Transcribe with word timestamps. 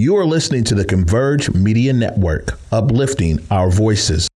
You 0.00 0.16
are 0.16 0.24
listening 0.24 0.64
to 0.64 0.74
the 0.74 0.86
Converge 0.86 1.52
Media 1.52 1.92
Network, 1.92 2.58
uplifting 2.72 3.38
our 3.50 3.70
voices. 3.70 4.30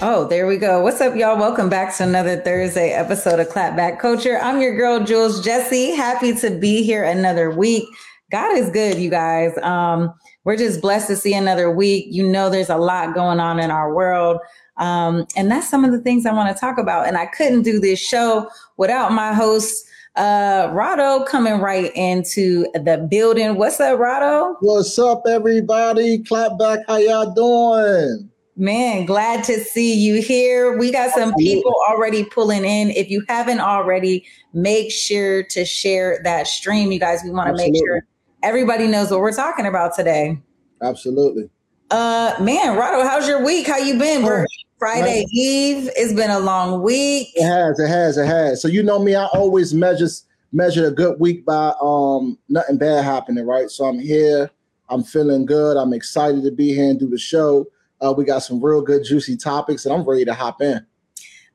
Oh, 0.00 0.26
there 0.30 0.46
we 0.46 0.56
go. 0.56 0.80
What's 0.80 1.02
up, 1.02 1.14
y'all? 1.14 1.38
Welcome 1.38 1.68
back 1.68 1.94
to 1.98 2.04
another 2.04 2.40
Thursday 2.40 2.92
episode 2.92 3.38
of 3.38 3.50
Clapback 3.50 3.98
Culture. 3.98 4.38
I'm 4.38 4.62
your 4.62 4.74
girl, 4.74 5.04
Jules 5.04 5.44
Jessie. 5.44 5.90
Happy 5.90 6.34
to 6.36 6.50
be 6.52 6.82
here 6.82 7.04
another 7.04 7.50
week. 7.50 7.84
God 8.32 8.56
is 8.56 8.70
good, 8.70 8.96
you 8.96 9.10
guys. 9.10 9.52
Um, 9.58 10.12
we're 10.44 10.56
just 10.56 10.80
blessed 10.80 11.06
to 11.08 11.16
see 11.16 11.34
another 11.34 11.70
week. 11.70 12.06
You 12.08 12.26
know, 12.26 12.48
there's 12.48 12.70
a 12.70 12.78
lot 12.78 13.14
going 13.14 13.38
on 13.40 13.60
in 13.60 13.70
our 13.70 13.94
world. 13.94 14.38
Um, 14.78 15.26
and 15.36 15.50
that's 15.50 15.68
some 15.68 15.84
of 15.84 15.92
the 15.92 15.98
things 15.98 16.24
I 16.24 16.32
want 16.32 16.54
to 16.54 16.58
talk 16.58 16.78
about. 16.78 17.06
And 17.06 17.18
I 17.18 17.26
couldn't 17.26 17.60
do 17.60 17.78
this 17.78 18.00
show 18.00 18.48
without 18.78 19.12
my 19.12 19.34
host, 19.34 19.86
uh, 20.16 20.68
Rado, 20.68 21.26
coming 21.26 21.60
right 21.60 21.94
into 21.94 22.66
the 22.72 23.06
building. 23.10 23.56
What's 23.56 23.78
up, 23.80 23.98
Rado? 23.98 24.56
What's 24.60 24.98
up, 24.98 25.24
everybody? 25.28 26.20
Clap 26.20 26.58
back. 26.58 26.80
How 26.88 26.96
y'all 26.96 27.34
doing? 27.34 28.30
Man, 28.56 29.04
glad 29.04 29.44
to 29.44 29.60
see 29.60 29.94
you 29.94 30.22
here. 30.22 30.78
We 30.78 30.90
got 30.90 31.10
some 31.10 31.34
people 31.34 31.74
already 31.86 32.24
pulling 32.24 32.64
in. 32.64 32.90
If 32.92 33.10
you 33.10 33.24
haven't 33.28 33.60
already, 33.60 34.24
make 34.54 34.90
sure 34.90 35.42
to 35.42 35.66
share 35.66 36.20
that 36.24 36.46
stream, 36.46 36.92
you 36.92 36.98
guys. 36.98 37.20
We 37.22 37.30
want 37.30 37.48
to 37.48 37.56
make 37.56 37.76
sure 37.76 38.06
everybody 38.42 38.86
knows 38.86 39.10
what 39.10 39.20
we're 39.20 39.32
talking 39.32 39.66
about 39.66 39.94
today. 39.94 40.40
Absolutely. 40.82 41.48
Uh, 41.90 42.34
man, 42.40 42.76
Rado, 42.76 43.06
how's 43.06 43.28
your 43.28 43.44
week? 43.44 43.66
How 43.66 43.78
you 43.78 43.98
been? 43.98 44.22
We're 44.22 44.46
Friday 44.78 45.20
man. 45.20 45.26
Eve. 45.30 45.90
It's 45.94 46.12
been 46.12 46.30
a 46.30 46.40
long 46.40 46.82
week. 46.82 47.28
It 47.34 47.44
has. 47.44 47.78
It 47.78 47.88
has. 47.88 48.18
It 48.18 48.26
has. 48.26 48.60
So 48.60 48.68
you 48.68 48.82
know 48.82 48.98
me. 48.98 49.14
I 49.14 49.26
always 49.26 49.72
measure 49.72 50.08
measure 50.52 50.86
a 50.86 50.90
good 50.90 51.20
week 51.20 51.44
by 51.46 51.72
um 51.80 52.38
nothing 52.48 52.78
bad 52.78 53.04
happening, 53.04 53.46
right? 53.46 53.70
So 53.70 53.84
I'm 53.84 53.98
here. 53.98 54.50
I'm 54.88 55.04
feeling 55.04 55.46
good. 55.46 55.76
I'm 55.76 55.92
excited 55.92 56.42
to 56.44 56.50
be 56.50 56.74
here 56.74 56.90
and 56.90 56.98
do 56.98 57.08
the 57.08 57.18
show. 57.18 57.66
Uh, 58.00 58.12
we 58.16 58.24
got 58.24 58.40
some 58.40 58.62
real 58.62 58.82
good 58.82 59.04
juicy 59.04 59.36
topics, 59.36 59.86
and 59.86 59.94
I'm 59.94 60.02
ready 60.02 60.24
to 60.24 60.34
hop 60.34 60.60
in. 60.60 60.84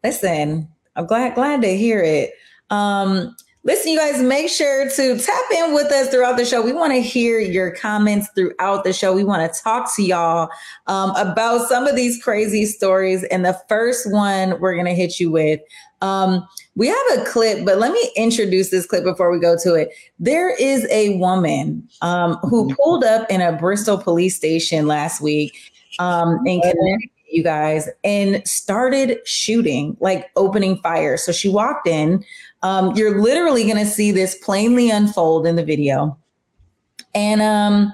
Listen, 0.04 0.70
I'm 0.96 1.06
glad 1.06 1.36
glad 1.36 1.62
to 1.64 1.76
hear 1.76 2.02
it. 2.02 2.34
Um, 2.70 3.36
listen, 3.68 3.92
you 3.92 4.00
guys, 4.00 4.22
make 4.22 4.50
sure 4.50 4.90
to 4.90 5.20
tap 5.20 5.52
in 5.52 5.74
with 5.74 5.92
us 5.92 6.08
throughout 6.08 6.38
the 6.38 6.46
show. 6.46 6.62
We 6.62 6.72
want 6.72 6.94
to 6.94 7.02
hear 7.02 7.38
your 7.38 7.76
comments 7.76 8.30
throughout 8.34 8.86
the 8.86 8.94
show. 8.94 9.14
We 9.14 9.26
want 9.26 9.54
to 9.54 9.62
talk 9.62 9.94
to 9.98 10.04
y'all 10.04 10.50
um, 10.88 11.12
about 11.18 11.68
some 11.68 11.86
of 11.86 11.98
these 11.98 12.24
crazy 12.24 12.66
stories. 12.66 13.26
And 13.26 13.46
the 13.46 13.60
first 13.68 14.10
one 14.10 14.58
we're 14.62 14.74
going 14.74 14.86
to 14.86 14.96
hit 14.96 15.20
you 15.20 15.30
with. 15.30 15.60
Um, 16.02 16.48
we 16.76 16.88
have 16.88 17.06
a 17.16 17.26
clip, 17.26 17.66
but 17.66 17.78
let 17.78 17.92
me 17.92 18.12
introduce 18.16 18.70
this 18.70 18.86
clip 18.86 19.04
before 19.04 19.32
we 19.32 19.40
go 19.40 19.58
to 19.64 19.74
it. 19.74 19.90
There 20.18 20.56
is 20.56 20.88
a 20.90 21.18
woman 21.18 21.90
um, 22.02 22.36
who 22.44 22.74
pulled 22.76 23.04
up 23.04 23.30
in 23.30 23.42
a 23.42 23.52
Bristol 23.52 23.98
police 23.98 24.38
station 24.38 24.88
last 24.88 25.20
week 25.20 25.58
um, 26.00 26.38
in 26.46 26.62
Connecticut, 26.62 27.17
you 27.30 27.44
guys, 27.44 27.90
and 28.04 28.46
started 28.48 29.20
shooting, 29.26 29.98
like 30.00 30.30
opening 30.36 30.78
fire. 30.78 31.18
So 31.18 31.32
she 31.32 31.50
walked 31.50 31.88
in. 31.88 32.24
Um, 32.64 32.96
you're 32.96 33.22
literally 33.22 33.64
going 33.64 33.78
to 33.78 33.86
see 33.86 34.12
this 34.12 34.36
plainly 34.36 34.90
unfold 34.90 35.46
in 35.46 35.56
the 35.56 35.64
video, 35.64 36.18
and 37.14 37.42
um, 37.42 37.94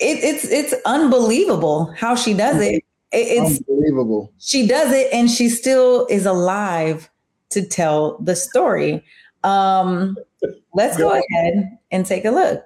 it, 0.00 0.24
it's 0.24 0.44
it's 0.44 0.74
unbelievable 0.86 1.92
how 1.96 2.14
she 2.14 2.34
does 2.34 2.60
it. 2.60 2.84
It's 3.12 3.58
unbelievable. 3.58 4.32
She 4.38 4.66
does 4.66 4.92
it, 4.92 5.12
and 5.12 5.30
she 5.30 5.48
still 5.48 6.06
is 6.08 6.26
alive 6.26 7.10
to 7.50 7.66
tell 7.66 8.18
the 8.18 8.36
story. 8.36 9.04
Um, 9.42 10.16
let's 10.74 10.96
go 10.96 11.10
ahead 11.10 11.78
and 11.90 12.06
take 12.06 12.24
a 12.24 12.30
look. 12.30 12.64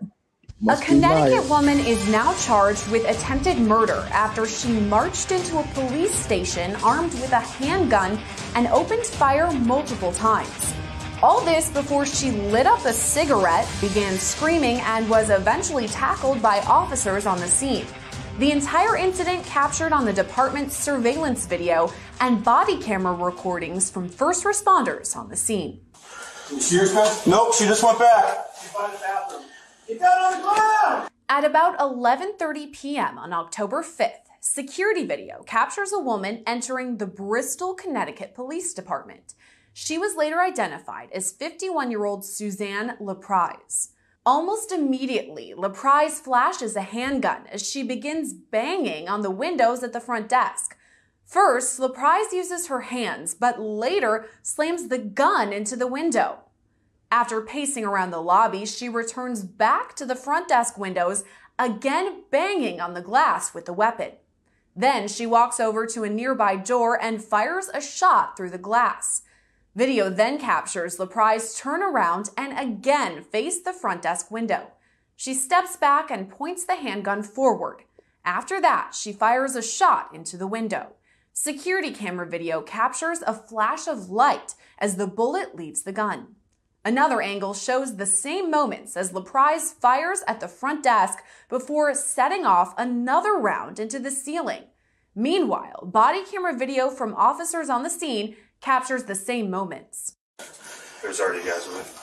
A 0.66 0.78
Connecticut 0.78 1.46
woman 1.50 1.78
is 1.78 2.08
now 2.08 2.32
charged 2.38 2.88
with 2.88 3.04
attempted 3.06 3.58
murder 3.58 4.06
after 4.10 4.46
she 4.46 4.72
marched 4.72 5.30
into 5.30 5.58
a 5.58 5.62
police 5.74 6.14
station 6.14 6.74
armed 6.76 7.12
with 7.14 7.32
a 7.32 7.40
handgun 7.40 8.18
and 8.54 8.68
opened 8.68 9.04
fire 9.04 9.50
multiple 9.52 10.10
times. 10.12 10.72
All 11.22 11.42
this 11.42 11.68
before 11.68 12.06
she 12.06 12.30
lit 12.30 12.66
up 12.66 12.82
a 12.86 12.94
cigarette, 12.94 13.68
began 13.82 14.16
screaming, 14.16 14.80
and 14.80 15.08
was 15.10 15.28
eventually 15.28 15.86
tackled 15.86 16.40
by 16.40 16.60
officers 16.60 17.26
on 17.26 17.38
the 17.40 17.46
scene. 17.48 17.86
The 18.38 18.50
entire 18.50 18.96
incident 18.96 19.44
captured 19.44 19.92
on 19.92 20.06
the 20.06 20.14
department's 20.14 20.76
surveillance 20.76 21.44
video 21.44 21.92
and 22.20 22.42
body 22.42 22.78
camera 22.78 23.12
recordings 23.12 23.90
from 23.90 24.08
first 24.08 24.44
responders 24.44 25.14
on 25.14 25.28
the 25.28 25.36
scene. 25.36 25.80
Nope, 27.26 27.54
she 27.54 27.66
just 27.66 27.82
went 27.82 27.98
back. 27.98 28.46
At 31.28 31.44
about 31.44 31.78
11:30 31.78 32.72
p.m. 32.72 33.18
on 33.18 33.34
October 33.34 33.82
5th, 33.82 34.30
security 34.40 35.04
video 35.04 35.42
captures 35.42 35.92
a 35.92 35.98
woman 35.98 36.42
entering 36.46 36.96
the 36.96 37.06
Bristol, 37.06 37.74
Connecticut 37.74 38.34
Police 38.34 38.72
Department. 38.72 39.34
She 39.74 39.98
was 39.98 40.16
later 40.16 40.40
identified 40.40 41.10
as 41.12 41.34
51-year-old 41.34 42.24
Suzanne 42.24 42.96
LaPrise. 42.98 43.90
Almost 44.24 44.72
immediately, 44.72 45.52
LaPrise 45.54 46.12
flashes 46.12 46.76
a 46.76 46.82
handgun 46.82 47.46
as 47.50 47.68
she 47.68 47.82
begins 47.82 48.32
banging 48.32 49.06
on 49.06 49.20
the 49.20 49.30
windows 49.30 49.82
at 49.82 49.92
the 49.92 50.00
front 50.00 50.30
desk. 50.30 50.78
First, 51.26 51.78
LaPrise 51.78 52.32
uses 52.32 52.68
her 52.68 52.82
hands, 52.82 53.34
but 53.34 53.60
later 53.60 54.30
slams 54.42 54.88
the 54.88 54.98
gun 54.98 55.52
into 55.52 55.76
the 55.76 55.86
window. 55.86 56.43
After 57.14 57.40
pacing 57.40 57.84
around 57.84 58.10
the 58.10 58.20
lobby, 58.20 58.66
she 58.66 58.88
returns 58.88 59.44
back 59.44 59.94
to 59.94 60.04
the 60.04 60.16
front 60.16 60.48
desk 60.48 60.76
windows, 60.76 61.22
again 61.60 62.24
banging 62.32 62.80
on 62.80 62.94
the 62.94 63.00
glass 63.00 63.54
with 63.54 63.66
the 63.66 63.72
weapon. 63.72 64.14
Then 64.74 65.06
she 65.06 65.24
walks 65.24 65.60
over 65.60 65.86
to 65.86 66.02
a 66.02 66.10
nearby 66.10 66.56
door 66.56 67.00
and 67.00 67.22
fires 67.22 67.70
a 67.72 67.80
shot 67.80 68.36
through 68.36 68.50
the 68.50 68.58
glass. 68.58 69.22
Video 69.76 70.10
then 70.10 70.40
captures 70.40 70.96
LaPrise 70.96 71.56
turn 71.56 71.84
around 71.84 72.30
and 72.36 72.58
again 72.58 73.22
face 73.22 73.62
the 73.62 73.72
front 73.72 74.02
desk 74.02 74.32
window. 74.32 74.72
She 75.14 75.34
steps 75.34 75.76
back 75.76 76.10
and 76.10 76.28
points 76.28 76.64
the 76.64 76.74
handgun 76.74 77.22
forward. 77.22 77.84
After 78.24 78.60
that, 78.60 78.92
she 78.92 79.12
fires 79.12 79.54
a 79.54 79.62
shot 79.62 80.12
into 80.12 80.36
the 80.36 80.48
window. 80.48 80.94
Security 81.32 81.92
camera 81.92 82.26
video 82.26 82.60
captures 82.60 83.22
a 83.24 83.32
flash 83.32 83.86
of 83.86 84.10
light 84.10 84.56
as 84.80 84.96
the 84.96 85.06
bullet 85.06 85.54
leaves 85.54 85.82
the 85.82 85.92
gun. 85.92 86.33
Another 86.86 87.22
angle 87.22 87.54
shows 87.54 87.96
the 87.96 88.04
same 88.04 88.50
moments 88.50 88.94
as 88.94 89.12
LaPrise 89.12 89.72
fires 89.72 90.22
at 90.28 90.40
the 90.40 90.48
front 90.48 90.82
desk 90.82 91.20
before 91.48 91.94
setting 91.94 92.44
off 92.44 92.74
another 92.76 93.32
round 93.38 93.80
into 93.80 93.98
the 93.98 94.10
ceiling. 94.10 94.64
Meanwhile, 95.14 95.86
body 95.86 96.22
camera 96.30 96.54
video 96.54 96.90
from 96.90 97.14
officers 97.14 97.70
on 97.70 97.84
the 97.84 97.88
scene 97.88 98.36
captures 98.60 99.04
the 99.04 99.14
same 99.14 99.50
moments. 99.50 100.16
There's 101.00 101.20
already 101.20 101.42
guys 101.42 101.66
with. 101.68 102.00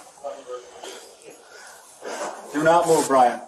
Do 2.52 2.64
not 2.64 2.88
move, 2.88 3.08
Brian. 3.08 3.40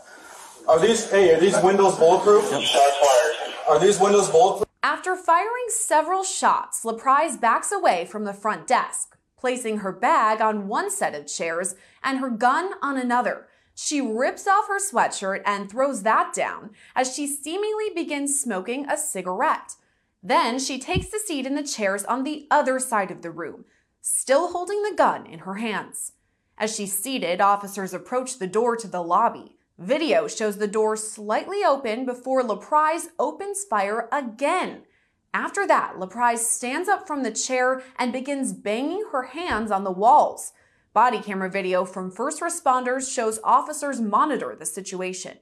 Are 0.67 0.79
these 0.79 1.09
hey, 1.09 1.33
are 1.33 1.39
these 1.39 1.59
windows 1.63 1.97
bulletproof? 1.97 2.47
Yep. 2.51 2.61
Shots 2.61 2.97
fired. 2.97 3.35
Are 3.69 3.79
these 3.79 3.99
windows 3.99 4.29
bulletproof? 4.29 4.69
After 4.83 5.15
firing 5.15 5.65
several 5.69 6.23
shots, 6.23 6.83
LaPrise 6.83 7.41
backs 7.41 7.71
away 7.71 8.05
from 8.05 8.23
the 8.23 8.33
front 8.33 8.67
desk 8.67 9.17
placing 9.43 9.79
her 9.79 9.91
bag 9.91 10.39
on 10.39 10.69
one 10.69 10.89
set 10.89 11.13
of 11.13 11.27
chairs 11.27 11.75
and 12.01 12.19
her 12.19 12.29
gun 12.29 12.71
on 12.81 12.97
another. 12.97 13.45
She 13.75 13.99
rips 13.99 14.47
off 14.47 14.69
her 14.69 14.79
sweatshirt 14.79 15.41
and 15.45 15.69
throws 15.69 16.03
that 16.03 16.31
down 16.33 16.69
as 16.95 17.13
she 17.13 17.27
seemingly 17.27 17.89
begins 17.93 18.39
smoking 18.39 18.89
a 18.89 18.95
cigarette. 18.95 19.75
Then 20.23 20.59
she 20.59 20.79
takes 20.79 21.09
the 21.09 21.19
seat 21.19 21.45
in 21.45 21.55
the 21.55 21.63
chairs 21.63 22.05
on 22.05 22.23
the 22.23 22.47
other 22.49 22.79
side 22.79 23.11
of 23.11 23.21
the 23.21 23.31
room, 23.31 23.65
still 23.99 24.53
holding 24.53 24.81
the 24.81 24.95
gun 24.95 25.25
in 25.25 25.39
her 25.39 25.55
hands. 25.55 26.13
As 26.57 26.73
she's 26.73 26.97
seated, 26.97 27.41
officers 27.41 27.93
approach 27.93 28.39
the 28.39 28.47
door 28.47 28.77
to 28.77 28.87
the 28.87 29.03
lobby. 29.03 29.57
Video 29.77 30.25
shows 30.29 30.55
the 30.55 30.69
door 30.69 30.95
slightly 30.95 31.65
open 31.65 32.05
before 32.05 32.43
LaPrise 32.43 33.07
opens 33.19 33.65
fire 33.65 34.07
again. 34.09 34.83
After 35.33 35.65
that, 35.65 35.95
LaPrise 35.97 36.39
stands 36.39 36.87
up 36.87 37.07
from 37.07 37.23
the 37.23 37.31
chair 37.31 37.81
and 37.97 38.13
begins 38.13 38.53
banging 38.53 39.03
her 39.11 39.23
hands 39.23 39.71
on 39.71 39.83
the 39.83 39.91
walls. 39.91 40.53
Body 40.93 41.19
camera 41.19 41.49
video 41.49 41.85
from 41.85 42.11
first 42.11 42.39
responders 42.39 43.11
shows 43.11 43.39
officers 43.43 43.99
monitor 43.99 44.55
the 44.57 44.65
situation. 44.65 45.39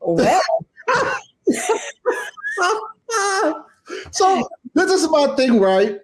Well. 0.00 0.40
so 4.12 4.48
this 4.74 4.92
is 4.92 5.10
my 5.10 5.34
thing, 5.34 5.58
right? 5.58 5.98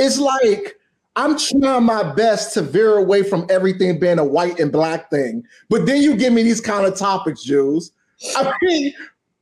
It's 0.00 0.18
like 0.18 0.78
I'm 1.14 1.38
trying 1.38 1.84
my 1.84 2.12
best 2.14 2.54
to 2.54 2.62
veer 2.62 2.96
away 2.96 3.22
from 3.22 3.46
everything 3.50 4.00
being 4.00 4.18
a 4.18 4.24
white 4.24 4.58
and 4.58 4.72
black 4.72 5.10
thing. 5.10 5.44
But 5.68 5.86
then 5.86 6.02
you 6.02 6.16
give 6.16 6.32
me 6.32 6.42
these 6.42 6.60
kind 6.60 6.86
of 6.86 6.96
topics, 6.96 7.44
Jules. 7.44 7.92
I 8.36 8.52
mean, 8.62 8.92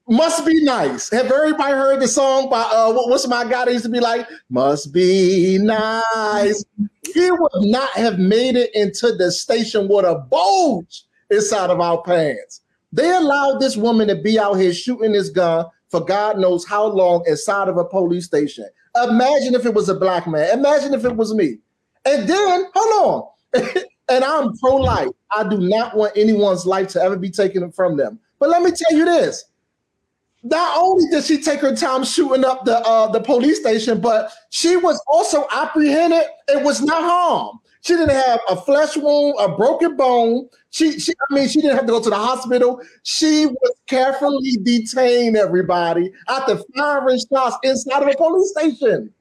must 0.09 0.47
be 0.47 0.63
nice. 0.63 1.11
Have 1.11 1.31
everybody 1.31 1.73
heard 1.73 2.01
the 2.01 2.09
song 2.09 2.49
by 2.49 2.63
uh 2.63 2.93
what's 2.93 3.27
my 3.27 3.45
guy 3.45 3.65
that 3.65 3.73
used 3.73 3.85
to 3.85 3.91
be 3.91 4.01
like, 4.01 4.27
must 4.49 4.93
be 4.93 5.59
nice. 5.61 6.65
He 7.13 7.31
would 7.31 7.51
not 7.57 7.91
have 7.91 8.19
made 8.19 8.57
it 8.57 8.75
into 8.75 9.13
the 9.13 9.31
station 9.33 9.89
with 9.89 10.05
a 10.05 10.17
bulge 10.17 11.05
inside 11.31 11.71
of 11.71 11.81
our 11.81 12.03
pants. 12.03 12.63
They 12.93 13.11
allowed 13.11 13.59
this 13.59 13.77
woman 13.77 14.09
to 14.09 14.17
be 14.17 14.39
out 14.39 14.55
here 14.55 14.73
shooting 14.73 15.13
this 15.13 15.31
gun 15.31 15.67
for 15.89 16.05
God 16.05 16.39
knows 16.39 16.67
how 16.67 16.87
long 16.87 17.25
inside 17.27 17.69
of 17.69 17.77
a 17.77 17.85
police 17.85 18.27
station. 18.27 18.67
Imagine 19.05 19.55
if 19.55 19.67
it 19.67 19.75
was 19.75 19.89
a 19.89 19.95
black 19.95 20.27
man. 20.27 20.59
Imagine 20.59 20.95
if 20.95 21.05
it 21.05 21.15
was 21.15 21.35
me. 21.35 21.59
And 22.05 22.29
then, 22.29 22.65
hold 22.75 23.33
on. 23.55 23.63
and 24.09 24.25
I'm 24.25 24.57
pro 24.59 24.77
life. 24.77 25.09
I 25.35 25.49
do 25.49 25.59
not 25.59 25.97
want 25.97 26.17
anyone's 26.17 26.67
life 26.67 26.89
to 26.89 27.03
ever 27.03 27.17
be 27.17 27.31
taken 27.31 27.71
from 27.73 27.97
them. 27.97 28.19
But 28.39 28.49
let 28.49 28.63
me 28.63 28.71
tell 28.71 28.97
you 28.97 29.05
this. 29.05 29.45
Not 30.49 30.79
only 30.79 31.09
did 31.11 31.25
she 31.25 31.41
take 31.43 31.61
her 31.61 31.75
time 31.75 32.05
shooting 32.05 32.45
up 32.45 32.65
the 32.65 32.79
uh, 32.79 33.11
the 33.11 33.21
police 33.21 33.61
station, 33.61 34.01
but 34.01 34.31
she 34.51 34.77
was 34.77 35.03
also 35.09 35.47
apprehended 35.51 36.25
and 36.49 36.65
was 36.65 36.81
not 36.81 37.03
harmed. 37.03 37.59
She 37.81 37.95
didn't 37.95 38.11
have 38.11 38.41
a 38.49 38.57
flesh 38.57 38.97
wound, 38.97 39.35
a 39.39 39.57
broken 39.57 39.97
bone. 39.97 40.49
She, 40.71 40.99
she, 40.99 41.13
I 41.13 41.35
mean, 41.35 41.49
she 41.49 41.61
didn't 41.61 41.77
have 41.77 41.87
to 41.87 41.93
go 41.93 42.03
to 42.03 42.11
the 42.11 42.17
hospital. 42.17 42.81
She 43.05 43.47
was 43.47 43.73
carefully 43.87 44.59
detained, 44.63 45.37
everybody, 45.37 46.13
after 46.29 46.59
firing 46.77 47.21
shots 47.33 47.57
inside 47.63 48.03
of 48.03 48.09
a 48.09 48.17
police 48.17 48.51
station. 48.51 49.13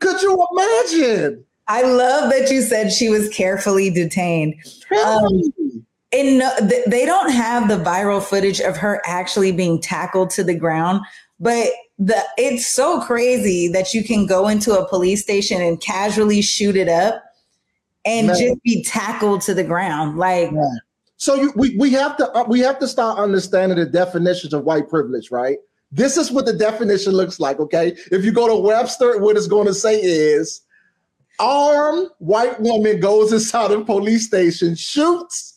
Could 0.00 0.20
you 0.20 0.46
imagine? 0.52 1.44
I 1.68 1.82
love 1.82 2.30
that 2.30 2.50
you 2.50 2.60
said 2.60 2.92
she 2.92 3.08
was 3.08 3.30
carefully 3.30 3.88
detained. 3.88 4.54
Um, 5.04 5.40
and 6.12 6.38
no, 6.38 6.50
they 6.86 7.06
don't 7.06 7.30
have 7.30 7.68
the 7.68 7.78
viral 7.78 8.22
footage 8.22 8.60
of 8.60 8.76
her 8.76 9.00
actually 9.06 9.52
being 9.52 9.80
tackled 9.80 10.30
to 10.30 10.44
the 10.44 10.54
ground, 10.54 11.00
but 11.40 11.68
the 11.98 12.22
it's 12.36 12.66
so 12.66 13.00
crazy 13.00 13.68
that 13.68 13.94
you 13.94 14.04
can 14.04 14.26
go 14.26 14.48
into 14.48 14.78
a 14.78 14.88
police 14.88 15.22
station 15.22 15.62
and 15.62 15.80
casually 15.80 16.42
shoot 16.42 16.76
it 16.76 16.88
up 16.88 17.22
and 18.04 18.26
Man. 18.26 18.38
just 18.38 18.62
be 18.62 18.82
tackled 18.82 19.40
to 19.42 19.54
the 19.54 19.64
ground. 19.64 20.18
Like, 20.18 20.52
Man. 20.52 20.80
so 21.16 21.34
you, 21.34 21.52
we 21.56 21.76
we 21.76 21.90
have 21.90 22.16
to 22.18 22.30
uh, 22.32 22.44
we 22.48 22.60
have 22.60 22.78
to 22.80 22.88
start 22.88 23.18
understanding 23.18 23.78
the 23.78 23.86
definitions 23.86 24.52
of 24.52 24.64
white 24.64 24.88
privilege, 24.88 25.30
right? 25.30 25.58
This 25.90 26.16
is 26.16 26.30
what 26.30 26.46
the 26.46 26.54
definition 26.54 27.12
looks 27.12 27.38
like. 27.38 27.60
Okay, 27.60 27.96
if 28.10 28.24
you 28.24 28.32
go 28.32 28.48
to 28.48 28.56
Webster, 28.56 29.18
what 29.18 29.36
it's 29.36 29.46
going 29.46 29.66
to 29.66 29.74
say 29.74 30.00
is 30.00 30.62
armed 31.38 32.08
white 32.18 32.60
woman 32.60 33.00
goes 33.00 33.32
inside 33.32 33.70
a 33.70 33.84
police 33.84 34.26
station, 34.26 34.74
shoots, 34.74 35.51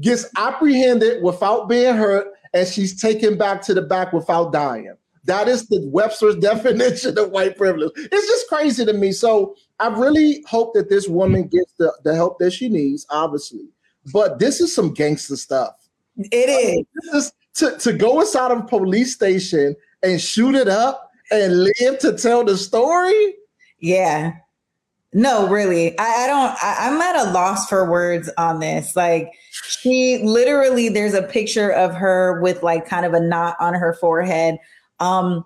gets 0.00 0.26
apprehended 0.36 1.22
without 1.22 1.68
being 1.68 1.94
hurt, 1.94 2.28
and 2.54 2.66
she's 2.66 3.00
taken 3.00 3.36
back 3.36 3.62
to 3.62 3.74
the 3.74 3.82
back 3.82 4.12
without 4.12 4.52
dying. 4.52 4.94
That 5.24 5.48
is 5.48 5.66
the 5.68 5.80
Webster's 5.92 6.36
definition 6.40 7.18
of 7.18 7.30
white 7.30 7.56
privilege. 7.56 7.92
It's 7.96 8.26
just 8.26 8.48
crazy 8.48 8.84
to 8.84 8.92
me. 8.92 9.12
So 9.12 9.56
I 9.78 9.88
really 9.88 10.44
hope 10.46 10.74
that 10.74 10.88
this 10.88 11.08
woman 11.08 11.48
gets 11.48 11.72
the, 11.78 11.92
the 12.04 12.14
help 12.14 12.38
that 12.38 12.52
she 12.52 12.68
needs, 12.68 13.06
obviously. 13.10 13.68
But 14.12 14.38
this 14.38 14.60
is 14.60 14.74
some 14.74 14.94
gangster 14.94 15.36
stuff. 15.36 15.74
It 16.16 16.48
is. 16.48 16.86
This 16.94 17.24
is 17.24 17.32
to, 17.54 17.78
to 17.78 17.92
go 17.92 18.20
inside 18.20 18.52
of 18.52 18.60
a 18.60 18.62
police 18.62 19.14
station 19.14 19.74
and 20.02 20.20
shoot 20.20 20.54
it 20.54 20.68
up 20.68 21.10
and 21.30 21.64
live 21.64 21.98
to 22.00 22.16
tell 22.16 22.44
the 22.44 22.56
story. 22.56 23.34
Yeah. 23.80 24.32
No, 25.16 25.48
really. 25.48 25.98
I, 25.98 26.24
I 26.24 26.26
don't, 26.26 26.62
I, 26.62 26.76
I'm 26.80 27.00
at 27.00 27.26
a 27.26 27.30
loss 27.30 27.70
for 27.70 27.90
words 27.90 28.28
on 28.36 28.60
this. 28.60 28.94
Like, 28.94 29.32
she 29.50 30.18
literally, 30.22 30.90
there's 30.90 31.14
a 31.14 31.22
picture 31.22 31.70
of 31.70 31.94
her 31.94 32.38
with 32.42 32.62
like 32.62 32.86
kind 32.86 33.06
of 33.06 33.14
a 33.14 33.20
knot 33.20 33.56
on 33.58 33.72
her 33.72 33.94
forehead. 33.94 34.58
Um, 35.00 35.42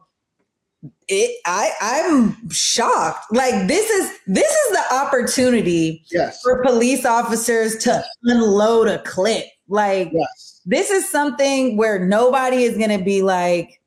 it 1.06 1.38
I 1.46 1.70
I'm 1.81 2.50
shocked. 2.50 3.32
Like 3.32 3.69
this 3.69 3.88
is 3.90 4.11
this 4.26 4.50
is 4.50 4.72
the 4.72 4.94
opportunity 4.94 6.02
yes. 6.11 6.40
for 6.43 6.62
police 6.64 7.05
officers 7.05 7.76
to 7.84 8.02
unload 8.25 8.88
a 8.88 8.99
clip. 9.02 9.44
Like 9.69 10.11
yes. 10.12 10.62
this 10.66 10.90
is 10.90 11.08
something 11.08 11.76
where 11.76 12.05
nobody 12.05 12.64
is 12.64 12.76
going 12.76 12.99
to 12.99 13.05
be 13.05 13.23
like, 13.23 13.81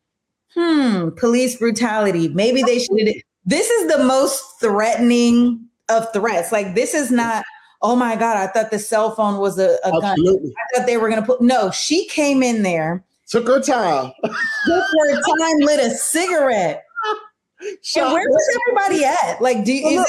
"Hmm, 0.53 1.09
police 1.17 1.57
brutality. 1.57 2.29
Maybe 2.29 2.61
they 2.61 2.79
should." 2.79 3.15
This 3.45 3.69
is 3.69 3.91
the 3.91 4.03
most 4.03 4.41
threatening 4.61 5.67
of 5.93 6.11
threats. 6.11 6.51
Like 6.51 6.75
this 6.75 6.93
is 6.93 7.11
not 7.11 7.43
oh 7.81 7.95
my 7.95 8.15
god, 8.15 8.37
I 8.37 8.47
thought 8.47 8.71
the 8.71 8.79
cell 8.79 9.13
phone 9.13 9.39
was 9.39 9.59
a, 9.59 9.77
a 9.83 9.91
gun. 9.91 10.17
I 10.19 10.77
thought 10.77 10.87
they 10.87 10.97
were 10.97 11.09
going 11.09 11.21
to 11.21 11.25
put 11.25 11.41
No, 11.41 11.69
she 11.71 12.07
came 12.07 12.41
in 12.41 12.63
there 12.63 13.03
Took 13.33 13.47
her 13.47 13.59
time. 13.59 14.11
Took 14.23 14.31
her 14.67 15.21
time, 15.21 15.57
lit 15.59 15.79
a 15.79 15.89
cigarette. 15.89 16.83
and 17.95 18.13
where 18.13 18.29
was 18.29 18.59
everybody 18.61 19.05
at? 19.05 19.41
Like, 19.41 19.63
do 19.63 19.73
you, 19.73 20.05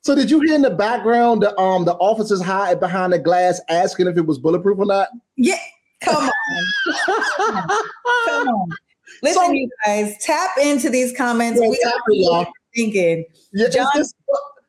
so 0.00 0.14
did 0.14 0.30
you 0.30 0.40
hear 0.40 0.54
in 0.54 0.62
the 0.62 0.70
background 0.70 1.42
the 1.42 1.58
um 1.60 1.84
the 1.84 1.94
officers 1.96 2.40
hide 2.40 2.80
behind 2.80 3.12
the 3.12 3.18
glass 3.18 3.60
asking 3.68 4.06
if 4.06 4.16
it 4.16 4.24
was 4.24 4.38
bulletproof 4.38 4.78
or 4.78 4.86
not? 4.86 5.08
Yeah, 5.36 5.58
come 6.00 6.16
on, 6.16 6.30
come 8.26 8.48
on. 8.48 8.68
Listen, 9.22 9.46
so, 9.46 9.52
you 9.52 9.68
guys, 9.84 10.16
tap 10.22 10.50
into 10.62 10.88
these 10.88 11.14
comments. 11.16 11.60
Yeah, 11.60 11.92
we 12.08 12.30
are 12.32 12.46
thinking. 12.74 13.26
Yeah, 13.52 13.68
John, 13.68 13.86
it's 13.96 14.14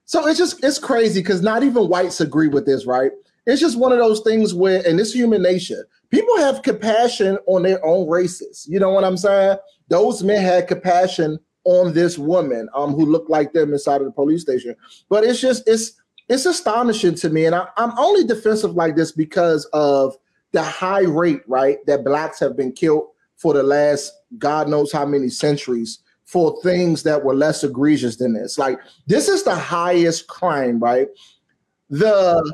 so 0.07 0.27
it's 0.27 0.39
just 0.39 0.63
it's 0.63 0.79
crazy 0.79 1.21
because 1.21 1.43
not 1.43 1.61
even 1.63 1.87
whites 1.87 2.19
agree 2.19 2.47
with 2.47 2.65
this, 2.65 2.87
right? 2.87 3.11
It's 3.45 3.61
just 3.61 3.77
one 3.77 3.91
of 3.93 3.99
those 3.99 4.21
things 4.21 4.53
where, 4.53 4.85
and 4.85 4.99
it's 4.99 5.13
human 5.13 5.43
nature 5.43 5.87
people 6.09 6.37
have 6.37 6.61
compassion 6.61 7.37
on 7.47 7.63
their 7.63 7.83
own 7.85 8.07
races. 8.07 8.65
You 8.69 8.79
know 8.79 8.91
what 8.91 9.03
I'm 9.03 9.17
saying? 9.17 9.57
Those 9.89 10.23
men 10.23 10.41
had 10.41 10.67
compassion 10.67 11.39
on 11.65 11.93
this 11.93 12.17
woman 12.17 12.69
um 12.75 12.93
who 12.93 13.05
looked 13.05 13.29
like 13.29 13.51
them 13.51 13.73
inside 13.73 14.01
of 14.01 14.05
the 14.05 14.11
police 14.11 14.41
station. 14.41 14.75
But 15.09 15.23
it's 15.23 15.41
just 15.41 15.67
it's 15.67 15.93
it's 16.29 16.45
astonishing 16.45 17.15
to 17.15 17.29
me, 17.29 17.45
and 17.45 17.55
I, 17.55 17.67
I'm 17.77 17.97
only 17.97 18.25
defensive 18.25 18.75
like 18.75 18.95
this 18.95 19.11
because 19.11 19.65
of 19.73 20.15
the 20.51 20.61
high 20.61 21.03
rate, 21.03 21.41
right, 21.47 21.77
that 21.87 22.03
blacks 22.03 22.39
have 22.39 22.57
been 22.57 22.71
killed 22.71 23.07
for 23.37 23.53
the 23.53 23.63
last 23.63 24.11
God 24.37 24.67
knows 24.67 24.91
how 24.91 25.05
many 25.05 25.29
centuries 25.29 25.99
for 26.27 26.61
things 26.61 27.03
that 27.03 27.23
were 27.23 27.33
less 27.33 27.63
egregious 27.63 28.17
than 28.17 28.33
this. 28.33 28.57
Like 28.57 28.79
this 29.07 29.27
is 29.27 29.43
the 29.43 29.55
highest 29.55 30.27
crime, 30.27 30.79
right? 30.79 31.07
The 31.89 32.53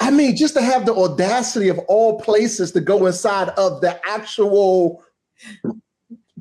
I 0.00 0.10
mean, 0.10 0.36
just 0.36 0.54
to 0.54 0.60
have 0.60 0.84
the 0.84 0.94
audacity 0.94 1.68
of 1.68 1.78
all 1.88 2.20
places 2.20 2.72
to 2.72 2.80
go 2.80 3.06
inside 3.06 3.48
of 3.50 3.80
the 3.80 3.98
actual. 4.06 5.02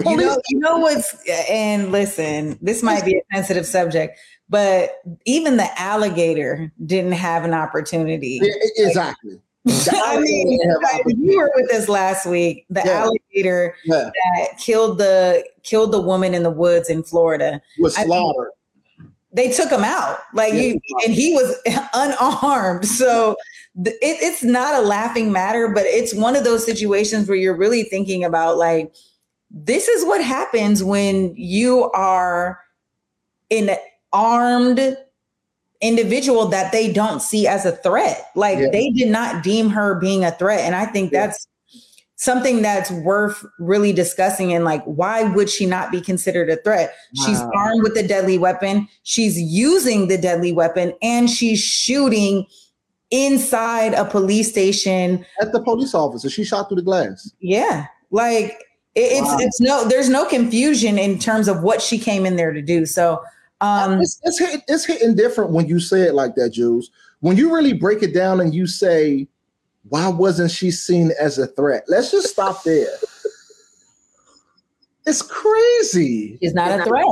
You 0.03 0.17
know, 0.17 0.37
you 0.49 0.59
know 0.59 0.79
what's 0.79 1.15
and 1.49 1.91
listen, 1.91 2.59
this 2.61 2.83
might 2.83 3.05
be 3.05 3.15
a 3.15 3.21
sensitive 3.35 3.65
subject, 3.65 4.19
but 4.49 5.01
even 5.25 5.55
the 5.55 5.69
alligator 5.79 6.69
didn't 6.85 7.13
have 7.13 7.45
an 7.45 7.53
opportunity. 7.53 8.41
exactly. 8.75 9.39
I 9.93 10.19
mean, 10.19 10.59
you 11.05 11.37
were 11.37 11.51
with 11.55 11.73
us 11.73 11.89
last 11.89 12.25
week. 12.25 12.65
The 12.69 12.83
yeah. 12.85 12.91
alligator 12.91 13.75
yeah. 13.85 14.11
that 14.13 14.57
killed 14.59 14.97
the 14.97 15.43
killed 15.63 15.91
the 15.91 16.01
woman 16.01 16.33
in 16.33 16.43
the 16.43 16.51
woods 16.51 16.89
in 16.89 17.03
Florida 17.03 17.61
was 17.79 17.95
slaughtered 17.95 18.51
they 19.35 19.51
took 19.51 19.69
him 19.69 19.83
out 19.83 20.19
like 20.33 20.53
yeah. 20.53 20.61
you 20.61 20.79
and 21.05 21.13
he 21.13 21.33
was 21.33 21.59
unarmed 21.93 22.87
so 22.87 23.35
it, 23.83 23.95
it's 24.01 24.43
not 24.43 24.73
a 24.73 24.81
laughing 24.81 25.31
matter 25.31 25.67
but 25.67 25.85
it's 25.85 26.13
one 26.15 26.35
of 26.35 26.43
those 26.43 26.65
situations 26.65 27.27
where 27.27 27.37
you're 27.37 27.55
really 27.55 27.83
thinking 27.83 28.23
about 28.23 28.57
like 28.57 28.95
this 29.51 29.87
is 29.87 30.05
what 30.05 30.23
happens 30.23 30.83
when 30.83 31.33
you 31.35 31.89
are 31.91 32.59
an 33.51 33.69
armed 34.11 34.97
individual 35.81 36.47
that 36.47 36.71
they 36.71 36.91
don't 36.91 37.21
see 37.21 37.47
as 37.47 37.65
a 37.65 37.71
threat. 37.71 38.29
Like 38.35 38.59
yeah. 38.59 38.67
they 38.71 38.89
did 38.91 39.09
not 39.09 39.43
deem 39.43 39.69
her 39.69 39.95
being 39.95 40.23
a 40.23 40.31
threat. 40.31 40.61
And 40.61 40.75
i 40.75 40.85
think 40.85 41.11
yeah. 41.11 41.27
that's 41.27 41.47
something 42.17 42.61
that's 42.61 42.89
worth 42.91 43.45
really 43.59 43.91
discussing 43.91 44.53
and 44.53 44.63
like 44.63 44.81
why 44.85 45.23
would 45.23 45.49
she 45.49 45.65
not 45.65 45.91
be 45.91 45.99
considered 45.99 46.49
a 46.49 46.55
threat? 46.57 46.93
Wow. 47.15 47.25
she's 47.25 47.41
armed 47.55 47.83
with 47.83 47.97
a 47.97 48.07
deadly 48.07 48.37
weapon. 48.37 48.87
She's 49.03 49.39
using 49.39 50.07
the 50.07 50.17
deadly 50.17 50.53
weapon 50.53 50.93
and 51.01 51.29
she's 51.29 51.59
shooting 51.59 52.45
inside 53.11 53.93
a 53.93 54.05
police 54.05 54.49
station. 54.49 55.25
At 55.41 55.51
the 55.51 55.61
police 55.61 55.93
officer. 55.93 56.29
She 56.29 56.43
shot 56.43 56.69
through 56.69 56.77
the 56.77 56.83
glass. 56.83 57.31
Yeah. 57.39 57.85
Like 58.11 58.63
it, 58.95 59.11
it's 59.11 59.27
wow. 59.27 59.37
it's 59.39 59.59
no 59.59 59.87
there's 59.87 60.09
no 60.09 60.25
confusion 60.25 60.97
in 60.97 61.19
terms 61.19 61.47
of 61.47 61.63
what 61.63 61.81
she 61.81 61.99
came 61.99 62.25
in 62.25 62.37
there 62.37 62.53
to 62.53 62.61
do. 62.61 62.85
So 62.85 63.21
um 63.65 64.01
it's, 64.01 64.19
it's, 64.23 64.39
hit, 64.39 64.61
it's 64.67 64.85
hitting 64.85 65.15
different 65.15 65.51
when 65.51 65.67
you 65.67 65.79
say 65.79 66.01
it 66.01 66.13
like 66.13 66.35
that 66.35 66.51
jules 66.51 66.91
when 67.19 67.37
you 67.37 67.53
really 67.53 67.73
break 67.73 68.03
it 68.03 68.13
down 68.13 68.39
and 68.39 68.53
you 68.53 68.67
say 68.67 69.27
why 69.89 70.07
wasn't 70.07 70.51
she 70.51 70.71
seen 70.71 71.11
as 71.19 71.37
a 71.37 71.47
threat? 71.47 71.83
Let's 71.87 72.11
just 72.11 72.29
stop 72.29 72.63
there. 72.63 72.97
it's 75.05 75.21
crazy. 75.21 76.37
She's 76.41 76.53
not 76.53 76.79
a 76.79 76.83
threat. 76.83 77.05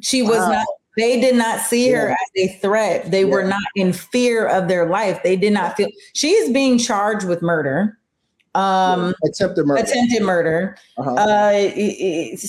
She 0.00 0.22
was 0.22 0.38
wow. 0.38 0.52
not. 0.52 0.66
They 0.96 1.20
did 1.20 1.36
not 1.36 1.60
see 1.60 1.90
yeah. 1.90 1.98
her 1.98 2.10
as 2.10 2.16
a 2.36 2.48
threat. 2.58 3.10
They 3.10 3.24
yeah. 3.24 3.30
were 3.30 3.44
not 3.44 3.62
in 3.76 3.92
fear 3.92 4.46
of 4.46 4.68
their 4.68 4.86
life. 4.86 5.22
They 5.22 5.36
did 5.36 5.52
not 5.52 5.76
feel 5.76 5.88
she 6.14 6.30
is 6.30 6.52
being 6.52 6.78
charged 6.78 7.26
with 7.26 7.42
murder. 7.42 7.98
Um 8.54 9.14
attempted 9.24 9.64
murder. 9.64 9.82
Attempted 9.82 10.22
murder. 10.22 10.76
Uh-huh. 10.98 11.14
Uh, 11.14 11.52
it, 11.54 12.40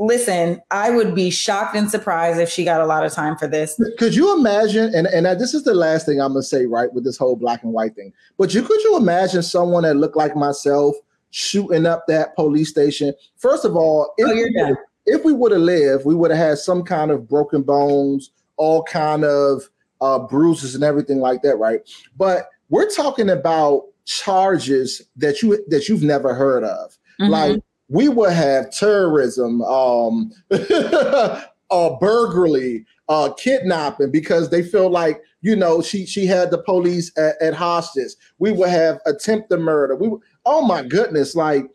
listen, 0.00 0.60
I 0.70 0.90
would 0.90 1.14
be 1.14 1.30
shocked 1.30 1.76
and 1.76 1.88
surprised 1.88 2.40
if 2.40 2.48
she 2.48 2.64
got 2.64 2.80
a 2.80 2.86
lot 2.86 3.04
of 3.04 3.12
time 3.12 3.36
for 3.36 3.46
this. 3.46 3.80
Could 3.98 4.14
you 4.14 4.36
imagine? 4.36 4.92
And 4.94 5.06
and 5.06 5.26
this 5.38 5.54
is 5.54 5.62
the 5.62 5.74
last 5.74 6.06
thing 6.06 6.20
I'm 6.20 6.32
gonna 6.32 6.42
say, 6.42 6.66
right, 6.66 6.92
with 6.92 7.04
this 7.04 7.18
whole 7.18 7.36
black 7.36 7.62
and 7.62 7.72
white 7.72 7.94
thing. 7.94 8.12
But 8.38 8.52
you 8.54 8.62
could 8.62 8.82
you 8.82 8.96
imagine 8.96 9.42
someone 9.42 9.84
that 9.84 9.94
looked 9.94 10.16
like 10.16 10.34
myself 10.34 10.96
shooting 11.30 11.86
up 11.86 12.06
that 12.08 12.34
police 12.34 12.70
station? 12.70 13.12
First 13.36 13.64
of 13.64 13.76
all, 13.76 14.14
if, 14.16 14.28
oh, 14.28 14.34
we, 14.34 14.52
done. 14.54 14.76
if 15.06 15.24
we 15.24 15.34
would 15.34 15.52
have 15.52 15.60
lived, 15.60 16.06
we 16.06 16.14
would 16.14 16.30
have 16.30 16.40
had 16.40 16.58
some 16.58 16.82
kind 16.82 17.10
of 17.10 17.28
broken 17.28 17.62
bones, 17.62 18.30
all 18.56 18.82
kind 18.84 19.24
of 19.24 19.68
uh, 20.00 20.18
bruises 20.18 20.74
and 20.74 20.82
everything 20.82 21.18
like 21.18 21.42
that, 21.42 21.58
right? 21.58 21.80
But 22.16 22.48
we're 22.70 22.88
talking 22.88 23.28
about 23.28 23.84
charges 24.06 25.02
that 25.16 25.42
you 25.42 25.62
that 25.68 25.88
you've 25.90 26.02
never 26.02 26.34
heard 26.34 26.64
of, 26.64 26.96
mm-hmm. 27.20 27.30
like 27.30 27.60
we 27.90 28.08
would 28.08 28.32
have 28.32 28.70
terrorism, 28.70 29.60
um, 29.62 30.32
uh, 30.50 31.96
burglary, 31.98 32.86
uh, 33.08 33.32
kidnapping 33.36 34.10
because 34.10 34.48
they 34.48 34.62
feel 34.62 34.88
like 34.88 35.20
you 35.42 35.56
know 35.56 35.82
she 35.82 36.06
she 36.06 36.24
had 36.24 36.50
the 36.50 36.58
police 36.58 37.10
at, 37.18 37.34
at 37.42 37.54
hostage. 37.54 38.12
We 38.38 38.52
would 38.52 38.70
have 38.70 39.00
attempted 39.06 39.58
murder. 39.58 39.96
We 39.96 40.10
oh 40.46 40.64
my 40.64 40.84
goodness, 40.84 41.34
like 41.34 41.66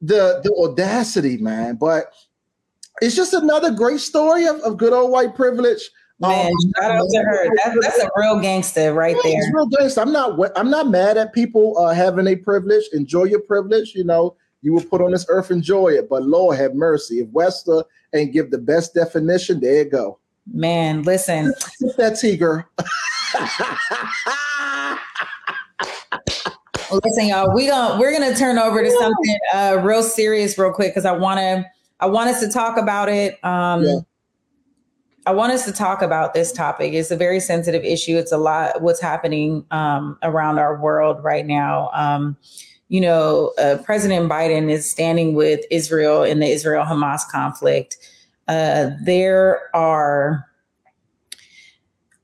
the 0.00 0.40
the 0.44 0.54
audacity, 0.54 1.36
man. 1.38 1.74
But 1.74 2.12
it's 3.02 3.16
just 3.16 3.34
another 3.34 3.72
great 3.72 4.00
story 4.00 4.46
of, 4.46 4.60
of 4.60 4.76
good 4.76 4.92
old 4.92 5.10
white 5.10 5.34
privilege. 5.34 5.90
Man, 6.20 6.46
um, 6.46 6.52
shout 6.78 6.90
out 6.92 7.06
to 7.10 7.18
her. 7.18 7.48
That's, 7.64 7.80
that's 7.80 7.98
a 8.04 8.10
real 8.14 8.38
gangster 8.40 8.92
right 8.92 9.16
yeah, 9.24 9.30
there. 9.40 9.52
Real 9.54 9.66
gangster. 9.66 10.02
I'm 10.02 10.12
not. 10.12 10.38
I'm 10.54 10.70
not 10.70 10.88
mad 10.88 11.16
at 11.16 11.32
people 11.32 11.76
uh, 11.78 11.92
having 11.92 12.28
a 12.28 12.36
privilege. 12.36 12.84
Enjoy 12.92 13.24
your 13.24 13.40
privilege. 13.40 13.94
You 13.94 14.04
know, 14.04 14.36
you 14.62 14.74
were 14.74 14.82
put 14.82 15.00
on 15.00 15.12
this 15.12 15.26
earth, 15.28 15.50
enjoy 15.50 15.88
it. 15.88 16.08
But 16.08 16.24
Lord 16.24 16.58
have 16.58 16.74
mercy. 16.74 17.20
If 17.20 17.28
Webster 17.30 17.82
ain't 18.14 18.32
give 18.32 18.50
the 18.50 18.58
best 18.58 18.94
definition, 18.94 19.60
there 19.60 19.84
you 19.84 19.90
go. 19.90 20.18
Man, 20.52 21.02
listen. 21.02 21.54
that 21.96 22.18
tiger. 22.20 22.68
listen, 27.04 27.28
y'all. 27.28 27.54
We 27.54 27.68
gonna 27.68 28.00
we're 28.00 28.12
gonna 28.12 28.36
turn 28.36 28.58
over 28.58 28.82
to 28.82 28.90
something 28.90 29.38
uh, 29.54 29.80
real 29.82 30.02
serious, 30.02 30.58
real 30.58 30.72
quick, 30.72 30.92
because 30.92 31.04
I 31.04 31.12
want 31.12 31.38
to. 31.38 31.64
I 32.00 32.06
want 32.06 32.30
us 32.30 32.40
to 32.40 32.50
talk 32.50 32.78
about 32.78 33.10
it. 33.10 33.42
Um, 33.44 33.84
yeah. 33.84 33.98
I 35.26 35.32
want 35.32 35.52
us 35.52 35.66
to 35.66 35.72
talk 35.72 36.00
about 36.00 36.32
this 36.32 36.50
topic. 36.50 36.94
It's 36.94 37.10
a 37.10 37.16
very 37.16 37.40
sensitive 37.40 37.84
issue. 37.84 38.16
It's 38.16 38.32
a 38.32 38.38
lot 38.38 38.80
what's 38.80 39.00
happening 39.00 39.66
um, 39.70 40.18
around 40.22 40.58
our 40.58 40.80
world 40.80 41.22
right 41.22 41.46
now. 41.46 41.90
Um, 41.92 42.38
you 42.90 43.00
know, 43.00 43.52
uh, 43.56 43.78
President 43.84 44.28
Biden 44.28 44.68
is 44.68 44.90
standing 44.90 45.34
with 45.34 45.60
Israel 45.70 46.24
in 46.24 46.40
the 46.40 46.46
Israel 46.46 46.84
Hamas 46.84 47.20
conflict. 47.30 47.96
Uh, 48.48 48.90
there 49.04 49.74
are 49.74 50.44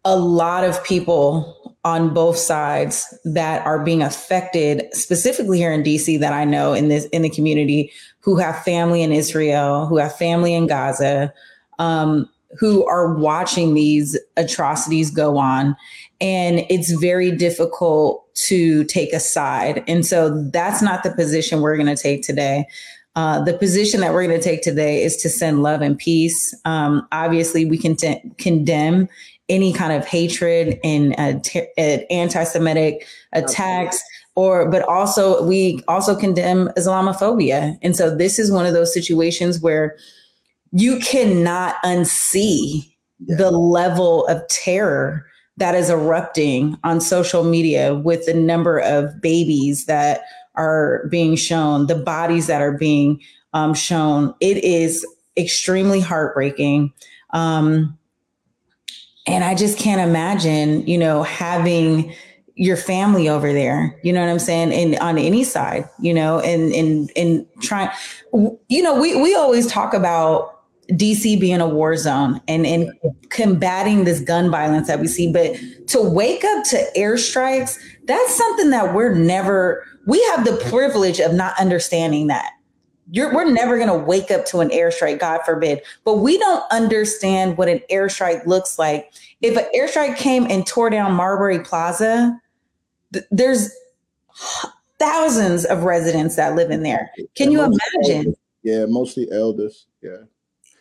a 0.04 0.16
lot 0.16 0.64
of 0.64 0.82
people 0.82 1.76
on 1.85 2.12
both 2.12 2.37
sides 2.37 3.16
that 3.25 3.64
are 3.64 3.78
being 3.78 4.02
affected, 4.02 4.82
specifically 4.92 5.56
here 5.56 5.73
in 5.73 5.85
DC, 5.85 6.18
that 6.18 6.32
I 6.32 6.44
know 6.44 6.73
in 6.73 6.88
this 6.88 7.06
in 7.06 7.23
the 7.23 7.30
community, 7.30 7.92
who 8.18 8.37
have 8.37 8.64
family 8.64 9.02
in 9.02 9.12
Israel, 9.12 9.87
who 9.87 9.99
have 9.99 10.18
family 10.18 10.52
in 10.52 10.66
Gaza, 10.66 11.32
um, 11.78 12.28
who 12.58 12.85
are 12.88 13.14
watching 13.14 13.75
these 13.75 14.18
atrocities 14.37 15.12
go 15.12 15.38
on, 15.38 15.76
and 16.20 16.64
it's 16.70 16.90
very 16.92 17.30
difficult 17.30 18.23
to 18.35 18.85
take 18.85 19.12
a 19.12 19.20
side. 19.20 19.82
And 19.88 20.04
so 20.04 20.42
that's 20.50 20.82
not 20.82 21.02
the 21.02 21.11
position 21.11 21.61
we're 21.61 21.76
going 21.76 21.94
to 21.94 22.00
take 22.00 22.23
today. 22.23 22.66
Uh, 23.14 23.42
the 23.42 23.54
position 23.54 24.00
that 24.00 24.12
we're 24.12 24.26
going 24.26 24.38
to 24.38 24.44
take 24.44 24.62
today 24.62 25.02
is 25.02 25.16
to 25.16 25.28
send 25.30 25.62
love 25.62 25.80
and 25.80 25.96
peace. 25.99 26.54
Um, 26.66 27.06
obviously, 27.12 27.64
we 27.64 27.78
can 27.78 27.96
t- 27.96 28.20
condemn 28.37 29.08
any 29.49 29.73
kind 29.73 29.92
of 29.92 30.06
hatred 30.06 30.78
and 30.85 31.14
uh, 31.18 31.38
uh, 31.78 31.99
anti-Semitic 32.11 33.06
attacks, 33.32 34.02
or 34.35 34.70
but 34.70 34.82
also 34.82 35.42
we 35.44 35.80
also 35.88 36.14
condemn 36.14 36.68
Islamophobia. 36.76 37.78
And 37.80 37.96
so 37.96 38.14
this 38.14 38.38
is 38.38 38.52
one 38.52 38.66
of 38.66 38.75
those 38.75 38.92
situations 38.92 39.61
where 39.61 39.96
you 40.73 40.99
cannot 40.99 41.76
unsee 41.85 42.92
yeah. 43.20 43.37
the 43.37 43.50
level 43.50 44.26
of 44.26 44.46
terror 44.49 45.25
that 45.56 45.75
is 45.75 45.90
erupting 45.90 46.78
on 46.84 47.00
social 47.00 47.44
media 47.44 47.94
with 47.94 48.26
the 48.26 48.34
number 48.34 48.78
of 48.78 49.20
babies 49.20 49.86
that 49.86 50.22
are 50.54 51.06
being 51.10 51.36
shown, 51.36 51.86
the 51.86 51.94
bodies 51.94 52.46
that 52.46 52.60
are 52.60 52.76
being 52.76 53.20
um, 53.52 53.75
shown. 53.75 54.34
It 54.40 54.62
is 54.64 55.06
extremely 55.36 56.00
heartbreaking. 56.00 56.92
Um, 57.30 57.98
and 59.26 59.44
I 59.44 59.54
just 59.54 59.78
can't 59.78 60.00
imagine, 60.00 60.86
you 60.86 60.98
know, 60.98 61.22
having 61.22 62.14
your 62.54 62.76
family 62.76 63.28
over 63.28 63.52
there, 63.52 63.98
you 64.02 64.12
know 64.12 64.20
what 64.20 64.30
I'm 64.30 64.38
saying? 64.38 64.72
And 64.72 64.96
on 65.00 65.18
any 65.18 65.44
side, 65.44 65.88
you 66.00 66.14
know, 66.14 66.40
and, 66.40 66.72
and, 66.72 67.10
and 67.14 67.46
trying, 67.60 67.90
you 68.68 68.82
know, 68.82 68.98
we, 68.98 69.20
we 69.20 69.34
always 69.34 69.66
talk 69.66 69.92
about 69.92 70.55
DC 70.90 71.38
being 71.40 71.61
a 71.61 71.69
war 71.69 71.97
zone 71.97 72.40
and, 72.47 72.66
and 72.66 72.93
combating 73.31 74.05
this 74.05 74.21
gun 74.21 74.50
violence 74.50 74.87
that 74.87 75.00
we 75.00 75.09
see. 75.09 75.33
But 75.33 75.57
to 75.88 76.00
wake 76.00 76.45
up 76.45 76.64
to 76.64 76.85
airstrikes, 76.97 77.78
that's 78.05 78.37
something 78.37 78.71
that 78.71 78.95
we're 78.95 79.14
never, 79.14 79.85
we 80.07 80.23
have 80.35 80.45
the 80.45 80.57
privilege 80.69 81.21
of 81.21 81.35
not 81.35 81.59
understanding 81.59 82.28
that. 82.28 82.52
You're, 83.11 83.33
we're 83.33 83.50
never 83.50 83.76
going 83.76 83.88
to 83.88 84.05
wake 84.05 84.31
up 84.31 84.47
to 84.47 84.61
an 84.61 84.69
airstrike, 84.71 85.21
God 85.21 85.40
forbid. 85.45 85.81
But 86.05 86.16
we 86.16 86.38
don't 86.38 86.64
understand 86.73 87.57
what 87.57 87.69
an 87.69 87.81
airstrike 87.90 88.47
looks 88.47 88.78
like. 88.78 89.12
If 89.40 89.57
an 89.57 89.66
airstrike 89.76 90.16
came 90.16 90.45
and 90.50 90.66
tore 90.66 90.90
down 90.90 91.14
Marbury 91.14 91.61
Plaza, 91.61 92.40
th- 93.12 93.25
there's 93.31 93.71
thousands 94.99 95.64
of 95.64 95.85
residents 95.85 96.35
that 96.37 96.57
live 96.57 96.71
in 96.71 96.83
there. 96.83 97.11
Can 97.37 97.52
you 97.52 97.62
imagine? 97.62 98.35
Yeah, 98.62 98.87
mostly 98.87 99.31
elders. 99.31 99.87
Yeah 100.02 100.25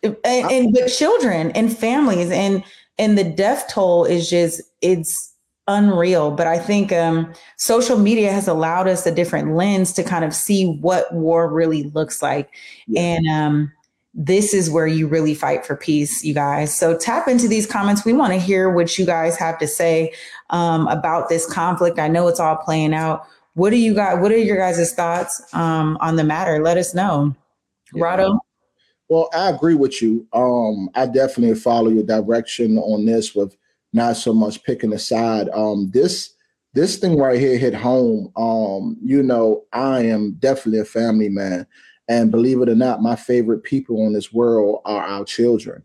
and, 0.06 0.52
and 0.52 0.74
with 0.74 0.96
children 0.96 1.52
and 1.52 1.76
families 1.76 2.32
and 2.32 2.64
and 2.98 3.18
the 3.18 3.24
death 3.24 3.68
toll 3.70 4.06
is 4.06 4.30
just 4.30 4.62
it's 4.82 5.34
unreal. 5.68 6.32
But 6.32 6.48
i 6.48 6.60
think 6.60 6.92
um, 6.92 7.34
social 7.58 7.98
media 7.98 8.32
has 8.32 8.48
allowed 8.48 8.88
us 8.88 9.06
a 9.06 9.14
different 9.14 9.56
lens 9.56 9.94
to 9.94 10.04
kind 10.04 10.24
of 10.24 10.34
see 10.34 10.66
what 10.82 11.14
war 11.14 11.52
really 11.52 11.84
looks 11.84 12.22
like. 12.22 12.50
Yeah. 12.88 13.02
and 13.02 13.28
um, 13.28 13.72
this 14.14 14.54
is 14.54 14.70
where 14.70 14.88
you 14.88 15.08
really 15.08 15.36
fight 15.36 15.66
for 15.66 15.76
peace 15.76 16.24
you 16.24 16.34
guys. 16.34 16.74
So 16.74 16.98
tap 16.98 17.28
into 17.28 17.48
these 17.48 17.68
comments. 17.68 18.06
We 18.06 18.14
want 18.14 18.32
to 18.32 18.40
hear 18.40 18.70
what 18.70 18.98
you 18.98 19.06
guys 19.06 19.36
have 19.38 19.60
to 19.60 19.68
say 19.68 20.14
um, 20.52 20.88
about 20.88 21.28
this 21.28 21.46
conflict. 21.52 22.00
I 22.00 22.08
know 22.08 22.28
it's 22.30 22.40
all 22.40 22.56
playing 22.56 22.94
out. 22.94 23.26
What 23.56 23.72
do 23.72 23.78
you 23.78 23.94
got 23.94 24.22
what 24.22 24.32
are 24.32 24.38
your 24.38 24.58
guys' 24.58 24.94
thoughts 24.94 25.42
um, 25.54 25.98
on 26.00 26.16
the 26.16 26.24
matter? 26.24 26.62
Let 26.64 26.78
us 26.78 26.94
know. 26.94 27.36
Yeah. 27.94 28.04
Rahdo 28.04 28.40
well, 29.10 29.30
I 29.34 29.50
agree 29.50 29.76
with 29.76 30.02
you. 30.02 30.28
Um, 30.34 30.90
I 30.96 31.06
definitely 31.06 31.56
follow 31.56 31.90
your 31.90 32.04
direction 32.04 32.78
on 32.78 33.06
this 33.06 33.36
with 33.36 33.56
not 33.94 34.18
so 34.18 34.34
much 34.34 34.64
picking 34.64 34.94
a 34.94 35.00
side. 35.00 35.50
Um, 35.54 35.92
this 35.94 36.34
this 36.74 36.98
thing 36.98 37.18
right 37.18 37.40
here 37.40 37.58
hit 37.58 37.74
home. 37.74 38.32
Um, 38.36 38.98
you 39.02 39.24
know, 39.24 39.64
I 39.72 40.02
am 40.02 40.34
definitely 40.40 40.80
a 40.80 40.86
family 40.86 41.30
man. 41.30 41.66
And 42.10 42.32
believe 42.32 42.62
it 42.62 42.70
or 42.70 42.76
not, 42.76 43.02
my 43.02 43.16
favorite 43.16 43.64
people 43.64 44.06
in 44.06 44.14
this 44.14 44.34
world 44.34 44.82
are 44.86 45.02
our 45.02 45.24
children. 45.24 45.82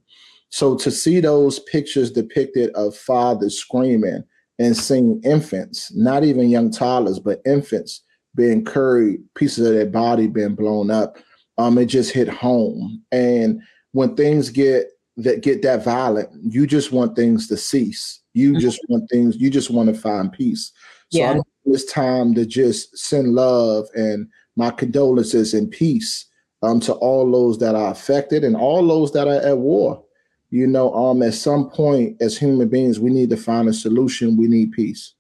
So 0.51 0.77
to 0.79 0.91
see 0.91 1.21
those 1.21 1.61
pictures 1.61 2.11
depicted 2.11 2.71
of 2.71 2.97
fathers 2.97 3.57
screaming 3.57 4.25
and 4.59 4.77
seeing 4.77 5.21
infants, 5.25 5.95
not 5.95 6.25
even 6.25 6.51
young 6.51 6.73
toddlers, 6.73 7.21
but 7.21 7.41
infants 7.47 8.03
being 8.35 8.65
carried, 8.65 9.21
pieces 9.37 9.67
of 9.69 9.75
their 9.75 9.87
body 9.87 10.27
being 10.27 10.57
blown 10.57 10.91
up, 10.91 11.19
um, 11.61 11.79
it 11.79 11.87
just 11.87 12.13
hit 12.13 12.29
home. 12.29 13.03
And 13.13 13.63
when 13.93 14.17
things 14.17 14.49
get 14.49 14.87
that 15.19 15.43
get 15.43 15.63
that 15.63 15.85
violent, 15.85 16.31
you 16.43 16.67
just 16.67 16.91
want 16.91 17.17
things 17.17 17.49
to 17.49 17.57
cease. 17.57 18.21
You 18.33 18.53
mm-hmm. 18.53 18.61
just 18.61 18.81
want 18.89 19.09
things. 19.11 19.37
You 19.37 19.51
just 19.51 19.71
want 19.71 19.95
to 19.95 20.01
find 20.01 20.33
peace. 20.33 20.73
So 21.11 21.19
yeah. 21.19 21.41
it's 21.67 21.93
time 21.93 22.35
to 22.35 22.47
just 22.47 22.97
send 22.97 23.35
love 23.35 23.89
and 23.95 24.29
my 24.57 24.71
condolences 24.71 25.55
and 25.55 25.71
peace 25.71 26.27
um, 26.63 26.81
to 26.81 26.95
all 26.95 27.31
those 27.31 27.59
that 27.59 27.75
are 27.75 27.91
affected 27.91 28.45
and 28.45 28.57
all 28.57 28.87
those 28.87 29.13
that 29.13 29.29
are 29.29 29.43
at 29.47 29.59
war. 29.59 30.03
You 30.51 30.67
know, 30.67 30.93
um, 30.95 31.23
at 31.23 31.35
some 31.35 31.69
point, 31.71 32.21
as 32.21 32.39
human 32.39 32.69
beings, 32.69 32.99
we 32.99 33.11
need 33.11 33.31
to 33.31 33.37
find 33.37 33.69
a 33.69 33.73
solution. 33.73 34.37
We 34.37 34.49
need 34.49 34.73
peace. 34.73 35.15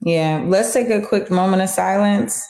Yeah, 0.00 0.42
let's 0.46 0.72
take 0.72 0.90
a 0.90 1.00
quick 1.00 1.30
moment 1.30 1.62
of 1.62 1.70
silence. 1.70 2.46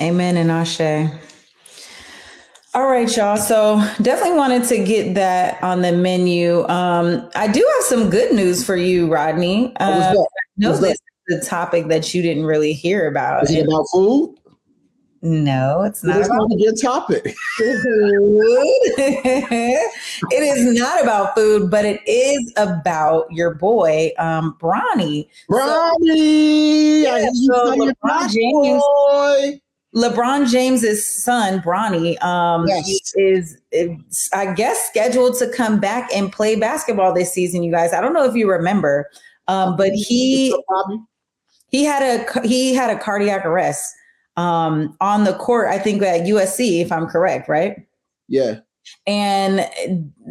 Amen 0.00 0.36
and 0.36 0.50
Ashe. 0.50 1.10
All 2.74 2.86
right, 2.86 3.14
y'all. 3.14 3.36
So 3.36 3.76
definitely 4.00 4.38
wanted 4.38 4.64
to 4.64 4.82
get 4.82 5.14
that 5.14 5.62
on 5.62 5.82
the 5.82 5.92
menu. 5.92 6.66
Um, 6.68 7.28
I 7.34 7.46
do 7.46 7.60
have 7.74 7.84
some 7.84 8.08
good 8.08 8.34
news 8.34 8.64
for 8.64 8.76
you, 8.76 9.12
Rodney. 9.12 9.76
Uh, 9.76 10.14
I 10.16 10.24
know 10.56 10.76
this 10.78 10.92
is 10.92 11.00
the 11.26 11.44
topic 11.44 11.88
that 11.88 12.14
you 12.14 12.22
didn't 12.22 12.46
really 12.46 12.72
hear 12.72 13.08
about. 13.08 13.44
Is 13.44 13.50
it 13.50 13.66
about 13.66 13.84
food? 13.92 14.38
No, 15.20 15.82
it's 15.82 16.02
not. 16.02 16.18
It's 16.18 16.28
not 16.30 16.50
a 16.50 16.56
good 16.56 16.80
topic. 16.80 17.24
it 17.58 18.12
is 20.32 20.80
not 20.80 21.00
about 21.02 21.34
food, 21.36 21.70
but 21.70 21.84
it 21.84 22.00
is 22.08 22.52
about 22.56 23.30
your 23.30 23.54
boy, 23.54 24.10
um, 24.18 24.56
Bronny. 24.58 25.28
Bronny, 25.48 27.04
so, 27.04 27.16
yeah, 27.16 27.30
so 27.46 27.76
LeBron 27.76 28.32
James. 28.32 28.82
Boy. 28.82 29.60
LeBron 29.94 30.50
James's 30.50 31.06
son, 31.06 31.60
Bronny, 31.60 32.22
um, 32.22 32.66
yes. 32.66 33.12
is, 33.14 33.58
is, 33.72 34.30
I 34.32 34.54
guess, 34.54 34.88
scheduled 34.88 35.38
to 35.38 35.48
come 35.48 35.80
back 35.80 36.08
and 36.14 36.32
play 36.32 36.56
basketball 36.56 37.12
this 37.12 37.32
season. 37.32 37.62
You 37.62 37.70
guys, 37.70 37.92
I 37.92 38.00
don't 38.00 38.14
know 38.14 38.24
if 38.24 38.34
you 38.34 38.50
remember, 38.50 39.10
um, 39.48 39.76
but 39.76 39.92
he 39.92 40.56
he 41.68 41.84
had 41.84 42.02
a 42.02 42.46
he 42.46 42.74
had 42.74 42.90
a 42.90 42.98
cardiac 42.98 43.44
arrest 43.44 43.94
um, 44.36 44.96
on 45.00 45.24
the 45.24 45.34
court. 45.34 45.68
I 45.68 45.78
think 45.78 46.02
at 46.02 46.22
USC, 46.22 46.80
if 46.80 46.90
I'm 46.90 47.06
correct, 47.06 47.48
right? 47.48 47.76
Yeah. 48.28 48.60
And 49.06 49.68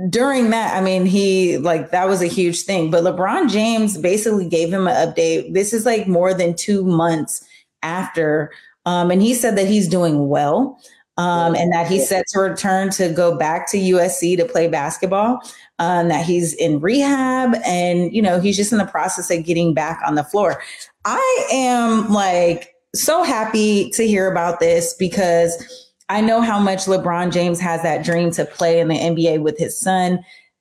during 0.10 0.50
that, 0.50 0.76
I 0.76 0.82
mean, 0.82 1.06
he 1.06 1.58
like 1.60 1.92
that 1.92 2.08
was 2.08 2.22
a 2.22 2.28
huge 2.28 2.62
thing. 2.62 2.90
But 2.90 3.04
LeBron 3.04 3.50
James 3.50 3.98
basically 3.98 4.50
gave 4.50 4.74
him 4.74 4.88
an 4.88 5.08
update. 5.08 5.54
This 5.54 5.72
is 5.72 5.86
like 5.86 6.08
more 6.08 6.34
than 6.34 6.56
two 6.56 6.84
months 6.84 7.46
after 7.84 8.52
um, 8.86 9.12
and 9.12 9.22
he 9.22 9.34
said 9.34 9.58
that 9.58 9.68
he's 9.68 9.88
doing 9.88 10.28
well 10.28 10.80
um, 11.18 11.56
and 11.56 11.72
that 11.72 11.88
he's 11.88 12.08
set 12.08 12.26
to 12.30 12.40
return 12.40 12.90
to 12.92 13.10
go 13.10 13.38
back 13.38 13.70
to 13.72 13.78
USC 13.78 14.38
to 14.38 14.46
play 14.46 14.68
basketball. 14.68 15.40
Um, 15.80 16.10
that 16.10 16.26
he's 16.26 16.54
in 16.54 16.80
rehab 16.80 17.56
and 17.66 18.14
you 18.14 18.22
know 18.22 18.40
he's 18.40 18.56
just 18.56 18.72
in 18.72 18.78
the 18.78 18.86
process 18.86 19.32
of 19.32 19.44
getting 19.44 19.74
back 19.74 20.00
on 20.06 20.16
the 20.16 20.24
floor. 20.24 20.62
I 21.06 21.48
am 21.52 22.12
like 22.14 22.76
so 22.94 23.24
happy 23.24 23.90
to 23.92 24.08
hear 24.08 24.32
about 24.32 24.60
this 24.60 24.94
because 24.94 25.92
I 26.08 26.22
know 26.22 26.42
how 26.42 26.60
much 26.60 26.86
LeBron 26.86 27.32
James 27.32 27.60
has 27.60 27.82
that 27.82 28.06
dream 28.06 28.32
to 28.32 28.46
play 28.46 28.80
in 28.80 28.90
the 28.90 28.96
NBA 28.96 29.42
with 29.42 29.58
his 29.58 29.80
son. 29.80 30.20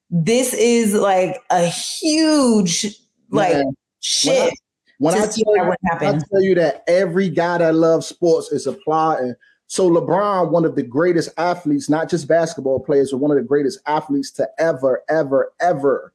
This 0.08 0.54
is 0.54 0.94
like 0.94 1.42
a 1.50 1.66
huge 1.66 2.86
like 3.30 3.52
yeah. 3.52 3.62
shit 4.00 4.54
when 5.00 5.14
I 5.14 5.26
tell, 5.26 5.57
you, 5.57 5.75
I 5.92 6.19
tell 6.30 6.42
you 6.42 6.54
that 6.57 6.85
every 6.87 7.30
guy 7.30 7.57
that 7.57 7.75
loves 7.75 8.07
sports 8.07 8.52
is 8.52 8.66
applauding. 8.66 9.35
So 9.66 9.88
LeBron, 9.88 10.50
one 10.50 10.66
of 10.66 10.76
the 10.76 10.83
greatest 10.83 11.30
athletes, 11.38 11.88
not 11.88 12.11
just 12.11 12.28
basketball 12.28 12.80
players, 12.80 13.11
but 13.11 13.16
one 13.16 13.30
of 13.30 13.38
the 13.38 13.42
greatest 13.42 13.80
athletes 13.87 14.30
to 14.33 14.47
ever, 14.59 15.02
ever, 15.09 15.54
ever 15.59 16.12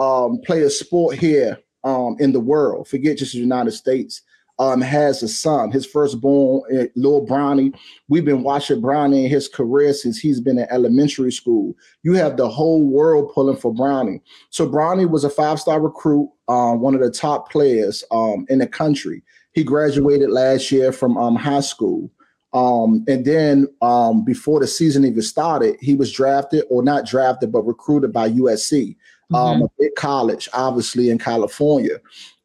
um, 0.00 0.40
play 0.44 0.62
a 0.62 0.70
sport 0.70 1.16
here 1.16 1.60
um, 1.84 2.16
in 2.18 2.32
the 2.32 2.40
world. 2.40 2.88
Forget 2.88 3.18
just 3.18 3.34
the 3.34 3.38
United 3.38 3.70
States 3.70 4.22
um, 4.58 4.80
has 4.80 5.22
a 5.22 5.28
son, 5.28 5.70
his 5.70 5.86
firstborn, 5.86 6.62
uh, 6.76 6.84
Lil 6.94 7.26
Bronny. 7.26 7.74
We've 8.08 8.24
been 8.24 8.42
watching 8.42 8.80
Bronny 8.80 9.24
in 9.24 9.30
his 9.30 9.48
career 9.48 9.92
since 9.92 10.18
he's 10.18 10.40
been 10.40 10.58
in 10.58 10.66
elementary 10.70 11.32
school. 11.32 11.74
You 12.02 12.14
have 12.14 12.36
the 12.36 12.48
whole 12.48 12.84
world 12.84 13.32
pulling 13.34 13.56
for 13.56 13.74
Bronny. 13.74 14.20
So 14.50 14.68
Bronny 14.68 15.08
was 15.08 15.24
a 15.24 15.30
five-star 15.30 15.80
recruit, 15.80 16.30
um, 16.48 16.80
one 16.80 16.94
of 16.94 17.00
the 17.00 17.10
top 17.10 17.50
players 17.50 18.04
um, 18.10 18.46
in 18.48 18.58
the 18.58 18.66
country. 18.66 19.22
He 19.52 19.64
graduated 19.64 20.30
last 20.30 20.70
year 20.70 20.92
from 20.92 21.16
um, 21.16 21.36
high 21.36 21.60
school. 21.60 22.10
Um, 22.52 23.04
and 23.08 23.24
then 23.24 23.66
um, 23.82 24.24
before 24.24 24.60
the 24.60 24.68
season 24.68 25.04
even 25.04 25.22
started, 25.22 25.76
he 25.80 25.96
was 25.96 26.12
drafted 26.12 26.64
or 26.70 26.84
not 26.84 27.06
drafted, 27.06 27.50
but 27.50 27.66
recruited 27.66 28.12
by 28.12 28.30
USC, 28.30 28.96
um, 29.32 29.56
mm-hmm. 29.56 29.62
a 29.64 29.68
big 29.80 29.94
college, 29.96 30.48
obviously 30.52 31.10
in 31.10 31.18
California 31.18 31.98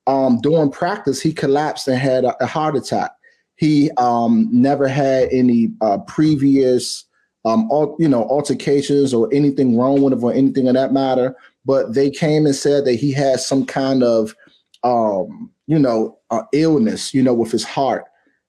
um, 0.10 0.42
during 0.42 0.72
practice, 0.72 1.22
he 1.22 1.32
collapsed 1.32 1.88
and 1.88 2.00
had 2.00 2.26
a, 2.26 2.44
a 2.44 2.48
heart 2.48 2.76
attack. 2.76 3.12
He 3.58 3.92
um, 3.98 4.50
never 4.52 4.88
had 4.88 5.30
any 5.32 5.70
uh, 5.82 6.00
previous, 6.00 7.06
um, 7.46 7.70
al- 7.72 7.96
you 8.00 8.08
know, 8.08 8.24
altercations 8.24 9.14
or 9.14 9.30
anything 9.32 9.78
wrong 9.78 10.02
with 10.02 10.14
him 10.14 10.24
or 10.24 10.34
anything 10.34 10.68
of 10.68 10.74
that 10.74 10.94
matter. 10.94 11.36
But 11.64 11.94
they 11.94 12.10
came 12.10 12.48
and 12.48 12.56
said 12.56 12.86
that 12.86 12.96
he 12.96 13.12
had 13.12 13.40
some 13.40 13.68
kind 13.68 14.02
of, 14.02 14.36
um, 14.84 15.52
you 15.68 15.78
know, 15.78 16.18
uh, 16.32 16.42
illness, 16.54 17.14
you 17.14 17.22
know, 17.22 17.36
with 17.36 17.52
his 17.52 17.64
heart. 17.64 18.06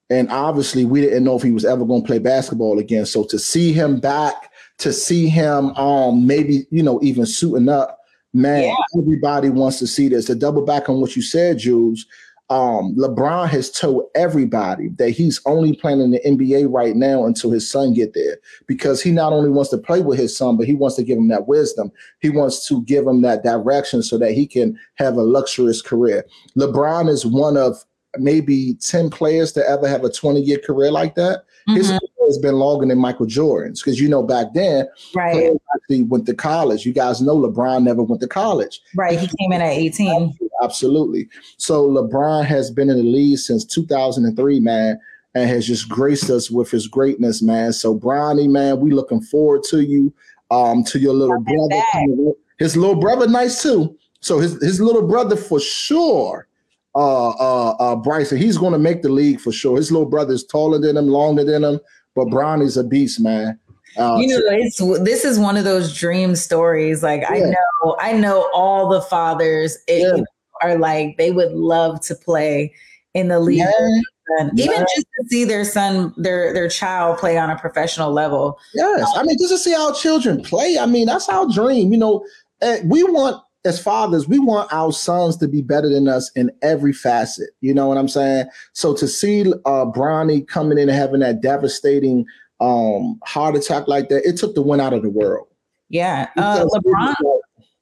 And 0.09 0.31
obviously, 0.31 0.87
we 0.87 1.03
didn't 1.03 1.25
know 1.25 1.37
if 1.37 1.43
he 1.43 1.51
was 1.51 1.67
ever 1.67 1.85
going 1.85 2.01
to 2.03 2.07
play 2.07 2.21
basketball 2.21 2.79
again. 2.79 3.05
So 3.05 3.25
to 3.25 3.39
see 3.39 3.75
him 3.75 4.01
back, 4.01 4.51
to 4.79 4.95
see 4.95 5.29
him, 5.29 5.77
um, 5.77 6.27
maybe 6.27 6.67
you 6.71 6.83
know, 6.83 6.99
even 7.03 7.27
suiting 7.27 7.69
up 7.69 8.00
Man, 8.33 8.65
yeah. 8.65 9.01
everybody 9.01 9.51
wants 9.51 9.79
to 9.81 9.87
see 9.87 10.09
this. 10.09 10.27
To 10.27 10.35
double 10.35 10.65
back 10.65 10.89
on 10.89 11.01
what 11.01 11.17
you 11.17 11.23
said, 11.23 11.59
Jules, 11.59 12.07
um, 12.51 12.97
LeBron 12.97 13.49
has 13.49 13.71
told 13.71 14.05
everybody 14.17 14.89
that 14.99 15.11
he's 15.11 15.41
only 15.47 15.75
playing 15.75 16.01
in 16.01 16.11
the 16.11 16.21
NBA 16.27 16.67
right 16.69 16.97
now 16.97 17.25
until 17.25 17.53
his 17.53 17.71
son 17.71 17.95
get 17.95 18.13
there 18.13 18.39
because 18.67 19.01
he 19.01 19.13
not 19.13 19.33
only 19.33 19.51
wants 19.51 19.71
to 19.71 19.79
play 19.79 20.01
with 20.01 20.19
his 20.19 20.37
son, 20.37 20.57
but 20.57 20.67
he 20.67 20.75
wants 20.75 20.97
to 20.97 21.05
give 21.05 21.17
him 21.17 21.29
that 21.29 21.47
wisdom. 21.47 21.93
He 22.19 22.29
wants 22.29 22.67
to 22.67 22.83
give 22.83 23.07
him 23.07 23.23
that 23.23 23.45
direction 23.45 24.03
so 24.03 24.19
that 24.19 24.33
he 24.33 24.49
can 24.49 24.77
have 24.97 25.15
a 25.15 25.23
luxurious 25.23 25.81
career. 25.81 26.25
LeBron 26.57 27.09
is 27.09 27.25
one 27.25 27.57
of 27.57 27.85
maybe 28.19 28.75
10 28.81 29.11
players 29.11 29.53
to 29.53 29.69
ever 29.69 29.89
have 29.89 30.03
a 30.03 30.11
20 30.11 30.41
year 30.41 30.59
career 30.59 30.91
like 30.91 31.15
that. 31.15 31.45
Mm-hmm. 31.69 31.77
His 31.77 31.93
has 32.31 32.39
been 32.39 32.55
longer 32.55 32.87
than 32.87 32.99
Michael 32.99 33.27
Jordan's 33.27 33.83
because 33.83 34.01
you 34.01 34.09
know 34.09 34.23
back 34.23 34.49
then, 34.55 34.87
right? 35.15 35.53
Actually 35.75 36.05
went 36.05 36.27
to 36.27 36.35
college. 36.35 36.87
You 36.87 36.93
guys 36.93 37.21
know 37.21 37.37
LeBron 37.37 37.83
never 37.83 38.03
went 38.03 38.21
to 38.23 38.29
college. 38.29 38.81
Right, 38.95 39.19
he 39.19 39.27
came 39.39 39.53
in 39.53 39.61
at 39.61 39.73
eighteen. 39.73 40.37
Absolutely. 40.63 41.29
So 41.57 41.89
LeBron 41.89 42.45
has 42.45 42.71
been 42.71 42.91
in 42.91 42.97
the 42.97 43.03
league 43.03 43.39
since 43.39 43.65
2003, 43.65 44.61
man, 44.61 45.01
and 45.35 45.49
has 45.49 45.67
just 45.67 45.89
graced 45.89 46.29
us 46.29 46.51
with 46.51 46.71
his 46.71 46.87
greatness, 46.87 47.41
man. 47.41 47.73
So 47.73 47.99
Bronny, 47.99 48.49
man, 48.49 48.81
we 48.81 48.91
looking 48.91 49.23
forward 49.23 49.63
to 49.71 49.81
you, 49.81 50.13
um, 50.51 50.85
to 50.85 50.99
your 50.99 51.15
little 51.15 51.41
brother. 51.41 52.33
His 52.59 52.77
little 52.77 52.97
brother, 52.97 53.27
nice 53.27 53.63
too. 53.63 53.97
So 54.21 54.39
his 54.39 54.63
his 54.63 54.81
little 54.81 55.07
brother 55.07 55.37
for 55.37 55.61
sure 55.61 56.47
uh, 56.95 57.31
uh, 57.31 57.71
uh, 57.79 57.97
Bryson. 57.97 58.39
He's 58.39 58.59
going 58.59 58.73
to 58.73 58.79
make 58.79 59.03
the 59.03 59.09
league 59.09 59.41
for 59.41 59.53
sure. 59.53 59.77
His 59.77 59.93
little 59.93 60.09
brother 60.09 60.35
is 60.35 60.45
taller 60.45 60.79
than 60.79 60.97
him, 60.97 61.09
longer 61.09 61.45
than 61.45 61.65
him. 61.65 61.81
But 62.15 62.27
Bronny's 62.27 62.77
a 62.77 62.85
beast, 62.85 63.21
man. 63.21 63.59
Uh, 63.97 64.19
you 64.21 64.29
know, 64.29 64.41
it's 64.51 64.79
this 65.03 65.25
is 65.25 65.39
one 65.39 65.57
of 65.57 65.65
those 65.65 65.97
dream 65.97 66.37
stories. 66.37 67.03
Like 67.03 67.23
yeah. 67.23 67.33
I 67.33 67.39
know, 67.41 67.97
I 67.99 68.13
know 68.13 68.49
all 68.55 68.89
the 68.89 69.03
fathers 69.03 69.77
it, 69.89 70.17
yeah. 70.17 70.23
are 70.63 70.77
like 70.79 71.17
they 71.17 71.33
would 71.33 71.53
love 71.53 72.01
to 72.03 72.15
play 72.15 72.73
in 73.15 73.29
the 73.29 73.41
league. 73.41 73.59
Yeah. 73.59 74.49
Even 74.57 74.87
just 74.95 75.07
to 75.19 75.27
see 75.27 75.45
their 75.45 75.65
son, 75.65 76.15
their 76.17 76.55
their 76.55 76.69
child 76.69 77.19
play 77.19 77.37
on 77.37 77.51
a 77.51 77.59
professional 77.59 78.13
level. 78.13 78.59
Yes, 78.75 79.11
I 79.17 79.25
mean 79.25 79.37
just 79.39 79.51
to 79.51 79.59
see 79.59 79.75
our 79.75 79.93
children 79.93 80.41
play. 80.43 80.79
I 80.79 80.87
mean 80.87 81.07
that's 81.07 81.29
our 81.29 81.49
dream. 81.53 81.93
You 81.93 81.99
know, 81.99 82.25
eh, 82.63 82.81
we 82.85 83.03
want 83.03 83.43
as 83.65 83.83
fathers, 83.83 84.27
we 84.27 84.39
want 84.39 84.73
our 84.73 84.93
sons 84.93 85.37
to 85.39 85.49
be 85.49 85.61
better 85.61 85.89
than 85.89 86.09
us 86.09 86.31
in 86.35 86.51
every 86.63 86.93
facet. 86.93 87.51
You 87.61 87.75
know 87.75 87.89
what 87.89 87.99
I'm 87.99 88.09
saying? 88.09 88.47
So 88.73 88.95
to 88.95 89.07
see 89.07 89.53
uh 89.65 89.87
Bronny 89.87 90.47
coming 90.47 90.79
in 90.79 90.89
and 90.89 90.99
having 90.99 91.21
that 91.21 91.41
devastating 91.41 92.27
um 92.61 93.21
heart 93.25 93.57
attack 93.57 93.89
like 93.89 94.09
that, 94.09 94.27
it 94.27 94.37
took 94.37 94.55
the 94.55 94.63
win 94.63 94.81
out 94.81 94.93
of 94.93 95.03
the 95.03 95.11
world. 95.11 95.49
Yeah. 95.89 96.29
Uh, 96.37 96.65
LeBron 96.65 97.15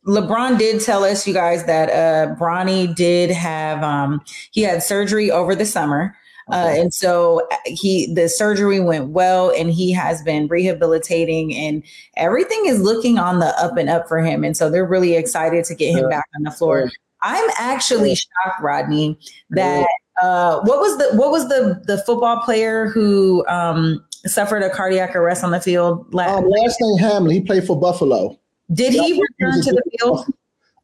LeBron 0.07 0.59
did 0.59 0.81
tell 0.81 1.05
us, 1.05 1.27
you 1.27 1.35
guys, 1.35 1.64
that 1.67 1.91
uh 1.91 2.35
Bronny 2.35 2.95
did 2.95 3.31
have 3.31 3.83
um 3.83 4.21
he 4.51 4.62
had 4.62 4.83
surgery 4.83 5.31
over 5.31 5.55
the 5.55 5.67
summer. 5.67 6.17
Uh, 6.50 6.72
and 6.76 6.94
so 6.94 7.46
uh, 7.50 7.56
he 7.66 8.12
the 8.14 8.28
surgery 8.28 8.80
went 8.80 9.08
well 9.08 9.50
and 9.50 9.70
he 9.70 9.92
has 9.92 10.22
been 10.22 10.46
rehabilitating 10.48 11.54
and 11.54 11.82
everything 12.16 12.64
is 12.66 12.80
looking 12.80 13.18
on 13.18 13.38
the 13.38 13.46
up 13.62 13.76
and 13.76 13.88
up 13.88 14.08
for 14.08 14.20
him. 14.20 14.44
And 14.44 14.56
so 14.56 14.70
they're 14.70 14.87
really 14.87 15.14
excited 15.14 15.64
to 15.66 15.74
get 15.74 15.92
him 15.92 16.08
back 16.08 16.26
on 16.37 16.44
the 16.44 16.50
floor. 16.50 16.90
I'm 17.22 17.50
actually 17.58 18.14
shocked 18.14 18.62
rodney 18.62 19.18
that 19.50 19.87
uh, 20.22 20.61
what 20.61 20.78
was 20.78 20.98
the 20.98 21.16
what 21.16 21.30
was 21.30 21.48
the 21.48 21.80
the 21.84 21.98
football 21.98 22.40
player 22.40 22.87
who 22.87 23.46
um, 23.48 24.04
suffered 24.26 24.62
a 24.62 24.70
cardiac 24.70 25.14
arrest 25.14 25.44
on 25.44 25.50
the 25.50 25.61
field 25.61 26.12
last, 26.12 26.30
um, 26.30 26.48
last 26.48 26.76
name 26.80 26.98
hamlin. 26.98 27.34
He 27.34 27.40
played 27.40 27.64
for 27.64 27.78
buffalo. 27.78 28.38
Did 28.72 28.92
he 28.92 29.12
return 29.12 29.62
to 29.62 29.72
the 29.72 29.82
field 29.98 30.26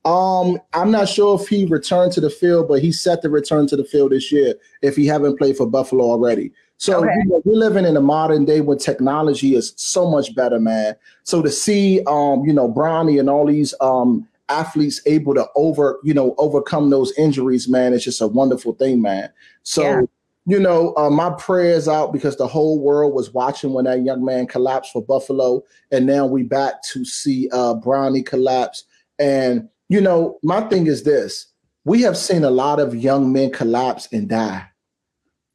um, 0.05 0.59
I'm 0.75 0.91
not 0.91 1.09
sure 1.09 1.41
if 1.41 1.49
he 1.49 1.65
returned 1.65 2.13
to 2.13 2.21
the 2.21 2.29
field, 2.29 2.69
but 2.69 2.83
he's 2.83 3.01
set 3.01 3.23
to 3.23 3.31
return 3.31 3.67
to 3.69 3.77
the 3.77 3.85
field 3.85 4.13
this 4.13 4.31
year 4.31 4.55
if 4.83 4.97
he 4.97 5.07
haven't 5.07 5.39
played 5.39 5.57
for 5.57 5.67
Buffalo 5.67 6.05
already. 6.05 6.53
So 6.77 7.03
okay. 7.03 7.15
you 7.17 7.31
know, 7.31 7.43
we're 7.45 7.57
living 7.57 7.87
in 7.87 7.97
a 7.97 8.01
modern 8.01 8.45
day 8.45 8.61
when 8.61 8.77
technology 8.77 9.55
is 9.55 9.73
so 9.77 10.11
much 10.11 10.35
better, 10.35 10.61
man. 10.61 10.97
So 11.23 11.41
to 11.41 11.51
see, 11.51 12.03
um, 12.07 12.45
you 12.45 12.53
know, 12.53 12.71
Bronny 12.71 13.19
and 13.19 13.31
all 13.31 13.47
these 13.47 13.73
um 13.81 14.29
athletes 14.51 15.01
able 15.07 15.35
to 15.35 15.47
over, 15.57 15.99
you 16.05 16.13
know, 16.13 16.35
overcome 16.37 16.91
those 16.91 17.17
injuries, 17.17 17.67
man, 17.69 17.95
it's 17.95 18.05
just 18.05 18.21
a 18.21 18.27
wonderful 18.27 18.75
thing, 18.75 19.01
man. 19.01 19.31
So. 19.63 19.83
Yeah. 19.83 20.03
you 20.47 20.61
know, 20.61 20.93
uh, 20.99 21.09
my 21.09 21.31
prayers 21.31 21.89
out 21.89 22.13
because 22.13 22.37
the 22.37 22.47
whole 22.47 22.79
world 22.79 23.15
was 23.15 23.33
watching 23.33 23.73
when 23.73 23.87
that 23.87 24.03
young 24.03 24.23
man 24.23 24.47
collapsed 24.47 24.93
for 24.93 25.01
Buffalo, 25.03 25.63
and 25.91 26.05
now 26.05 26.27
we 26.27 26.43
back 26.43 26.83
to 26.93 27.03
see 27.03 27.49
uh, 27.51 27.73
Bronny 27.73 28.27
collapse. 28.27 28.85
And 29.19 29.71
you 29.89 30.01
know, 30.01 30.39
my 30.43 30.63
thing 30.63 30.87
is 30.87 31.03
this: 31.03 31.47
we 31.85 32.03
have 32.03 32.17
seen 32.17 32.45
a 32.45 32.51
lot 32.51 32.81
of 32.81 32.95
young 32.95 33.33
men 33.33 33.51
collapse 33.51 34.09
and 34.13 34.29
die, 34.29 34.67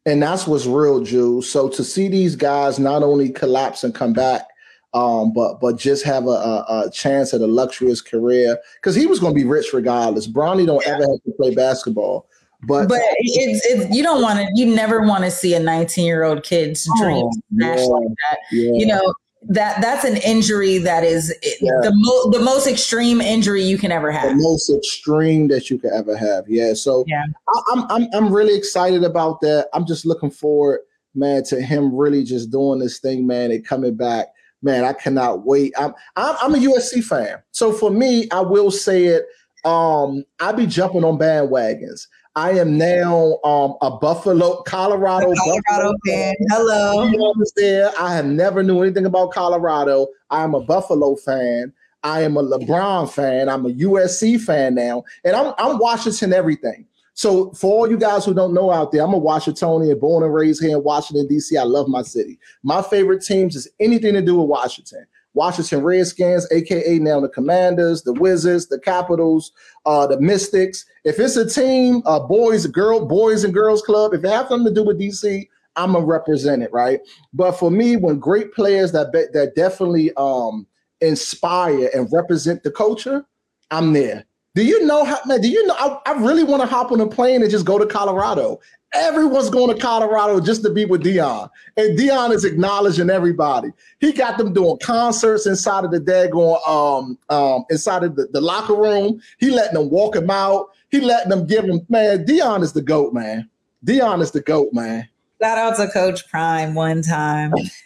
and 0.05 0.21
that's 0.21 0.47
what's 0.47 0.65
real, 0.65 1.01
Jew. 1.03 1.41
So 1.41 1.69
to 1.69 1.83
see 1.83 2.07
these 2.07 2.35
guys 2.35 2.79
not 2.79 3.03
only 3.03 3.29
collapse 3.29 3.83
and 3.83 3.93
come 3.93 4.13
back, 4.13 4.47
um, 4.93 5.33
but 5.33 5.59
but 5.59 5.77
just 5.77 6.03
have 6.05 6.25
a, 6.25 6.29
a, 6.29 6.83
a 6.87 6.91
chance 6.91 7.33
at 7.33 7.41
a 7.41 7.47
luxurious 7.47 8.01
career 8.01 8.57
because 8.75 8.95
he 8.95 9.05
was 9.05 9.19
going 9.19 9.33
to 9.33 9.39
be 9.39 9.47
rich 9.47 9.73
regardless. 9.73 10.27
Bronny 10.27 10.65
don't 10.65 10.85
ever 10.87 11.01
have 11.01 11.23
to 11.23 11.31
play 11.37 11.53
basketball. 11.53 12.27
But 12.67 12.89
but 12.89 12.99
it's, 13.19 13.65
it's 13.65 13.95
you 13.95 14.03
don't 14.03 14.21
want 14.21 14.39
to 14.39 14.49
you 14.53 14.65
never 14.65 15.01
want 15.01 15.23
to 15.23 15.31
see 15.31 15.53
a 15.53 15.59
19 15.59 16.05
year 16.05 16.23
old 16.23 16.43
kid's 16.43 16.87
dream 16.99 17.25
oh, 17.25 17.31
smash 17.53 17.79
yeah, 17.79 17.85
like 17.85 18.07
that. 18.07 18.39
Yeah. 18.51 18.71
You 18.73 18.85
know 18.87 19.13
that 19.43 19.81
that's 19.81 20.03
an 20.03 20.17
injury 20.17 20.79
that 20.79 21.03
is 21.03 21.33
yeah. 21.61 21.71
the 21.81 21.91
mo- 21.93 22.31
the 22.31 22.43
most 22.43 22.67
extreme 22.67 23.21
injury 23.21 23.63
you 23.63 23.77
can 23.77 23.91
ever 23.91 24.11
have. 24.11 24.29
The 24.29 24.43
most 24.43 24.69
extreme 24.69 25.47
that 25.47 25.69
you 25.69 25.77
could 25.77 25.93
ever 25.93 26.15
have. 26.15 26.45
Yeah. 26.47 26.73
So 26.73 27.05
yeah, 27.07 27.23
I, 27.47 27.61
I'm 27.71 27.85
I'm 27.89 28.07
I'm 28.13 28.33
really 28.33 28.55
excited 28.55 29.03
about 29.03 29.39
that. 29.41 29.69
I'm 29.73 29.85
just 29.85 30.05
looking 30.05 30.31
forward, 30.31 30.81
man, 31.15 31.43
to 31.45 31.61
him 31.61 31.95
really 31.95 32.23
just 32.23 32.51
doing 32.51 32.79
this 32.79 32.99
thing, 32.99 33.25
man, 33.25 33.51
and 33.51 33.65
coming 33.65 33.95
back. 33.95 34.27
Man, 34.61 34.83
I 34.83 34.91
cannot 34.91 35.45
wait. 35.45 35.73
I'm 35.79 35.93
I'm, 36.17 36.35
I'm 36.41 36.55
a 36.55 36.57
USC 36.57 37.01
fan, 37.01 37.41
so 37.51 37.71
for 37.71 37.91
me, 37.91 38.27
I 38.31 38.41
will 38.41 38.71
say 38.71 39.05
it. 39.05 39.25
Um, 39.63 40.25
I 40.39 40.51
be 40.51 40.65
jumping 40.65 41.03
on 41.03 41.17
bandwagons. 41.17 42.07
I 42.35 42.51
am 42.51 42.77
now 42.77 43.39
um, 43.43 43.75
a 43.81 43.91
Buffalo, 43.91 44.61
Colorado, 44.63 45.33
Colorado 45.33 45.61
Buffalo 45.65 45.95
fan. 46.05 46.35
Hello. 46.49 47.33
There. 47.55 47.91
I 47.99 48.15
have 48.15 48.25
never 48.25 48.63
knew 48.63 48.81
anything 48.81 49.05
about 49.05 49.31
Colorado. 49.31 50.07
I 50.29 50.43
am 50.43 50.53
a 50.53 50.61
Buffalo 50.61 51.15
fan. 51.15 51.73
I 52.03 52.21
am 52.21 52.37
a 52.37 52.43
LeBron 52.43 53.11
fan. 53.11 53.49
I'm 53.49 53.65
a 53.65 53.69
USC 53.69 54.39
fan 54.39 54.75
now, 54.75 55.03
and 55.25 55.35
I'm 55.35 55.53
I'm 55.57 55.79
Washington 55.79 56.31
everything. 56.33 56.85
So 57.13 57.51
for 57.51 57.79
all 57.79 57.89
you 57.89 57.97
guys 57.97 58.23
who 58.23 58.33
don't 58.33 58.53
know 58.53 58.71
out 58.71 58.93
there, 58.93 59.03
I'm 59.03 59.13
a 59.13 59.17
Washingtonian, 59.17 59.99
born 59.99 60.23
and 60.23 60.33
raised 60.33 60.63
here 60.63 60.77
in 60.77 60.83
Washington 60.83 61.27
D.C. 61.27 61.57
I 61.57 61.63
love 61.63 61.89
my 61.89 62.01
city. 62.01 62.39
My 62.63 62.81
favorite 62.81 63.23
teams 63.23 63.57
is 63.57 63.67
anything 63.79 64.13
to 64.13 64.21
do 64.21 64.37
with 64.37 64.47
Washington. 64.47 65.05
Washington 65.39 65.81
Redskins, 65.81 66.45
aka 66.51 66.99
now 66.99 67.21
the 67.21 67.29
Commanders, 67.29 68.03
the 68.03 68.11
Wizards, 68.11 68.67
the 68.67 68.77
Capitals, 68.77 69.53
uh, 69.85 70.05
the 70.05 70.19
Mystics. 70.19 70.85
If 71.05 71.17
it's 71.17 71.37
a 71.37 71.47
team, 71.47 72.03
uh, 72.05 72.19
boys, 72.19 72.67
girl, 72.67 73.05
boys 73.05 73.45
and 73.45 73.53
girls 73.53 73.81
club, 73.81 74.13
if 74.13 74.21
it 74.25 74.29
has 74.29 74.49
something 74.49 74.67
to 74.67 74.73
do 74.73 74.85
with 74.85 74.99
DC, 74.99 75.47
I'm 75.77 75.93
gonna 75.93 76.05
represent 76.05 76.61
it, 76.61 76.73
right? 76.73 76.99
But 77.33 77.53
for 77.53 77.71
me, 77.71 77.95
when 77.95 78.19
great 78.19 78.53
players 78.53 78.91
that 78.91 79.13
be, 79.13 79.27
that 79.31 79.55
definitely 79.55 80.11
um, 80.17 80.67
inspire 80.99 81.89
and 81.95 82.11
represent 82.11 82.63
the 82.63 82.71
culture, 82.71 83.25
I'm 83.71 83.93
there. 83.93 84.25
Do 84.55 84.65
you 84.65 84.85
know 84.85 85.05
how 85.05 85.19
man? 85.25 85.39
Do 85.39 85.47
you 85.47 85.65
know? 85.67 85.75
I, 85.75 86.11
I 86.11 86.19
really 86.19 86.43
want 86.43 86.61
to 86.63 86.67
hop 86.67 86.91
on 86.91 86.99
a 86.99 87.07
plane 87.07 87.43
and 87.43 87.49
just 87.49 87.65
go 87.65 87.79
to 87.79 87.85
Colorado 87.85 88.59
Everyone's 88.93 89.49
going 89.49 89.73
to 89.73 89.79
Colorado 89.79 90.39
just 90.39 90.63
to 90.63 90.69
be 90.71 90.85
with 90.85 91.03
Deion. 91.03 91.49
And 91.77 91.97
Deion 91.97 92.31
is 92.31 92.43
acknowledging 92.43 93.09
everybody. 93.09 93.69
He 93.99 94.11
got 94.11 94.37
them 94.37 94.51
doing 94.51 94.79
concerts 94.81 95.45
inside 95.45 95.85
of 95.85 95.91
the 95.91 95.99
daggone 95.99 96.67
um 96.67 97.17
um 97.29 97.65
inside 97.69 98.03
of 98.03 98.15
the, 98.15 98.27
the 98.27 98.41
locker 98.41 98.75
room. 98.75 99.21
He 99.37 99.51
letting 99.51 99.75
them 99.75 99.89
walk 99.89 100.15
him 100.15 100.29
out. 100.29 100.69
He 100.89 101.01
letting 101.01 101.29
them 101.29 101.45
give 101.45 101.65
him 101.65 101.85
man. 101.89 102.25
Deion 102.25 102.63
is 102.63 102.73
the 102.73 102.81
GOAT, 102.81 103.13
man. 103.13 103.47
Deion 103.85 104.21
is 104.21 104.31
the 104.31 104.41
GOAT, 104.41 104.73
man. 104.73 105.07
Shout 105.41 105.57
out 105.57 105.77
to 105.77 105.87
Coach 105.89 106.27
Prime 106.29 106.73
one 106.73 107.01
time. 107.01 107.51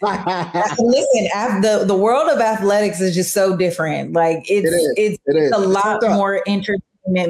the, 1.60 1.84
the 1.86 1.96
world 1.96 2.28
of 2.28 2.40
athletics 2.40 3.00
is 3.00 3.14
just 3.14 3.32
so 3.32 3.56
different. 3.56 4.12
Like 4.12 4.38
it's 4.50 4.66
it 4.66 4.74
is. 4.74 4.94
it's 4.96 5.18
it 5.26 5.36
is. 5.36 5.52
a 5.52 5.58
lot 5.58 6.02
more 6.02 6.42
interesting 6.46 6.82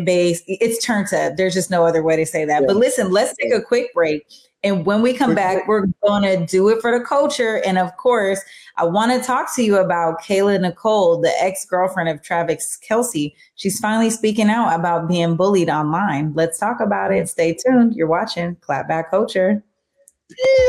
based. 0.05 0.45
It's 0.47 0.85
turned 0.85 1.13
up. 1.13 1.37
There's 1.37 1.55
just 1.55 1.71
no 1.71 1.85
other 1.85 2.03
way 2.03 2.17
to 2.17 2.27
say 2.27 2.45
that. 2.45 2.63
Yeah. 2.63 2.67
But 2.67 2.77
listen, 2.77 3.11
let's 3.11 3.35
take 3.37 3.53
a 3.53 3.61
quick 3.61 3.93
break. 3.95 4.27
And 4.63 4.87
when 4.87 5.03
we 5.03 5.13
come 5.13 5.35
back, 5.35 5.69
we're 5.69 5.87
going 6.07 6.23
to 6.23 6.47
do 6.47 6.71
it 6.71 6.81
for 6.81 6.99
the 6.99 7.05
culture. 7.05 7.63
And 7.67 7.77
of 7.77 7.95
course, 7.99 8.41
I 8.79 8.85
want 8.85 9.13
to 9.13 9.25
talk 9.25 9.55
to 9.57 9.63
you 9.63 9.77
about 9.77 10.23
Kayla 10.23 10.59
Nicole, 10.59 11.21
the 11.21 11.33
ex 11.39 11.67
girlfriend 11.67 12.09
of 12.09 12.23
Travis 12.23 12.79
Kelce. 12.89 13.35
She's 13.57 13.79
finally 13.79 14.09
speaking 14.09 14.49
out 14.49 14.75
about 14.75 15.07
being 15.07 15.37
bullied 15.37 15.69
online. 15.69 16.33
Let's 16.35 16.59
talk 16.59 16.81
about 16.81 17.13
it. 17.13 17.29
Stay 17.29 17.55
tuned. 17.55 17.95
You're 17.95 18.07
watching 18.07 18.57
Clapback 18.57 19.11
Culture. 19.11 19.63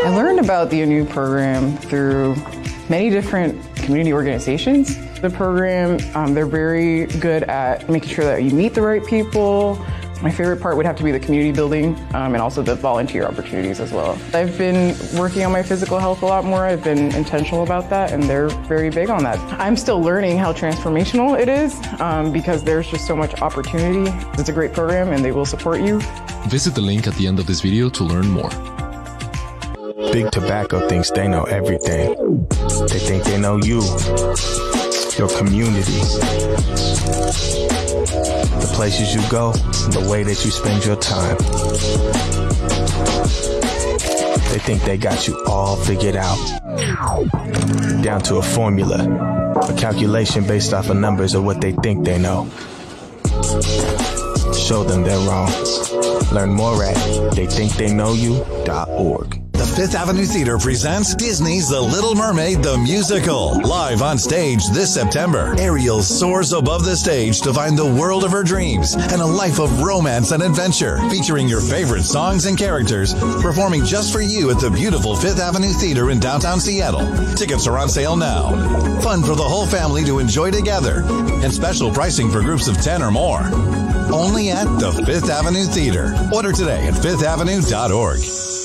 I 0.03 0.09
learned 0.09 0.39
about 0.39 0.69
the 0.69 0.85
new 0.85 1.05
program 1.05 1.77
through 1.77 2.35
many 2.89 3.09
different 3.09 3.55
community 3.85 4.13
organizations. 4.13 4.97
The 5.21 5.29
program, 5.29 5.99
um, 6.15 6.33
they're 6.33 6.45
very 6.45 7.05
good 7.19 7.43
at 7.43 7.87
making 7.89 8.09
sure 8.09 8.25
that 8.25 8.43
you 8.43 8.51
meet 8.51 8.73
the 8.73 8.81
right 8.81 9.05
people. 9.05 9.75
My 10.21 10.31
favorite 10.31 10.61
part 10.61 10.77
would 10.77 10.85
have 10.85 10.95
to 10.95 11.03
be 11.03 11.11
the 11.11 11.19
community 11.19 11.51
building 11.51 11.95
um, 12.15 12.33
and 12.33 12.37
also 12.37 12.63
the 12.63 12.73
volunteer 12.75 13.25
opportunities 13.25 13.79
as 13.79 13.91
well. 13.91 14.17
I've 14.33 14.57
been 14.57 14.95
working 15.17 15.43
on 15.43 15.51
my 15.51 15.61
physical 15.61 15.99
health 15.99 16.23
a 16.23 16.25
lot 16.25 16.45
more. 16.45 16.65
I've 16.65 16.83
been 16.83 17.13
intentional 17.13 17.63
about 17.63 17.89
that, 17.89 18.11
and 18.11 18.23
they're 18.23 18.49
very 18.67 18.89
big 18.89 19.09
on 19.09 19.23
that. 19.23 19.37
I'm 19.59 19.75
still 19.75 20.01
learning 20.01 20.37
how 20.37 20.53
transformational 20.53 21.39
it 21.39 21.49
is 21.49 21.75
um, 21.99 22.31
because 22.31 22.63
there's 22.63 22.89
just 22.89 23.05
so 23.05 23.15
much 23.15 23.41
opportunity. 23.41 24.09
It's 24.39 24.49
a 24.49 24.53
great 24.53 24.73
program, 24.73 25.09
and 25.09 25.23
they 25.23 25.31
will 25.31 25.45
support 25.45 25.81
you. 25.81 25.99
Visit 26.47 26.75
the 26.75 26.81
link 26.81 27.07
at 27.07 27.13
the 27.15 27.27
end 27.27 27.39
of 27.39 27.45
this 27.45 27.61
video 27.61 27.89
to 27.89 28.03
learn 28.03 28.27
more. 28.29 28.49
Big 30.15 30.31
Tobacco 30.31 30.87
thinks 30.87 31.11
they 31.11 31.27
know 31.27 31.43
everything. 31.43 32.15
They 32.87 32.99
think 32.99 33.25
they 33.25 33.37
know 33.37 33.57
you, 33.57 33.81
your 35.19 35.27
community, 35.27 35.99
the 38.61 38.71
places 38.75 39.13
you 39.13 39.21
go, 39.29 39.51
the 39.51 40.07
way 40.09 40.23
that 40.23 40.45
you 40.45 40.51
spend 40.51 40.85
your 40.85 40.95
time. 40.95 41.35
They 44.53 44.59
think 44.59 44.83
they 44.83 44.97
got 44.97 45.27
you 45.27 45.37
all 45.47 45.75
figured 45.75 46.15
out, 46.15 46.39
down 48.01 48.21
to 48.21 48.37
a 48.37 48.41
formula, 48.41 49.03
a 49.67 49.73
calculation 49.73 50.47
based 50.47 50.73
off 50.73 50.89
of 50.89 50.95
numbers 50.95 51.33
of 51.33 51.43
what 51.43 51.59
they 51.59 51.73
think 51.73 52.05
they 52.05 52.19
know. 52.19 52.47
Show 54.53 54.85
them 54.85 55.03
they're 55.03 55.19
wrong. 55.27 55.51
Learn 56.31 56.53
more 56.53 56.81
at 56.85 56.95
theythinktheyknowyou.org. 57.35 59.44
Fifth 59.75 59.95
Avenue 59.95 60.25
Theater 60.25 60.57
presents 60.57 61.13
Disney's 61.13 61.67
The 61.67 61.81
Little 61.81 62.15
Mermaid 62.15 62.63
the 62.63 62.77
Musical. 62.77 63.59
Live 63.59 64.01
on 64.01 64.17
stage 64.17 64.65
this 64.69 64.93
September, 64.93 65.53
Ariel 65.59 66.01
soars 66.01 66.53
above 66.53 66.85
the 66.85 66.95
stage 66.95 67.41
to 67.41 67.53
find 67.53 67.77
the 67.77 67.85
world 67.85 68.23
of 68.23 68.31
her 68.31 68.41
dreams 68.41 68.95
and 68.95 69.21
a 69.21 69.25
life 69.25 69.59
of 69.59 69.81
romance 69.81 70.31
and 70.31 70.41
adventure. 70.41 70.97
Featuring 71.09 71.49
your 71.49 71.59
favorite 71.59 72.03
songs 72.03 72.45
and 72.45 72.57
characters, 72.57 73.13
performing 73.41 73.83
just 73.83 74.13
for 74.13 74.21
you 74.21 74.49
at 74.49 74.61
the 74.61 74.71
beautiful 74.71 75.13
Fifth 75.13 75.41
Avenue 75.41 75.73
Theater 75.73 76.09
in 76.09 76.21
downtown 76.21 76.61
Seattle. 76.61 77.05
Tickets 77.35 77.67
are 77.67 77.77
on 77.77 77.89
sale 77.89 78.15
now. 78.15 78.51
Fun 79.01 79.23
for 79.23 79.35
the 79.35 79.43
whole 79.43 79.67
family 79.67 80.05
to 80.05 80.19
enjoy 80.19 80.51
together. 80.51 81.03
And 81.43 81.53
special 81.53 81.91
pricing 81.91 82.31
for 82.31 82.39
groups 82.39 82.69
of 82.69 82.81
10 82.81 83.03
or 83.03 83.11
more. 83.11 83.41
Only 84.13 84.51
at 84.51 84.67
the 84.79 84.93
Fifth 85.05 85.29
Avenue 85.29 85.65
Theater. 85.65 86.15
Order 86.33 86.53
today 86.53 86.87
at 86.87 86.93
fifthavenue.org. 86.93 88.64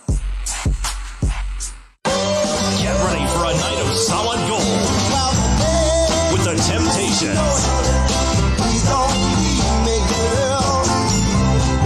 Solid 3.95 4.39
gold 4.47 4.61
with 6.31 6.43
the 6.45 6.55
Temptations. 6.63 7.37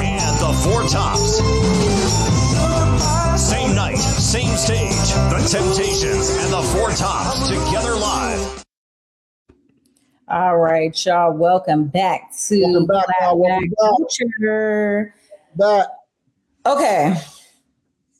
And 0.01 0.39
the 0.39 0.53
Four 0.63 0.83
Tops. 0.83 1.37
Same 3.41 3.75
night, 3.75 3.97
same 3.97 4.55
stage. 4.55 5.13
The 5.31 5.47
Temptations 5.49 6.29
and 6.29 6.53
the 6.53 6.61
Four 6.73 6.91
Tops 6.91 7.47
together 7.47 7.95
live. 7.95 8.65
All 10.27 10.57
right, 10.57 11.05
y'all. 11.05 11.33
Welcome 11.33 11.87
back 11.87 12.31
to 12.47 12.61
welcome 12.61 12.87
back, 12.87 13.05
Black 13.33 13.63
Culture. 13.79 15.13
Back. 15.55 15.87
Okay. 16.65 17.15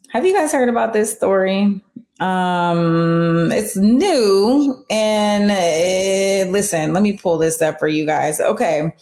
Have 0.10 0.26
you 0.26 0.34
guys 0.34 0.52
heard 0.52 0.70
about 0.70 0.94
this 0.94 1.14
story? 1.14 1.82
Um, 2.20 3.52
it's 3.52 3.76
new, 3.76 4.86
and 4.90 5.52
uh, 5.52 6.50
listen, 6.50 6.94
let 6.94 7.04
me 7.04 7.18
pull 7.18 7.38
this 7.38 7.62
up 7.62 7.78
for 7.78 7.88
you 7.88 8.06
guys. 8.06 8.40
Okay, 8.40 8.94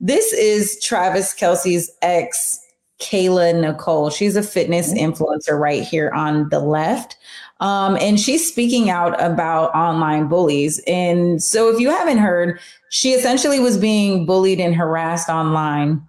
this 0.00 0.32
is 0.32 0.80
Travis 0.82 1.34
Kelce's 1.34 1.90
ex, 2.00 2.58
Kayla 2.98 3.60
Nicole. 3.60 4.08
She's 4.08 4.36
a 4.36 4.42
fitness 4.42 4.92
influencer 4.94 5.58
right 5.58 5.82
here 5.82 6.10
on 6.12 6.48
the 6.48 6.60
left. 6.60 7.16
Um, 7.60 7.96
and 8.00 8.18
she's 8.18 8.48
speaking 8.48 8.90
out 8.90 9.14
about 9.22 9.72
online 9.72 10.26
bullies. 10.26 10.82
And 10.88 11.40
so, 11.42 11.68
if 11.68 11.78
you 11.78 11.90
haven't 11.90 12.18
heard, 12.18 12.58
she 12.90 13.12
essentially 13.12 13.60
was 13.60 13.78
being 13.78 14.26
bullied 14.26 14.60
and 14.60 14.74
harassed 14.74 15.28
online 15.28 16.02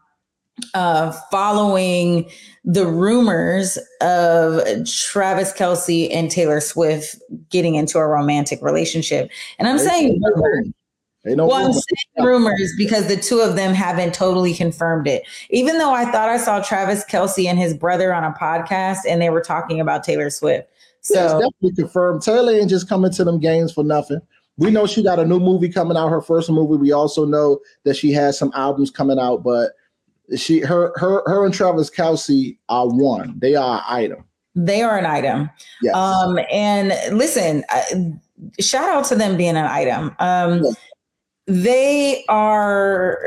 uh, 0.73 1.11
following 1.31 2.29
the 2.63 2.85
rumors 2.85 3.77
of 4.01 4.61
Travis 4.87 5.53
Kelce 5.53 6.13
and 6.13 6.29
Taylor 6.29 6.61
Swift 6.61 7.15
getting 7.49 7.75
into 7.75 7.97
a 7.97 8.07
romantic 8.07 8.61
relationship. 8.61 9.29
And 9.59 9.67
I'm 9.67 9.79
saying 9.79 10.21
rumors. 10.21 10.67
well, 11.25 11.53
I'm 11.53 11.73
saying 11.73 12.25
rumors 12.25 12.73
because 12.77 13.07
the 13.07 13.17
two 13.17 13.39
of 13.39 13.55
them 13.55 13.73
haven't 13.73 14.13
totally 14.13 14.53
confirmed 14.53 15.07
it. 15.07 15.23
Even 15.49 15.77
though 15.77 15.93
I 15.93 16.05
thought 16.05 16.29
I 16.29 16.37
saw 16.37 16.61
Travis 16.61 17.03
Kelce 17.05 17.47
and 17.47 17.57
his 17.57 17.73
brother 17.73 18.13
on 18.13 18.23
a 18.23 18.31
podcast 18.31 18.99
and 19.07 19.21
they 19.21 19.29
were 19.29 19.41
talking 19.41 19.79
about 19.79 20.03
Taylor 20.03 20.29
Swift. 20.29 20.69
So 21.01 21.15
yeah, 21.15 21.27
definitely 21.27 21.75
confirmed. 21.75 22.21
Taylor 22.21 22.53
ain't 22.53 22.69
just 22.69 22.87
coming 22.87 23.11
to 23.11 23.23
them 23.25 23.39
games 23.39 23.73
for 23.73 23.83
nothing. 23.83 24.21
We 24.57 24.69
know 24.69 24.85
she 24.85 25.03
got 25.03 25.19
a 25.19 25.25
new 25.25 25.39
movie 25.39 25.67
coming 25.67 25.97
out, 25.97 26.09
her 26.09 26.21
first 26.21 26.49
movie. 26.49 26.77
We 26.77 26.91
also 26.91 27.25
know 27.25 27.59
that 27.83 27.95
she 27.95 28.11
has 28.13 28.37
some 28.37 28.51
albums 28.55 28.91
coming 28.91 29.17
out, 29.17 29.43
but 29.43 29.71
she 30.35 30.59
her 30.61 30.93
her 30.97 31.23
her 31.25 31.45
and 31.45 31.53
Travis 31.53 31.89
Kelce 31.89 32.57
are 32.69 32.87
one. 32.87 33.37
They 33.39 33.55
are 33.55 33.77
an 33.77 33.83
item. 33.87 34.23
They 34.55 34.81
are 34.83 34.97
an 34.97 35.05
item. 35.05 35.49
Yes. 35.81 35.95
Um, 35.95 36.39
and 36.51 36.93
listen, 37.17 37.63
I, 37.69 38.13
shout 38.59 38.89
out 38.89 39.05
to 39.05 39.15
them 39.15 39.35
being 39.35 39.57
an 39.57 39.65
item. 39.65 40.15
Um, 40.19 40.63
yes. 40.63 40.75
They 41.45 42.23
are 42.29 43.19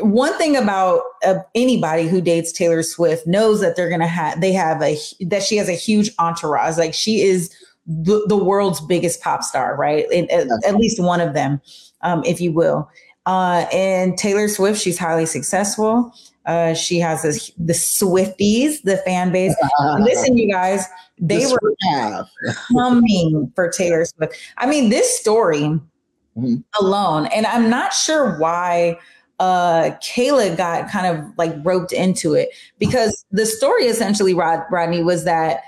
one 0.00 0.36
thing 0.36 0.56
about 0.56 1.02
uh, 1.24 1.36
anybody 1.54 2.08
who 2.08 2.20
dates 2.20 2.52
Taylor 2.52 2.82
Swift 2.82 3.26
knows 3.26 3.60
that 3.60 3.76
they're 3.76 3.88
gonna 3.88 4.06
have 4.06 4.40
they 4.40 4.52
have 4.52 4.82
a 4.82 4.98
that 5.20 5.42
she 5.42 5.56
has 5.56 5.68
a 5.68 5.72
huge 5.72 6.10
entourage. 6.18 6.76
Like 6.76 6.94
she 6.94 7.20
is 7.20 7.54
the, 7.86 8.24
the 8.28 8.36
world's 8.36 8.80
biggest 8.80 9.20
pop 9.22 9.42
star, 9.42 9.76
right? 9.76 10.10
at, 10.12 10.48
at, 10.64 10.76
least 10.76 11.00
one 11.00 11.20
of 11.20 11.34
them, 11.34 11.60
um, 12.02 12.24
if 12.24 12.40
you 12.40 12.52
will. 12.52 12.90
Uh, 13.26 13.66
and 13.72 14.16
Taylor 14.16 14.48
Swift, 14.48 14.80
she's 14.80 14.98
highly 14.98 15.26
successful. 15.26 16.14
Uh, 16.46 16.74
she 16.74 17.00
has 17.00 17.22
this, 17.22 17.50
the 17.58 17.72
Swifties, 17.72 18.80
the 18.82 18.98
fan 18.98 19.32
base. 19.32 19.54
Listen, 19.98 20.38
you 20.38 20.50
guys, 20.50 20.84
they 21.18 21.44
the 21.44 21.58
were 21.60 22.54
coming 22.72 23.52
for 23.56 23.68
Taylor 23.68 24.04
Swift. 24.04 24.34
I 24.56 24.66
mean, 24.66 24.90
this 24.90 25.18
story 25.18 25.60
mm-hmm. 25.60 26.56
alone, 26.80 27.26
and 27.26 27.46
I'm 27.46 27.68
not 27.68 27.92
sure 27.92 28.38
why 28.38 28.98
uh 29.38 29.90
Kayla 30.00 30.56
got 30.56 30.88
kind 30.88 31.06
of 31.06 31.30
like 31.36 31.54
roped 31.62 31.92
into 31.92 32.32
it 32.32 32.48
because 32.78 33.26
the 33.30 33.44
story 33.44 33.84
essentially 33.84 34.32
Rod 34.32 34.62
Rodney 34.70 35.02
was 35.02 35.24
that 35.24 35.60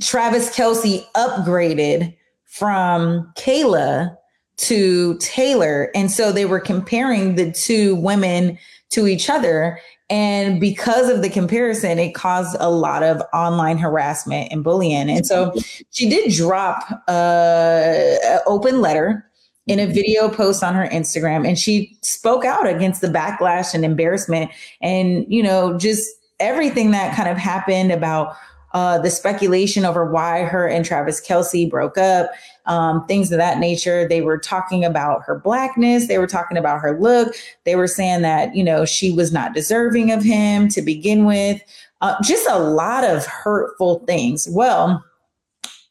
Travis 0.00 0.50
Kelce 0.56 1.04
upgraded 1.12 2.16
from 2.46 3.32
Kayla 3.36 4.16
to 4.60 5.16
Taylor. 5.18 5.90
And 5.94 6.10
so 6.10 6.32
they 6.32 6.44
were 6.44 6.60
comparing 6.60 7.36
the 7.36 7.50
two 7.50 7.96
women 7.96 8.58
to 8.90 9.06
each 9.06 9.30
other. 9.30 9.78
And 10.10 10.60
because 10.60 11.08
of 11.08 11.22
the 11.22 11.30
comparison, 11.30 11.98
it 11.98 12.14
caused 12.14 12.56
a 12.60 12.70
lot 12.70 13.02
of 13.02 13.22
online 13.32 13.78
harassment 13.78 14.52
and 14.52 14.62
bullying. 14.62 15.08
And 15.08 15.24
so 15.24 15.54
she 15.90 16.10
did 16.10 16.32
drop 16.34 16.84
an 17.08 18.40
open 18.46 18.80
letter 18.80 19.26
in 19.66 19.78
a 19.78 19.86
video 19.86 20.28
post 20.28 20.62
on 20.62 20.74
her 20.74 20.88
Instagram 20.88 21.46
and 21.46 21.58
she 21.58 21.96
spoke 22.02 22.44
out 22.44 22.66
against 22.66 23.02
the 23.02 23.06
backlash 23.06 23.72
and 23.72 23.84
embarrassment 23.84 24.50
and, 24.82 25.24
you 25.28 25.42
know, 25.42 25.78
just 25.78 26.10
everything 26.40 26.90
that 26.90 27.14
kind 27.14 27.28
of 27.28 27.36
happened 27.36 27.92
about 27.92 28.34
uh, 28.72 28.98
the 28.98 29.10
speculation 29.10 29.84
over 29.84 30.10
why 30.10 30.42
her 30.42 30.66
and 30.66 30.84
Travis 30.84 31.20
Kelce 31.20 31.68
broke 31.68 31.98
up, 31.98 32.30
um, 32.70 33.04
things 33.06 33.32
of 33.32 33.38
that 33.38 33.58
nature. 33.58 34.06
They 34.08 34.20
were 34.20 34.38
talking 34.38 34.84
about 34.84 35.24
her 35.24 35.38
blackness. 35.38 36.06
They 36.06 36.18
were 36.18 36.28
talking 36.28 36.56
about 36.56 36.80
her 36.80 36.98
look. 36.98 37.34
They 37.64 37.74
were 37.74 37.88
saying 37.88 38.22
that, 38.22 38.54
you 38.54 38.62
know, 38.62 38.84
she 38.84 39.12
was 39.12 39.32
not 39.32 39.54
deserving 39.54 40.12
of 40.12 40.22
him 40.22 40.68
to 40.68 40.80
begin 40.80 41.24
with. 41.24 41.60
Uh, 42.00 42.14
just 42.22 42.48
a 42.48 42.60
lot 42.60 43.02
of 43.02 43.26
hurtful 43.26 44.04
things. 44.06 44.48
Well, 44.48 45.04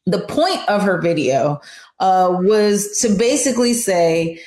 the 0.05 0.21
point 0.21 0.67
of 0.69 0.81
her 0.81 1.01
video 1.01 1.59
uh, 1.99 2.29
was 2.39 2.97
to 3.01 3.09
basically 3.09 3.73
say, 3.73 4.41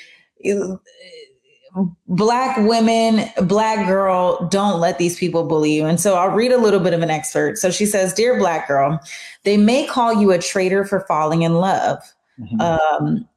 black 2.09 2.57
women, 2.66 3.29
black 3.47 3.87
girl, 3.87 4.49
don't 4.49 4.81
let 4.81 4.99
these 4.99 5.18
people 5.18 5.45
bully 5.45 5.75
you. 5.75 5.85
And 5.85 6.01
so 6.01 6.14
I'll 6.14 6.35
read 6.35 6.51
a 6.51 6.59
little 6.59 6.81
bit 6.81 6.95
of 6.95 7.03
an 7.03 7.11
excerpt. 7.11 7.59
So 7.59 7.71
she 7.71 7.85
says, 7.85 8.12
Dear 8.14 8.38
black 8.38 8.68
girl, 8.68 8.99
they 9.45 9.59
may 9.59 9.87
call 9.87 10.14
you 10.14 10.33
a 10.33 10.38
traitor 10.38 10.85
for 10.85 11.01
falling 11.01 11.42
in 11.42 11.55
love. 11.55 12.03
Mm-hmm. 12.40 12.61
Um, 12.61 13.29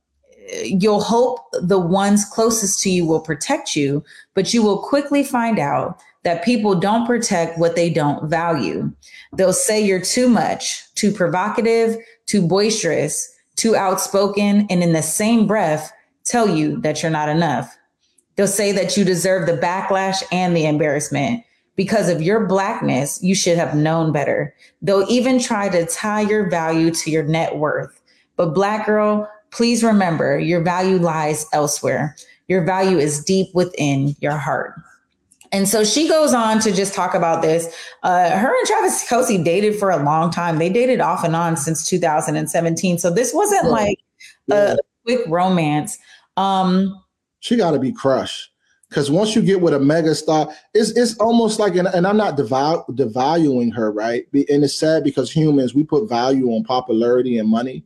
you'll 0.64 1.02
hope 1.02 1.40
the 1.54 1.80
ones 1.80 2.26
closest 2.26 2.82
to 2.82 2.90
you 2.90 3.06
will 3.06 3.20
protect 3.20 3.76
you, 3.76 4.04
but 4.34 4.54
you 4.54 4.62
will 4.64 4.80
quickly 4.80 5.24
find 5.24 5.60
out 5.60 6.00
that 6.24 6.44
people 6.44 6.76
don't 6.76 7.06
protect 7.06 7.58
what 7.60 7.76
they 7.76 7.90
don't 7.90 8.30
value. 8.30 8.92
They'll 9.34 9.54
say 9.54 9.84
you're 9.84 10.02
too 10.02 10.28
much, 10.28 10.94
too 10.96 11.12
provocative, 11.12 11.98
too 12.26 12.42
boisterous, 12.48 13.32
too 13.56 13.76
outspoken, 13.76 14.68
and 14.70 14.84
in 14.84 14.94
the 14.94 15.04
same 15.04 15.48
breath, 15.48 15.92
tell 16.24 16.50
you 16.50 16.82
that 16.82 17.02
you're 17.02 17.12
not 17.12 17.30
enough. 17.30 17.78
They'll 18.36 18.48
say 18.48 18.72
that 18.74 18.98
you 18.98 19.06
deserve 19.06 19.48
the 19.48 19.58
backlash 19.58 20.22
and 20.32 20.56
the 20.56 20.66
embarrassment. 20.66 21.44
Because 21.76 22.10
of 22.10 22.22
your 22.22 22.46
blackness, 22.46 23.22
you 23.22 23.36
should 23.36 23.58
have 23.58 23.76
known 23.76 24.12
better. 24.12 24.54
They'll 24.82 25.06
even 25.10 25.40
try 25.40 25.70
to 25.70 25.86
tie 25.86 26.22
your 26.22 26.50
value 26.50 26.92
to 26.92 27.12
your 27.12 27.24
net 27.24 27.58
worth. 27.58 28.02
But, 28.36 28.54
black 28.54 28.86
girl, 28.86 29.30
please 29.52 29.84
remember 29.84 30.38
your 30.40 30.62
value 30.62 30.98
lies 30.98 31.46
elsewhere. 31.54 32.16
Your 32.48 32.64
value 32.64 32.98
is 32.98 33.24
deep 33.24 33.48
within 33.54 34.16
your 34.20 34.38
heart. 34.38 34.76
And 35.52 35.70
so 35.70 35.86
she 35.86 36.10
goes 36.10 36.34
on 36.34 36.60
to 36.60 36.72
just 36.72 36.94
talk 36.94 37.14
about 37.14 37.42
this. 37.42 37.74
Uh, 38.04 38.38
her 38.38 38.54
and 38.54 38.68
Travis 38.68 39.08
Kelce 39.08 39.44
dated 39.44 39.80
for 39.80 39.90
a 39.90 40.04
long 40.04 40.30
time. 40.30 40.60
They 40.60 40.70
dated 40.70 41.00
off 41.00 41.24
and 41.24 41.36
on 41.36 41.56
since 41.56 41.88
2017. 41.88 42.98
So 42.98 43.10
this 43.10 43.34
wasn't 43.34 43.70
like 43.70 44.00
a 44.52 44.76
quick 45.06 45.22
romance. 45.28 45.98
Um, 46.36 47.02
she 47.40 47.56
got 47.56 47.72
to 47.72 47.80
be 47.80 47.94
crushed. 47.94 48.52
Because 48.90 49.10
once 49.10 49.36
you 49.36 49.42
get 49.42 49.62
with 49.62 49.74
a 49.74 49.80
mega 49.80 50.14
star, 50.14 50.48
it's 50.74 50.92
it's 50.92 51.18
almost 51.18 51.60
like, 51.60 51.76
and, 51.76 51.88
and 51.88 52.06
I'm 52.06 52.18
not 52.18 52.38
deval- 52.38 52.88
devaluing 52.90 53.74
her, 53.76 53.92
right? 53.92 54.26
And 54.34 54.64
it's 54.64 54.78
sad 54.78 55.04
because 55.04 55.32
humans 55.32 55.74
we 55.74 55.84
put 55.84 56.08
value 56.08 56.50
on 56.52 56.64
popularity 56.64 57.38
and 57.40 57.50
money, 57.50 57.84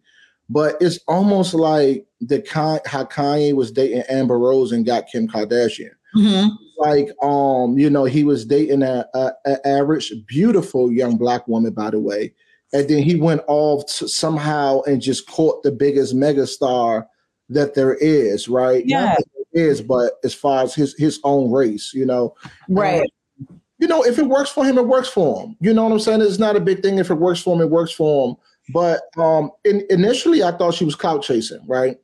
but 0.50 0.76
it's 0.82 1.00
almost 1.08 1.54
like 1.54 2.06
the 2.22 2.42
kind 2.42 2.82
how 2.86 3.06
Kanye 3.06 3.54
was 3.54 3.72
dating 3.72 4.04
Amber 4.10 4.38
Rose 4.38 4.72
and 4.72 4.86
got 4.86 5.08
Kim 5.08 5.28
Kardashian. 5.28 5.92
Mm-hmm. 6.16 6.50
Like, 6.78 7.10
um, 7.22 7.78
you 7.78 7.90
know, 7.90 8.06
he 8.06 8.24
was 8.24 8.46
dating 8.46 8.82
a, 8.82 9.06
a, 9.14 9.32
a, 9.46 9.68
average, 9.68 10.12
beautiful 10.26 10.92
young 10.92 11.18
black 11.18 11.48
woman, 11.48 11.74
by 11.74 11.92
the 11.92 12.00
way, 12.00 12.34
and 12.74 12.90
then 12.90 13.04
he 13.04 13.16
went 13.16 13.42
off 13.48 13.90
somehow 13.90 14.82
and 14.84 15.02
just 15.02 15.28
caught 15.28 15.62
the 15.62 15.72
biggest 15.72 16.16
megastar 16.16 17.06
that 17.50 17.76
there 17.76 17.96
is, 17.96 18.48
right? 18.48 18.86
Yeah 18.86 19.16
is, 19.54 19.82
but 19.82 20.14
as 20.24 20.34
far 20.34 20.64
as 20.64 20.74
his 20.76 20.96
his 20.98 21.20
own 21.24 21.52
race, 21.52 21.94
you 21.94 22.06
know, 22.06 22.36
right. 22.68 23.02
Um, 23.02 23.62
you 23.78 23.88
know, 23.88 24.04
if 24.04 24.20
it 24.20 24.26
works 24.26 24.50
for 24.50 24.66
him, 24.66 24.78
it 24.78 24.88
works 24.88 25.08
for 25.08 25.42
him. 25.42 25.56
You 25.62 25.74
know 25.74 25.84
what 25.84 25.94
I'm 25.94 26.00
saying? 26.00 26.22
It's 26.22 26.38
not 26.38 26.58
a 26.58 26.60
big 26.60 26.82
thing. 26.82 26.98
If 26.98 27.10
it 27.10 27.16
works 27.16 27.40
for 27.40 27.56
him, 27.56 27.62
it 27.62 27.70
works 27.70 27.94
for 27.94 28.28
him. 28.28 28.36
But 28.74 29.02
um, 29.18 29.52
in, 29.66 29.86
initially, 29.90 30.44
I 30.44 30.52
thought 30.52 30.74
she 30.74 30.86
was 30.86 30.96
clout 30.96 31.24
chasing, 31.24 31.66
right? 31.68 31.98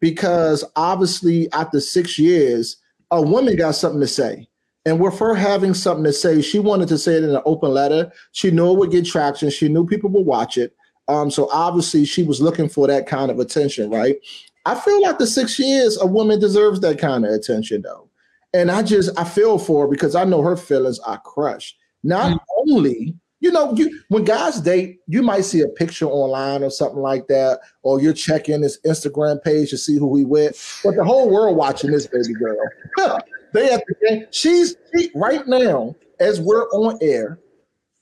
Because 0.00 0.64
obviously, 0.76 1.50
after 1.52 1.80
six 1.80 2.18
years, 2.18 2.76
a 3.10 3.20
woman 3.20 3.56
got 3.56 3.74
something 3.74 4.00
to 4.00 4.06
say. 4.06 4.48
And 4.84 4.98
with 4.98 5.18
her 5.18 5.34
having 5.34 5.74
something 5.74 6.04
to 6.04 6.12
say, 6.12 6.42
she 6.42 6.58
wanted 6.58 6.88
to 6.88 6.98
say 6.98 7.14
it 7.14 7.24
in 7.24 7.30
an 7.30 7.42
open 7.44 7.70
letter. 7.70 8.10
She 8.32 8.50
knew 8.50 8.72
it 8.72 8.78
would 8.78 8.90
get 8.90 9.06
traction. 9.06 9.50
She 9.50 9.68
knew 9.68 9.86
people 9.86 10.10
would 10.10 10.26
watch 10.26 10.58
it. 10.58 10.74
Um, 11.08 11.30
so 11.30 11.48
obviously, 11.52 12.04
she 12.04 12.22
was 12.22 12.40
looking 12.40 12.68
for 12.68 12.86
that 12.86 13.06
kind 13.06 13.30
of 13.30 13.38
attention, 13.38 13.90
right? 13.90 14.16
I 14.64 14.74
feel 14.74 15.02
like 15.02 15.18
the 15.18 15.26
six 15.26 15.58
years 15.58 16.00
a 16.00 16.06
woman 16.06 16.38
deserves 16.38 16.80
that 16.80 16.98
kind 16.98 17.24
of 17.24 17.32
attention 17.32 17.82
though. 17.82 18.08
And 18.54 18.70
I 18.70 18.82
just 18.82 19.18
I 19.18 19.24
feel 19.24 19.58
for 19.58 19.84
her 19.84 19.90
because 19.90 20.14
I 20.14 20.24
know 20.24 20.42
her 20.42 20.56
feelings 20.56 20.98
are 21.00 21.18
crushed. 21.18 21.78
Not 22.04 22.32
mm-hmm. 22.32 22.70
only, 22.70 23.14
you 23.42 23.50
know, 23.50 23.74
you 23.74 24.00
when 24.08 24.22
guys 24.22 24.60
date, 24.60 25.00
you 25.08 25.20
might 25.20 25.44
see 25.44 25.60
a 25.62 25.68
picture 25.68 26.06
online 26.06 26.62
or 26.62 26.70
something 26.70 27.00
like 27.00 27.26
that, 27.26 27.58
or 27.82 28.00
you're 28.00 28.12
checking 28.12 28.62
his 28.62 28.80
Instagram 28.86 29.42
page 29.42 29.70
to 29.70 29.78
see 29.78 29.98
who 29.98 30.16
he 30.16 30.24
with, 30.24 30.80
but 30.84 30.94
the 30.94 31.04
whole 31.04 31.28
world 31.28 31.56
watching 31.56 31.90
this 31.90 32.06
baby 32.06 32.34
girl. 32.34 32.56
they 33.52 33.66
the 33.66 33.94
game. 34.08 34.26
She's 34.30 34.76
she, 34.96 35.10
right 35.16 35.46
now, 35.48 35.96
as 36.20 36.40
we're 36.40 36.68
on 36.68 36.96
air, 37.02 37.40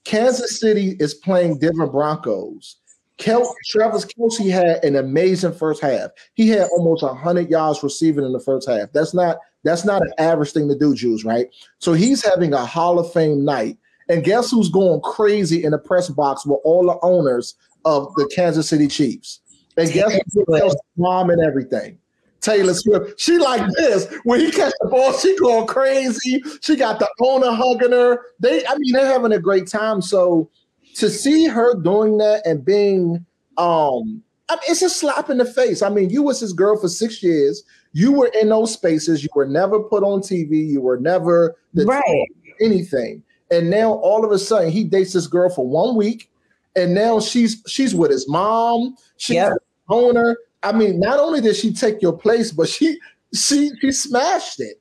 Kansas 0.05 0.61
City 0.61 0.95
is 1.01 1.15
playing 1.15 1.59
Denver 1.59 1.87
Broncos. 1.87 2.77
Kel- 3.17 3.55
Travis 3.67 4.05
Kelce 4.05 4.51
had 4.51 4.85
an 4.85 4.97
amazing 4.97 5.55
first 5.55 5.81
half. 5.81 6.11
He 6.35 6.49
had 6.49 6.69
almost 6.71 7.03
100 7.03 7.49
yards 7.49 7.83
receiving 7.83 8.25
in 8.27 8.33
the 8.33 8.41
first 8.41 8.69
half. 8.69 8.93
That's 8.93 9.15
not 9.15 9.39
that's 9.65 9.87
not 9.87 10.03
an 10.03 10.13
average 10.19 10.53
thing 10.53 10.69
to 10.69 10.77
do, 10.77 10.95
Jews, 10.95 11.25
right? 11.25 11.49
So 11.79 11.95
he's 11.95 12.25
having 12.25 12.53
a 12.53 12.65
Hall 12.65 12.99
of 12.99 13.11
Fame 13.13 13.45
night. 13.45 13.79
And 14.11 14.25
guess 14.25 14.51
who's 14.51 14.69
going 14.69 15.01
crazy 15.03 15.63
in 15.63 15.71
the 15.71 15.79
press 15.79 16.09
box 16.09 16.45
with 16.45 16.59
all 16.65 16.85
the 16.85 16.99
owners 17.03 17.55
of 17.85 18.13
the 18.17 18.29
Kansas 18.35 18.69
City 18.69 18.89
Chiefs? 18.89 19.41
And 19.77 19.91
guess 19.93 20.13
who's 20.35 20.77
mom 20.97 21.31
and 21.31 21.41
everything? 21.41 21.97
Taylor 22.41 22.75
Swift. 22.75 23.21
She 23.21 23.39
like 23.39 23.65
this. 23.77 24.13
When 24.25 24.41
he 24.41 24.51
catch 24.51 24.73
the 24.81 24.89
ball, 24.89 25.13
she 25.13 25.37
going 25.39 25.69
crazy. 25.69 26.43
She 26.61 26.75
got 26.75 26.99
the 26.99 27.09
owner 27.21 27.53
hugging 27.53 27.93
her. 27.93 28.19
They, 28.41 28.67
I 28.67 28.77
mean, 28.79 28.95
they're 28.95 29.07
having 29.07 29.33
a 29.33 29.39
great 29.39 29.69
time. 29.69 30.03
So 30.03 30.51
to 30.97 31.09
see 31.09 31.47
her 31.47 31.81
doing 31.81 32.19
that 32.19 32.45
and 32.45 32.65
being, 32.65 33.25
um, 33.59 34.23
I 34.49 34.55
mean, 34.55 34.63
it's 34.69 34.83
a 34.83 34.91
slap 34.91 35.31
in 35.31 35.39
the 35.39 35.45
face. 35.45 35.83
I 35.83 35.89
mean, 35.89 36.11
you 36.11 36.25
was 36.25 36.41
his 36.41 36.53
girl 36.53 36.77
for 36.77 36.89
six 36.89 37.23
years. 37.23 37.63
You 37.93 38.11
were 38.11 38.33
in 38.41 38.49
those 38.49 38.73
spaces. 38.73 39.23
You 39.23 39.29
were 39.37 39.47
never 39.47 39.81
put 39.81 40.03
on 40.03 40.21
TV. 40.21 40.67
You 40.67 40.81
were 40.81 40.99
never 40.99 41.57
the 41.75 41.85
right 41.85 42.27
anything. 42.61 43.23
And 43.51 43.71
now 43.71 43.95
all 43.95 44.25
of 44.25 44.31
a 44.31 44.39
sudden 44.39 44.71
he 44.71 44.85
dates 44.85 45.13
this 45.13 45.27
girl 45.27 45.51
for 45.51 45.67
one 45.67 45.97
week, 45.97 46.31
and 46.77 46.95
now 46.95 47.21
she's 47.21 47.63
she's 47.67 47.95
with 47.95 48.11
his 48.11 48.29
mom. 48.29 48.97
She's 49.17 49.37
yep. 49.37 49.55
owner. 49.89 50.37
I 50.63 50.73
mean, 50.73 51.01
not 51.01 51.19
only 51.19 51.41
did 51.41 51.57
she 51.57 51.73
take 51.73 52.03
your 52.03 52.17
place, 52.17 52.53
but 52.53 52.69
she 52.69 52.99
she 53.35 53.73
she 53.81 53.93
smashed 53.93 54.61
it. 54.61 54.81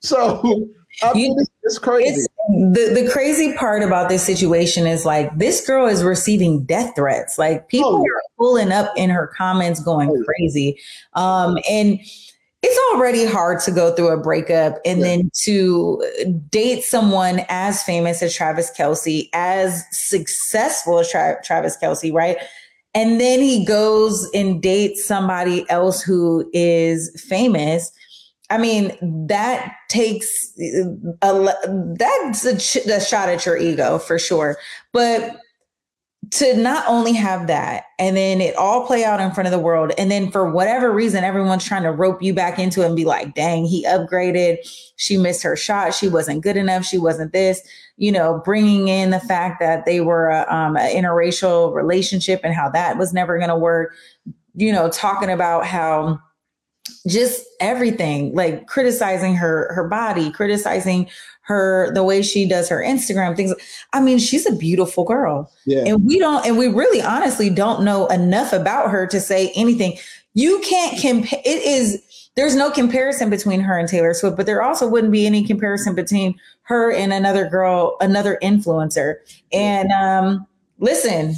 So 0.00 0.40
I 1.02 1.12
mean, 1.12 1.38
it's, 1.38 1.50
it's 1.62 1.78
crazy. 1.78 2.20
It's, 2.20 2.28
the 2.48 3.02
the 3.02 3.10
crazy 3.10 3.54
part 3.54 3.82
about 3.82 4.08
this 4.08 4.22
situation 4.22 4.86
is 4.86 5.04
like 5.04 5.36
this 5.36 5.66
girl 5.66 5.86
is 5.86 6.02
receiving 6.02 6.64
death 6.64 6.94
threats. 6.94 7.38
Like 7.38 7.68
people 7.68 7.96
oh, 7.96 8.04
yeah. 8.04 8.12
are 8.12 8.22
pulling 8.38 8.72
up 8.72 8.92
in 8.96 9.10
her 9.10 9.26
comments, 9.36 9.80
going 9.80 10.10
oh, 10.10 10.24
crazy. 10.24 10.78
Um, 11.14 11.58
and 11.68 11.98
it's 12.62 12.94
already 12.94 13.24
hard 13.24 13.60
to 13.60 13.70
go 13.70 13.94
through 13.94 14.08
a 14.08 14.16
breakup 14.16 14.78
and 14.84 15.00
yeah. 15.00 15.04
then 15.04 15.30
to 15.42 16.02
date 16.48 16.82
someone 16.82 17.42
as 17.48 17.82
famous 17.82 18.22
as 18.22 18.34
Travis 18.34 18.72
Kelce, 18.76 19.28
as 19.32 19.84
successful 19.90 20.98
as 20.98 21.10
Tra- 21.10 21.40
Travis 21.44 21.76
Kelce, 21.80 22.12
right? 22.12 22.38
And 22.94 23.20
then 23.20 23.40
he 23.40 23.64
goes 23.64 24.28
and 24.32 24.62
dates 24.62 25.04
somebody 25.04 25.68
else 25.68 26.00
who 26.00 26.48
is 26.54 27.10
famous. 27.28 27.92
I 28.48 28.58
mean, 28.58 28.96
that 29.28 29.74
takes 29.90 30.52
uh, 31.20 31.52
a 31.52 31.94
that's 31.98 32.46
a, 32.46 32.94
a 32.94 33.00
shot 33.00 33.28
at 33.28 33.44
your 33.44 33.58
ego 33.58 33.98
for 33.98 34.18
sure. 34.18 34.56
But 34.92 35.40
to 36.30 36.56
not 36.56 36.84
only 36.88 37.12
have 37.12 37.46
that 37.46 37.84
and 37.98 38.16
then 38.16 38.40
it 38.40 38.54
all 38.56 38.86
play 38.86 39.04
out 39.04 39.20
in 39.20 39.30
front 39.32 39.46
of 39.46 39.52
the 39.52 39.58
world 39.58 39.92
and 39.96 40.10
then 40.10 40.30
for 40.30 40.50
whatever 40.50 40.90
reason 40.90 41.22
everyone's 41.22 41.64
trying 41.64 41.82
to 41.82 41.92
rope 41.92 42.22
you 42.22 42.34
back 42.34 42.58
into 42.58 42.82
it 42.82 42.86
and 42.86 42.96
be 42.96 43.04
like 43.04 43.34
dang 43.34 43.64
he 43.64 43.84
upgraded. 43.84 44.56
She 44.96 45.16
missed 45.16 45.42
her 45.42 45.56
shot. 45.56 45.94
She 45.94 46.08
wasn't 46.08 46.42
good 46.42 46.56
enough. 46.56 46.84
She 46.84 46.98
wasn't 46.98 47.32
this. 47.32 47.60
You 47.96 48.12
know 48.12 48.42
bringing 48.44 48.88
in 48.88 49.10
the 49.10 49.20
fact 49.20 49.60
that 49.60 49.86
they 49.86 50.00
were 50.00 50.28
a, 50.28 50.52
um, 50.52 50.76
an 50.76 50.94
interracial 50.94 51.74
relationship 51.74 52.40
and 52.42 52.54
how 52.54 52.70
that 52.70 52.98
was 52.98 53.12
never 53.12 53.38
going 53.38 53.50
to 53.50 53.56
work. 53.56 53.94
You 54.54 54.72
know 54.72 54.90
talking 54.90 55.30
about 55.30 55.64
how 55.66 56.20
just 57.06 57.46
everything 57.60 58.34
like 58.34 58.66
criticizing 58.66 59.34
her 59.34 59.72
her 59.72 59.88
body 59.88 60.30
criticizing 60.30 61.08
her 61.42 61.92
the 61.94 62.02
way 62.02 62.22
she 62.22 62.46
does 62.46 62.68
her 62.68 62.82
instagram 62.82 63.36
things 63.36 63.54
i 63.92 64.00
mean 64.00 64.18
she's 64.18 64.46
a 64.46 64.56
beautiful 64.56 65.04
girl 65.04 65.50
yeah. 65.64 65.84
and 65.86 66.04
we 66.04 66.18
don't 66.18 66.44
and 66.46 66.58
we 66.58 66.66
really 66.66 67.00
honestly 67.00 67.48
don't 67.48 67.82
know 67.84 68.06
enough 68.08 68.52
about 68.52 68.90
her 68.90 69.06
to 69.06 69.20
say 69.20 69.52
anything 69.54 69.96
you 70.34 70.60
can't 70.60 71.00
compare 71.00 71.40
it 71.44 71.62
is 71.62 72.02
there's 72.34 72.56
no 72.56 72.70
comparison 72.70 73.30
between 73.30 73.60
her 73.60 73.78
and 73.78 73.88
taylor 73.88 74.12
swift 74.12 74.36
but 74.36 74.46
there 74.46 74.62
also 74.62 74.88
wouldn't 74.88 75.12
be 75.12 75.26
any 75.26 75.46
comparison 75.46 75.94
between 75.94 76.34
her 76.62 76.90
and 76.92 77.12
another 77.12 77.48
girl 77.48 77.96
another 78.00 78.38
influencer 78.42 79.16
and 79.52 79.90
um 79.92 80.46
listen 80.78 81.34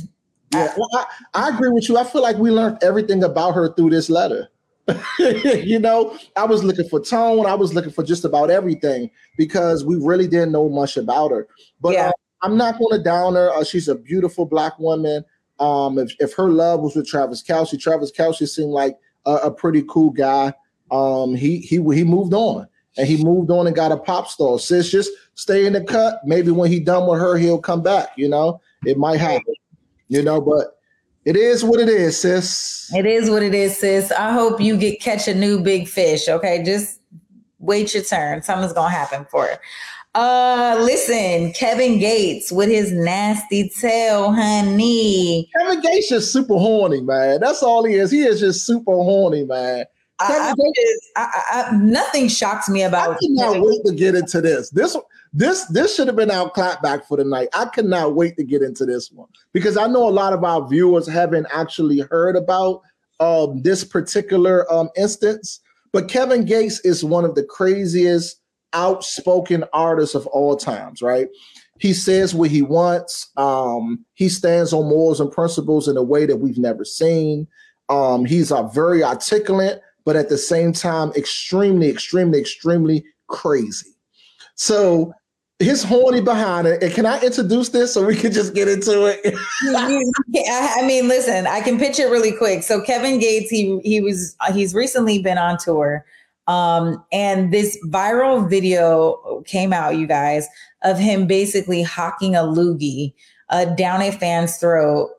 yeah, 0.55 0.73
well, 0.79 0.89
I, 0.95 1.05
I 1.35 1.49
agree 1.51 1.69
with 1.69 1.89
you. 1.91 1.99
I 1.99 2.05
feel 2.05 2.23
like 2.23 2.39
we 2.39 2.51
learned 2.51 2.79
everything 2.83 3.23
about 3.23 3.53
her 3.53 3.73
through 3.75 3.91
this 3.91 4.09
letter. 4.09 4.49
you 5.19 5.79
know, 5.79 6.17
I 6.37 6.45
was 6.45 6.65
looking 6.65 6.89
for 6.89 7.01
tone. 7.01 7.47
I 7.47 7.55
was 7.55 7.75
looking 7.75 7.93
for 7.93 8.03
just 8.03 8.25
about 8.25 8.51
everything 8.51 9.11
because 9.37 9.85
we 9.85 9.97
really 9.97 10.27
didn't 10.27 10.53
know 10.53 10.69
much 10.69 10.97
about 10.97 11.31
her. 11.31 11.47
But 11.81 11.95
yeah. 11.95 12.09
uh, 12.09 12.13
I'm 12.43 12.57
not 12.57 12.79
going 12.79 12.97
to 12.97 13.03
down 13.03 13.35
her. 13.35 13.51
Uh, 13.53 13.65
she's 13.65 13.89
a 13.89 13.95
beautiful 13.95 14.47
black 14.47 14.79
woman. 14.79 15.25
Um, 15.61 15.99
if, 15.99 16.13
if 16.21 16.35
her 16.35 16.49
love 16.49 16.81
was 16.81 16.95
with 16.95 17.09
Travis 17.09 17.43
Kelce, 17.43 17.79
Travis 17.81 18.13
Kelce 18.13 18.49
seemed 18.49 18.71
like 18.71 18.97
a, 19.27 19.35
a 19.35 19.51
pretty 19.51 19.85
cool 19.89 20.11
guy. 20.11 20.53
Um, 20.91 21.35
he 21.35 21.59
he 21.59 21.77
he 21.77 22.05
moved 22.05 22.33
on 22.33 22.67
and 22.97 23.07
he 23.07 23.23
moved 23.23 23.51
on 23.51 23.67
and 23.67 23.77
got 23.77 23.93
a 23.93 23.97
pop 23.97 24.29
star. 24.29 24.59
Sis, 24.59 24.91
just 24.91 25.11
stay 25.35 25.67
in 25.67 25.73
the 25.73 25.83
cut. 25.83 26.21
Maybe 26.25 26.51
when 26.51 26.71
he 26.71 26.81
done 26.81 27.07
with 27.07 27.21
her, 27.21 27.37
he'll 27.37 27.61
come 27.61 27.83
back. 27.83 28.11
You 28.17 28.29
know, 28.29 28.61
it 28.87 28.97
might 28.97 29.21
happen. 29.21 29.55
You 30.09 30.23
know, 30.23 30.41
but 30.41 30.78
it 31.25 31.37
is 31.37 31.65
what 31.65 31.81
it 31.81 31.89
is, 31.89 32.21
sis. 32.21 32.91
It 32.95 33.07
is 33.07 33.31
what 33.31 33.43
it 33.43 33.55
is, 33.55 33.79
sis. 33.79 34.11
I 34.13 34.33
hope 34.33 34.61
you 34.61 34.77
get 34.77 35.01
catch 35.01 35.29
a 35.29 35.35
new 35.35 35.61
big 35.61 35.89
fish. 35.89 36.29
Okay, 36.29 36.63
just 36.65 37.01
wait 37.59 37.95
your 37.95 38.03
turn. 38.03 38.43
Something's 38.43 38.73
gonna 38.73 38.91
happen 38.91 39.27
for 39.31 39.47
it. 39.47 39.61
Uh, 40.15 40.77
listen, 40.81 41.53
Kevin 41.53 41.99
Gates 41.99 42.51
with 42.51 42.69
his 42.69 42.93
nasty 42.93 43.69
tail, 43.69 44.33
honey. 44.33 45.49
Kevin 45.57 45.81
Gates 45.81 46.11
is 46.11 46.33
super 46.33 46.55
horny, 46.55 47.01
man. 47.03 47.41
That's 47.41 47.63
all 47.63 47.85
he 47.85 47.95
is. 47.95 48.11
He 48.11 48.23
is 48.23 48.41
just 48.41 48.67
super 48.67 48.93
horny, 48.93 49.45
man. 49.45 49.85
I, 50.21 50.55
I, 51.17 51.31
I, 51.53 51.77
nothing 51.77 52.29
shocks 52.29 52.69
me 52.69 52.83
about. 52.83 53.11
I 53.11 53.19
cannot 53.19 53.61
wait 53.61 53.85
to 53.85 53.93
get 53.93 54.17
into 54.17 54.41
this. 54.41 54.71
This 54.71 54.97
this 55.33 55.65
this 55.67 55.95
should 55.95 56.07
have 56.07 56.17
been 56.17 56.31
our 56.31 56.51
clapback 56.51 57.05
for 57.05 57.17
the 57.17 57.25
night. 57.25 57.49
I 57.55 57.67
cannot 57.67 58.15
wait 58.15 58.37
to 58.37 58.45
get 58.45 58.63
into 58.63 58.87
this 58.87 59.11
one 59.11 59.29
because 59.53 59.77
I 59.77 59.87
know 59.87 60.09
a 60.09 60.11
lot 60.11 60.33
of 60.33 60.45
our 60.45 60.67
viewers 60.67 61.07
haven't 61.07 61.47
actually 61.53 62.01
heard 62.11 62.37
about 62.37 62.83
um, 63.21 63.63
this 63.63 63.85
particular 63.85 64.71
um, 64.73 64.91
instance. 64.97 65.61
But 65.93 66.09
Kevin 66.09 66.45
Gates 66.45 66.81
is 66.81 67.05
one 67.05 67.25
of 67.25 67.35
the 67.35 67.45
craziest 67.45 68.41
outspoken 68.73 69.65
artists 69.73 70.15
of 70.15 70.27
all 70.29 70.57
times, 70.57 71.01
right? 71.01 71.29
He 71.79 71.95
says 71.95 72.35
what 72.35 72.51
he 72.51 72.63
wants. 72.63 73.31
Um, 73.37 74.05
he 74.15 74.29
stands 74.29 74.73
on 74.73 74.89
morals 74.89 75.21
and 75.21 75.31
principles 75.31 75.89
in 75.89 75.97
a 75.97 76.03
way 76.03 76.27
that 76.27 76.37
we've 76.37 76.59
never 76.59 76.85
seen. 76.85 77.47
Um, 77.89 78.25
he's 78.25 78.51
a 78.51 78.69
very 78.75 79.03
articulate, 79.03 79.81
but 80.05 80.17
at 80.17 80.29
the 80.29 80.39
same 80.39 80.73
time, 80.73 81.13
extremely, 81.17 81.89
extremely, 81.89 82.39
extremely 82.39 83.05
crazy. 83.29 83.98
So 84.59 85.15
his 85.59 85.83
horny 85.83 86.21
behind 86.21 86.67
it. 86.67 86.83
And 86.83 86.93
can 86.93 87.07
I 87.07 87.21
introduce 87.21 87.71
this 87.71 87.95
so 87.95 88.05
we 88.05 88.15
can 88.15 88.33
just 88.33 88.55
get 88.55 88.69
into 88.69 89.07
it? 89.07 89.21
I 89.65 90.85
mean, 90.87 91.09
listen, 91.09 91.47
I 91.47 91.61
can 91.61 91.79
pitch 91.79 91.99
it 91.99 92.07
really 92.07 92.33
quick. 92.33 92.63
So 92.63 92.81
Kevin 92.81 93.19
Gates, 93.19 93.51
he 93.51 93.81
he 93.83 94.01
was 94.01 94.37
he's 94.53 94.75
recently 94.75 95.21
been 95.21 95.39
on 95.39 95.59
tour. 95.59 96.05
Um, 96.47 97.05
and 97.13 97.53
this 97.53 97.79
viral 97.89 98.49
video 98.49 99.43
came 99.47 99.73
out, 99.73 99.97
you 99.97 100.07
guys, 100.07 100.47
of 100.83 100.99
him 100.99 101.27
basically 101.27 101.83
hawking 101.83 102.35
a 102.35 102.41
loogie 102.41 103.13
uh, 103.51 103.67
down 103.67 104.01
a 104.01 104.11
fan's 104.11 104.57
throat 104.57 105.11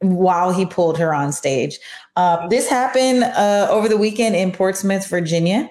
while 0.00 0.52
he 0.52 0.66
pulled 0.66 0.98
her 0.98 1.14
on 1.14 1.32
stage. 1.32 1.78
Uh, 2.16 2.46
this 2.48 2.68
happened 2.68 3.24
uh, 3.24 3.66
over 3.70 3.88
the 3.88 3.96
weekend 3.96 4.36
in 4.36 4.52
Portsmouth, 4.52 5.06
Virginia. 5.08 5.70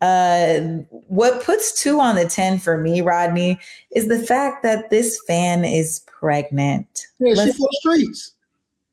Uh, 0.00 0.60
what 1.08 1.42
puts 1.42 1.80
two 1.80 1.98
on 2.00 2.16
the 2.16 2.28
10 2.28 2.58
for 2.58 2.76
me, 2.76 3.00
Rodney, 3.00 3.58
is 3.92 4.08
the 4.08 4.18
fact 4.18 4.62
that 4.62 4.90
this 4.90 5.20
fan 5.26 5.64
is 5.64 6.00
pregnant. 6.06 7.06
Yeah, 7.18 7.34
let's, 7.34 7.44
she's 7.44 7.56
for 7.56 7.68
the 7.70 7.76
streets. 7.80 8.34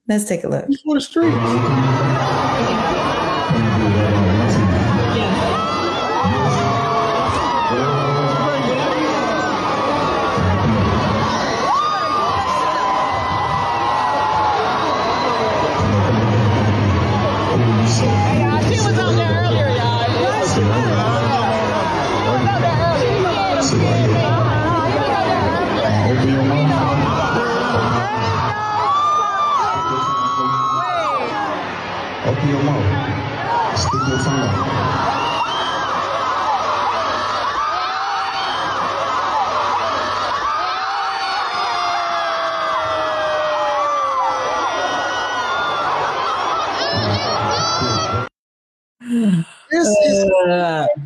Let's 0.08 0.26
take 0.26 0.44
a 0.44 0.48
look. 0.48 0.66
She's 0.68 0.82
for 0.82 0.96
the 0.96 1.02
streets. 1.02 1.36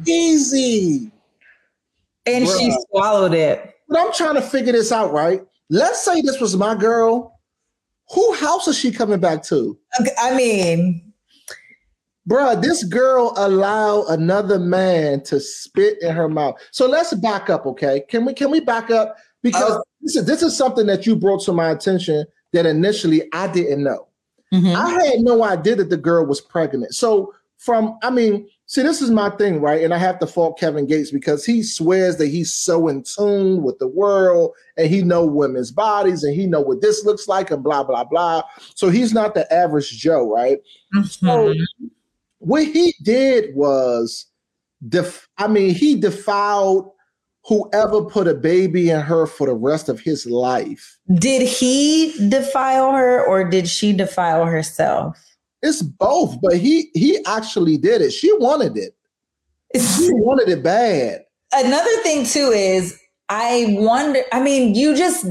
easy. 0.06 1.12
And 2.26 2.46
Bruh. 2.46 2.60
she 2.60 2.76
swallowed 2.90 3.34
it. 3.34 3.76
But 3.88 4.00
I'm 4.00 4.14
trying 4.14 4.36
to 4.36 4.42
figure 4.42 4.74
this 4.74 4.92
out, 4.92 5.14
right? 5.14 5.42
Let's 5.70 6.04
say 6.04 6.22
this 6.22 6.40
was 6.40 6.56
my 6.58 6.76
girl. 6.76 7.40
Who 8.14 8.34
house 8.34 8.68
is 8.68 8.78
she 8.78 8.92
coming 8.92 9.20
back 9.20 9.44
to? 9.46 9.78
I 10.20 10.36
mean, 10.36 11.14
bruh, 12.30 12.62
this 12.62 12.84
girl 12.84 13.34
allowed 13.38 14.06
another 14.10 14.60
man 14.60 15.24
to 15.24 15.40
spit 15.40 16.02
in 16.02 16.16
her 16.16 16.30
mouth. 16.30 16.56
So 16.72 16.88
let's 16.88 17.14
back 17.16 17.50
up, 17.50 17.66
okay? 17.66 18.04
Can 18.08 18.26
we 18.26 18.34
can 18.34 18.52
we 18.52 18.60
back 18.60 18.92
up? 18.92 19.18
Because 19.42 19.72
uh, 19.72 19.80
this, 20.02 20.16
is, 20.16 20.26
this 20.26 20.44
is 20.44 20.58
something 20.58 20.86
that 20.88 21.06
you 21.06 21.16
brought 21.16 21.44
to 21.44 21.54
my 21.54 21.70
attention 21.70 22.26
that 22.54 22.66
initially 22.66 23.28
I 23.34 23.48
didn't 23.48 23.84
know. 23.84 24.08
Mm-hmm. 24.54 24.76
I 24.76 24.90
had 25.06 25.20
no 25.20 25.44
idea 25.44 25.76
that 25.76 25.90
the 25.90 25.98
girl 25.98 26.26
was 26.26 26.42
pregnant. 26.42 26.94
So 26.94 27.34
from 27.66 27.98
I 28.04 28.12
mean, 28.12 28.48
see, 28.68 28.84
this 28.84 29.02
is 29.02 29.10
my 29.10 29.32
thing, 29.32 29.60
right? 29.60 29.84
And 29.84 29.94
I 29.94 29.98
have 29.98 30.20
to 30.20 30.28
fault 30.28 30.60
Kevin 30.60 30.86
Gates 30.86 31.12
because 31.12 31.44
he 31.44 31.64
swears 31.64 32.18
that 32.18 32.28
he's 32.28 32.54
so 32.54 32.88
in 32.88 33.04
tune 33.04 33.64
with 33.64 33.80
the 33.80 33.88
world 33.88 34.52
and 34.78 34.88
he 34.88 35.02
know 35.02 35.26
women's 35.26 35.72
bodies 35.72 36.24
and 36.24 36.36
he 36.36 36.46
know 36.46 36.62
what 36.62 36.82
this 36.82 37.04
looks 37.04 37.28
like 37.28 37.50
and 37.50 37.64
blah 37.64 37.84
blah 37.84 38.04
blah. 38.04 38.44
So 38.76 38.90
he's 38.90 39.14
not 39.14 39.34
the 39.34 39.52
average 39.52 39.90
Joe, 39.90 40.32
right? 40.32 40.60
Mm-hmm. 40.94 41.04
So 41.06 41.54
what 42.38 42.66
he 42.66 42.94
did 43.02 43.56
was, 43.56 44.28
def- 44.88 45.28
I 45.40 45.48
mean, 45.48 45.74
he 45.74 46.00
defiled 46.00 46.92
whoever 47.46 48.04
put 48.04 48.28
a 48.28 48.36
baby 48.36 48.92
in 48.92 49.02
her 49.02 49.26
for 49.26 49.48
the 49.48 49.54
rest 49.54 49.90
of 49.90 50.00
his 50.00 50.26
life. 50.28 50.98
Did 51.16 51.48
he 51.48 52.14
defile 52.30 52.92
her 52.92 53.26
or 53.26 53.44
did 53.50 53.68
she 53.68 53.94
defile 53.94 54.46
herself? 54.46 55.20
It's 55.66 55.82
both, 55.82 56.40
but 56.42 56.58
he 56.58 56.92
he 56.94 57.24
actually 57.26 57.78
did 57.78 58.02
it. 58.02 58.12
She 58.12 58.32
wanted 58.38 58.78
it. 58.78 58.96
She 59.76 60.14
wanted 60.14 60.48
it 60.48 60.64
bad. 60.64 61.26
Another 61.54 61.90
thing 62.04 62.26
too 62.26 62.52
is 62.54 63.00
I 63.30 63.66
wonder, 63.80 64.22
I 64.32 64.42
mean, 64.42 64.76
you 64.76 64.96
just 64.96 65.26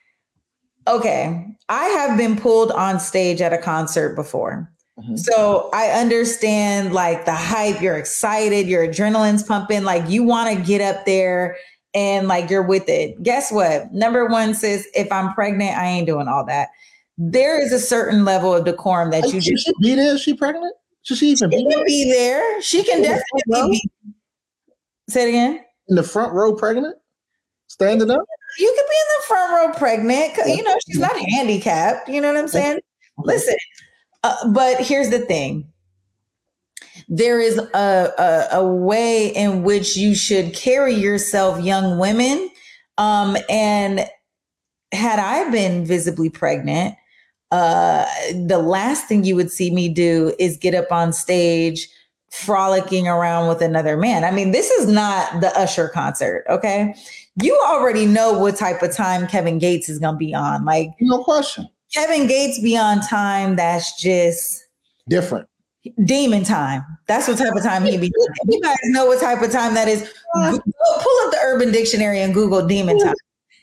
okay. 0.88 1.46
I 1.68 1.84
have 1.84 2.16
been 2.16 2.36
pulled 2.36 2.72
on 2.72 2.98
stage 2.98 3.42
at 3.42 3.52
a 3.52 3.58
concert 3.58 4.16
before. 4.16 4.72
Mm-hmm. 4.98 5.16
So 5.16 5.68
I 5.74 5.90
understand 5.90 6.94
like 6.94 7.26
the 7.26 7.34
hype, 7.34 7.82
you're 7.82 7.98
excited, 7.98 8.66
your 8.66 8.88
adrenaline's 8.88 9.42
pumping, 9.42 9.84
like 9.84 10.08
you 10.08 10.24
want 10.24 10.56
to 10.56 10.64
get 10.64 10.80
up 10.80 11.04
there 11.04 11.58
and 11.94 12.28
like 12.28 12.48
you're 12.48 12.66
with 12.66 12.88
it. 12.88 13.22
Guess 13.22 13.52
what? 13.52 13.92
Number 13.92 14.26
one 14.26 14.54
says, 14.54 14.86
if 14.94 15.12
I'm 15.12 15.34
pregnant, 15.34 15.76
I 15.76 15.86
ain't 15.86 16.06
doing 16.06 16.28
all 16.28 16.46
that. 16.46 16.70
There 17.22 17.62
is 17.62 17.70
a 17.70 17.78
certain 17.78 18.24
level 18.24 18.54
of 18.54 18.64
decorum 18.64 19.10
that 19.10 19.30
you 19.30 19.42
just 19.42 19.70
be 19.78 19.94
there. 19.94 20.14
Is 20.14 20.22
she 20.22 20.32
pregnant? 20.32 20.74
Should 21.02 21.18
she 21.18 21.32
even 21.32 21.50
she 21.50 21.58
be, 21.58 21.66
there? 21.68 21.84
be 21.84 22.10
there? 22.10 22.62
She 22.62 22.82
can 22.82 23.02
definitely 23.02 23.72
be. 23.72 23.90
Say 25.10 25.24
it 25.24 25.28
again. 25.28 25.64
In 25.88 25.96
the 25.96 26.02
front 26.02 26.32
row, 26.32 26.54
pregnant, 26.54 26.96
standing 27.66 28.10
up. 28.10 28.22
You 28.58 28.74
could 28.74 28.86
be 28.88 28.96
in 28.96 29.06
the 29.18 29.24
front 29.26 29.52
row, 29.52 29.78
pregnant. 29.78 30.32
You 30.46 30.62
know, 30.62 30.78
she's 30.88 30.98
not 30.98 31.14
handicapped. 31.14 32.08
You 32.08 32.22
know 32.22 32.28
what 32.28 32.38
I'm 32.38 32.48
saying? 32.48 32.80
Listen, 33.18 33.56
uh, 34.24 34.50
but 34.52 34.80
here's 34.80 35.10
the 35.10 35.18
thing 35.18 35.70
there 37.08 37.38
is 37.38 37.58
a, 37.58 37.68
a, 38.54 38.58
a, 38.58 38.64
way 38.64 39.28
in 39.34 39.62
which 39.62 39.94
you 39.94 40.14
should 40.14 40.54
carry 40.54 40.94
yourself, 40.94 41.62
young 41.62 41.98
women. 41.98 42.48
Um, 42.96 43.36
and 43.50 44.08
had 44.92 45.18
I 45.18 45.50
been 45.50 45.84
visibly 45.84 46.30
pregnant, 46.30 46.94
uh, 47.50 48.06
the 48.32 48.58
last 48.58 49.06
thing 49.06 49.24
you 49.24 49.36
would 49.36 49.50
see 49.50 49.70
me 49.70 49.88
do 49.88 50.34
is 50.38 50.56
get 50.56 50.74
up 50.74 50.90
on 50.92 51.12
stage 51.12 51.88
frolicking 52.30 53.08
around 53.08 53.48
with 53.48 53.60
another 53.60 53.96
man. 53.96 54.24
I 54.24 54.30
mean, 54.30 54.52
this 54.52 54.70
is 54.70 54.86
not 54.86 55.40
the 55.40 55.48
Usher 55.58 55.88
concert, 55.88 56.44
okay? 56.48 56.94
You 57.42 57.60
already 57.66 58.06
know 58.06 58.38
what 58.38 58.56
type 58.56 58.82
of 58.82 58.94
time 58.94 59.26
Kevin 59.26 59.58
Gates 59.58 59.88
is 59.88 59.98
going 59.98 60.14
to 60.14 60.18
be 60.18 60.34
on. 60.34 60.64
Like, 60.64 60.90
no 61.00 61.24
question. 61.24 61.68
Kevin 61.92 62.28
Gates 62.28 62.60
be 62.60 62.76
on 62.76 63.00
time 63.00 63.56
that's 63.56 64.00
just 64.00 64.64
different. 65.08 65.48
Demon 66.04 66.44
time. 66.44 66.84
That's 67.08 67.26
what 67.26 67.38
type 67.38 67.54
of 67.54 67.62
time 67.62 67.84
he 67.84 67.96
be. 67.96 68.12
you 68.48 68.60
guys 68.60 68.76
know 68.84 69.06
what 69.06 69.20
type 69.20 69.42
of 69.42 69.50
time 69.50 69.74
that 69.74 69.88
is. 69.88 70.02
Pull 70.34 70.44
up 70.44 70.60
the 71.32 71.38
Urban 71.42 71.72
Dictionary 71.72 72.20
and 72.20 72.32
Google 72.32 72.64
demon 72.64 72.98
time. 72.98 73.14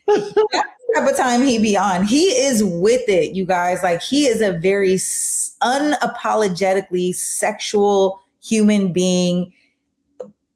type 1.00 1.10
of 1.10 1.18
time 1.18 1.42
he 1.44 1.58
be 1.60 1.78
on. 1.78 2.06
He 2.06 2.26
is 2.26 2.64
with 2.64 3.08
it, 3.08 3.34
you 3.34 3.46
guys. 3.46 3.84
Like 3.84 4.02
he 4.02 4.26
is 4.26 4.42
a 4.42 4.54
very 4.54 4.96
unapologetically 4.96 7.14
sexual 7.16 8.24
human 8.44 8.92
being. 8.94 9.54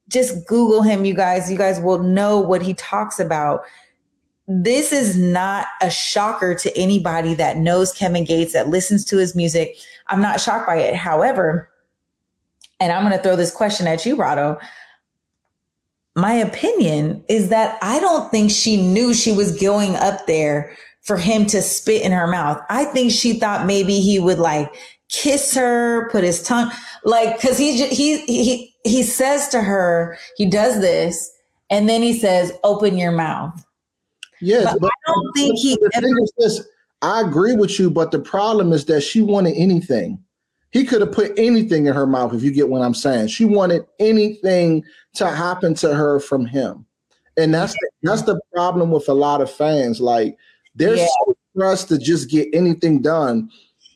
Just 0.08 0.46
Google 0.46 0.82
him, 0.82 1.04
you 1.04 1.14
guys. 1.14 1.50
You 1.50 1.58
guys 1.58 1.80
will 1.80 1.98
know 1.98 2.38
what 2.40 2.62
he 2.62 2.74
talks 2.74 3.18
about 3.18 3.64
this 4.48 4.92
is 4.92 5.16
not 5.16 5.66
a 5.80 5.90
shocker 5.90 6.54
to 6.54 6.76
anybody 6.76 7.34
that 7.34 7.58
knows 7.58 7.92
Kevin 7.92 8.24
Gates, 8.24 8.52
that 8.52 8.68
listens 8.68 9.04
to 9.06 9.16
his 9.16 9.34
music. 9.34 9.76
I'm 10.08 10.20
not 10.20 10.40
shocked 10.40 10.66
by 10.66 10.76
it. 10.76 10.94
However, 10.94 11.70
and 12.80 12.92
I'm 12.92 13.04
going 13.04 13.16
to 13.16 13.22
throw 13.22 13.36
this 13.36 13.52
question 13.52 13.86
at 13.86 14.04
you, 14.04 14.16
Rado. 14.16 14.60
My 16.14 16.32
opinion 16.34 17.24
is 17.28 17.48
that 17.48 17.78
I 17.82 17.98
don't 18.00 18.30
think 18.30 18.50
she 18.50 18.76
knew 18.76 19.14
she 19.14 19.32
was 19.32 19.58
going 19.58 19.96
up 19.96 20.26
there 20.26 20.76
for 21.00 21.16
him 21.16 21.46
to 21.46 21.62
spit 21.62 22.02
in 22.02 22.12
her 22.12 22.26
mouth. 22.26 22.60
I 22.68 22.84
think 22.86 23.12
she 23.12 23.38
thought 23.38 23.66
maybe 23.66 24.00
he 24.00 24.18
would 24.18 24.38
like 24.38 24.72
kiss 25.08 25.54
her, 25.54 26.08
put 26.10 26.24
his 26.24 26.42
tongue, 26.42 26.70
like, 27.04 27.40
cause 27.40 27.58
he, 27.58 27.86
he, 27.86 28.18
he, 28.26 28.74
he 28.84 29.02
says 29.02 29.48
to 29.48 29.60
her, 29.60 30.18
he 30.36 30.46
does 30.46 30.80
this, 30.80 31.30
and 31.70 31.88
then 31.88 32.02
he 32.02 32.18
says, 32.18 32.52
open 32.64 32.96
your 32.96 33.12
mouth. 33.12 33.64
Yes, 34.40 34.64
but, 34.72 34.80
but 34.80 34.90
I 34.90 35.12
don't 35.12 35.32
think 35.34 35.58
he. 35.58 35.78
Ever- 35.94 36.08
this, 36.38 36.66
I 37.00 37.20
agree 37.20 37.54
with 37.54 37.78
you, 37.78 37.90
but 37.90 38.10
the 38.10 38.18
problem 38.18 38.72
is 38.72 38.86
that 38.86 39.02
she 39.02 39.22
wanted 39.22 39.54
anything. 39.56 40.22
He 40.72 40.84
could 40.84 41.02
have 41.02 41.12
put 41.12 41.38
anything 41.38 41.86
in 41.86 41.94
her 41.94 42.06
mouth, 42.06 42.34
if 42.34 42.42
you 42.42 42.50
get 42.50 42.68
what 42.68 42.82
I'm 42.82 42.94
saying. 42.94 43.28
She 43.28 43.44
wanted 43.44 43.84
anything 44.00 44.84
to 45.14 45.28
happen 45.28 45.74
to 45.74 45.94
her 45.94 46.18
from 46.18 46.46
him, 46.46 46.86
and 47.36 47.54
that's 47.54 47.74
the, 47.74 47.90
that's 48.02 48.22
the 48.22 48.40
problem 48.54 48.90
with 48.90 49.08
a 49.08 49.14
lot 49.14 49.40
of 49.40 49.50
fans. 49.50 50.00
Like 50.00 50.36
they're 50.74 50.96
yeah. 50.96 51.06
so 51.26 51.34
pressed 51.54 51.88
to 51.88 51.98
just 51.98 52.30
get 52.30 52.48
anything 52.54 53.02
done. 53.02 53.50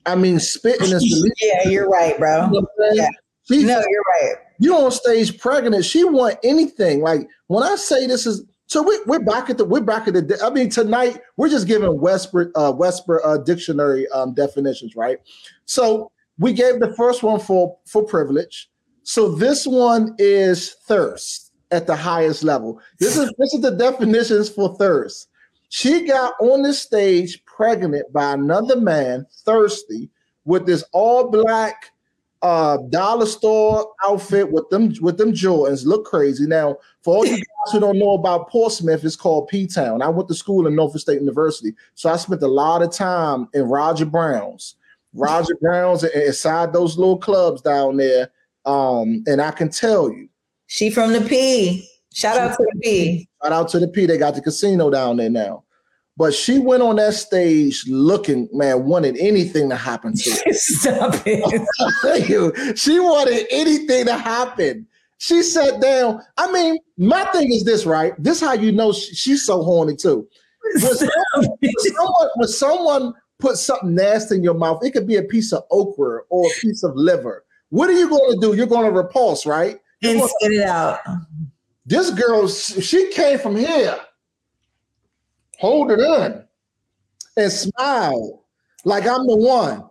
I 0.05 0.15
mean, 0.15 0.39
spitting 0.39 0.93
is 0.93 1.03
the 1.03 1.35
yeah, 1.41 1.69
you're 1.69 1.89
right, 1.89 2.17
bro. 2.19 2.47
You 2.47 2.61
know 2.61 2.69
yeah. 2.93 3.09
No, 3.49 3.57
you're 3.59 4.05
right. 4.21 4.35
You 4.59 4.77
on 4.77 4.91
stage 4.91 5.39
pregnant. 5.39 5.85
She 5.85 6.05
want 6.05 6.39
anything. 6.43 7.01
Like 7.01 7.29
when 7.47 7.63
I 7.63 7.77
say 7.77 8.07
this 8.07 8.27
is 8.27 8.45
so 8.67 8.83
we, 8.83 8.99
we're 9.07 9.21
back 9.21 9.49
at 9.49 9.59
the 9.59 9.65
we're 9.65 9.81
back 9.81 10.09
at 10.09 10.15
the. 10.15 10.39
I 10.45 10.51
mean, 10.51 10.69
tonight 10.69 11.21
we're 11.37 11.49
just 11.49 11.69
giving 11.69 12.01
Westbrook 12.01 12.51
uh, 12.57 12.73
Westbrook 12.73 13.23
uh, 13.25 13.39
dictionary 13.39 14.09
um, 14.09 14.35
definitions, 14.35 14.97
right? 14.97 15.19
So 15.65 16.11
we 16.39 16.53
gave 16.53 16.81
the 16.81 16.95
first 16.95 17.23
one 17.23 17.41
for 17.41 17.77
for 17.87 18.05
privilege. 18.05 18.71
So 19.03 19.29
this 19.29 19.67
one 19.67 20.15
is 20.19 20.75
thirst 20.87 21.53
at 21.71 21.87
the 21.87 21.97
highest 21.97 22.45
level. 22.45 22.81
This 22.99 23.17
is 23.17 23.33
this 23.39 23.55
is 23.55 23.61
the 23.61 23.73
definitions 23.73 24.49
for 24.49 24.77
thirst. 24.77 25.29
She 25.69 26.07
got 26.07 26.35
on 26.41 26.63
the 26.63 26.73
stage 26.73 27.45
pregnant 27.45 28.13
by 28.13 28.33
another 28.33 28.81
man, 28.81 29.27
thirsty, 29.45 30.11
with 30.45 30.67
this 30.67 30.85
all 30.93 31.31
black 31.31 31.93
uh 32.43 32.77
dollar 32.91 33.25
store 33.25 33.91
outfit 34.05 34.53
with 34.53 34.69
them 34.69 34.93
with 35.01 35.17
them 35.17 35.33
Jordans. 35.33 35.87
Look 35.87 36.05
crazy. 36.05 36.47
Now, 36.47 36.77
for 37.03 37.17
all 37.17 37.27
you 37.27 37.37
guys 37.37 37.73
who 37.73 37.81
don't 37.81 37.99
know 37.99 38.13
about 38.13 38.51
Portsmouth, 38.51 39.05
it's 39.05 39.17
called 39.17 39.49
P 39.49 39.67
Town. 39.67 40.03
I 40.03 40.09
went 40.09 40.29
to 40.29 40.35
school 40.35 40.67
in 40.67 40.77
Norfolk 40.77 41.01
State 41.01 41.21
University, 41.21 41.75
so 41.95 42.11
I 42.11 42.17
spent 42.17 42.43
a 42.43 42.49
lot 42.49 42.83
of 42.83 42.93
time 42.93 43.49
in 43.55 43.63
Roger 43.63 44.05
Brown's, 44.05 44.77
Roger 45.17 45.57
Brown's, 45.61 46.05
inside 46.05 46.73
those 46.73 46.97
little 46.97 47.19
clubs 47.19 47.63
down 47.63 47.97
there. 47.97 48.31
Um, 48.65 49.23
and 49.27 49.41
I 49.41 49.51
can 49.51 49.71
tell 49.71 50.11
you, 50.11 50.29
she 50.67 50.91
from 50.91 51.13
the 51.13 51.21
P. 51.21 51.89
Shout 52.13 52.37
out 52.39 52.57
to 52.57 52.65
the 52.73 52.81
P. 52.81 53.29
Shout 53.43 53.53
out 53.53 53.69
to 53.69 53.79
the 53.79 53.89
P. 53.89 54.07
They 54.07 54.19
got 54.19 54.35
the 54.35 54.41
casino 54.41 54.91
down 54.91 55.17
there 55.19 55.31
now. 55.31 55.65
But 56.17 56.33
she 56.33 56.59
went 56.59 56.83
on 56.83 56.97
that 56.97 57.13
stage 57.13 57.85
looking, 57.87 58.49
man, 58.53 58.87
wanted 58.87 59.19
anything 59.19 59.69
to 59.69 59.77
happen 59.77 60.15
to 60.17 60.31
her. 60.31 60.37
Stop 60.53 61.15
it. 61.27 62.79
she 62.79 62.99
wanted 62.99 63.47
anything 63.51 64.07
to 64.07 64.17
happen. 64.17 64.87
She 65.19 65.43
sat 65.43 65.81
down. 65.81 66.23
I 66.39 66.51
mean, 66.51 66.79
my 66.97 67.25
thing 67.27 67.53
is 67.53 67.65
this, 67.65 67.85
right? 67.85 68.15
This 68.19 68.41
how 68.41 68.55
you 68.55 68.73
know 68.73 68.93
she, 68.93 69.15
she's 69.15 69.45
so 69.45 69.63
horny 69.63 69.95
too. 69.97 70.27
When 70.63 70.95
someone, 70.95 71.57
when 71.61 71.73
someone, 71.79 72.29
when 72.37 72.49
someone 72.49 73.15
puts 73.39 73.63
something 73.63 73.95
nasty 73.95 74.37
in 74.37 74.43
your 74.43 74.55
mouth, 74.55 74.85
it 74.85 74.93
could 74.93 75.07
be 75.07 75.17
a 75.17 75.23
piece 75.23 75.53
of 75.53 75.65
okra 75.71 76.23
or 76.29 76.47
a 76.47 76.61
piece 76.61 76.83
of 76.83 76.95
liver. 76.95 77.45
What 77.71 77.91
are 77.91 77.95
you 77.95 78.09
going 78.09 78.35
to 78.35 78.41
do? 78.41 78.57
You're 78.57 78.67
going 78.67 78.87
to 78.87 78.93
repulse, 78.93 79.47
right? 79.47 79.81
and 80.03 80.23
spit 80.23 80.53
it 80.53 80.65
out. 80.65 81.01
This 81.85 82.11
girl, 82.11 82.49
she 82.49 83.11
came 83.13 83.39
from 83.39 83.57
here 83.57 83.99
hold 85.59 85.91
it 85.91 85.99
in 85.99 86.45
and 87.37 87.53
smile 87.53 88.45
like 88.85 89.07
I'm 89.07 89.27
the 89.27 89.37
one. 89.37 89.85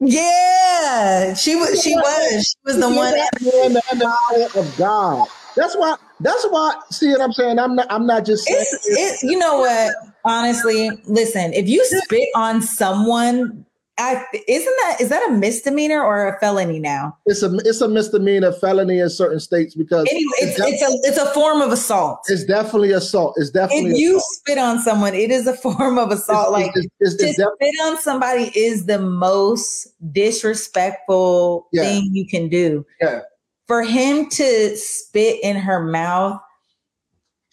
Yeah, 0.00 1.34
she 1.34 1.54
was. 1.54 1.82
She 1.82 1.94
was. 1.94 2.46
She 2.46 2.56
was 2.64 2.78
the 2.78 2.88
one. 2.88 3.14
In 3.14 3.72
the 3.72 4.06
hour 4.06 4.60
of 4.62 4.76
God. 4.76 5.28
That's 5.56 5.76
why 5.76 5.96
That's 6.20 6.44
why. 6.50 6.74
See 6.90 7.10
what 7.10 7.20
I'm 7.20 7.32
saying? 7.32 7.58
I'm 7.58 7.76
not. 7.76 7.86
I'm 7.90 8.06
not 8.06 8.26
just. 8.26 8.44
It's, 8.50 9.22
it, 9.22 9.30
you 9.30 9.38
know 9.38 9.60
what? 9.60 9.94
Honestly, 10.24 10.90
listen. 11.04 11.52
If 11.52 11.68
you 11.68 11.84
spit 11.84 12.28
on 12.34 12.62
someone, 12.62 13.64
I 13.96 14.24
isn't 14.48 14.76
that 14.80 14.96
is 15.00 15.08
that 15.10 15.28
a 15.28 15.32
misdemeanor 15.32 16.02
or 16.02 16.26
a 16.26 16.40
felony 16.40 16.80
now? 16.80 17.16
It's 17.26 17.42
a 17.42 17.54
it's 17.58 17.80
a 17.80 17.88
misdemeanor 17.88 18.52
felony 18.52 18.98
in 18.98 19.08
certain 19.08 19.38
states 19.38 19.74
because 19.74 20.08
anyway, 20.10 20.32
it's, 20.38 20.58
it's, 20.58 20.82
it's 20.82 20.82
a 20.82 21.08
it's 21.08 21.18
a 21.18 21.32
form 21.32 21.60
of 21.60 21.70
assault. 21.70 22.20
It's 22.28 22.44
definitely 22.44 22.90
assault. 22.90 23.34
It's 23.36 23.50
definitely 23.50 23.90
if 23.90 23.98
you 23.98 24.20
spit 24.20 24.58
on 24.58 24.80
someone, 24.80 25.14
it 25.14 25.30
is 25.30 25.46
a 25.46 25.54
form 25.56 25.98
of 25.98 26.10
assault. 26.10 26.50
like 26.50 26.72
it's, 26.74 27.16
to 27.16 27.32
spit 27.32 27.74
on 27.82 28.00
somebody 28.00 28.50
is 28.58 28.86
the 28.86 28.98
most 28.98 29.88
disrespectful 30.12 31.68
yeah. 31.72 31.82
thing 31.82 32.10
you 32.12 32.26
can 32.26 32.48
do. 32.48 32.84
Yeah. 33.00 33.20
For 33.68 33.82
him 33.82 34.28
to 34.30 34.76
spit 34.76 35.38
in 35.42 35.56
her 35.56 35.80
mouth 35.80 36.40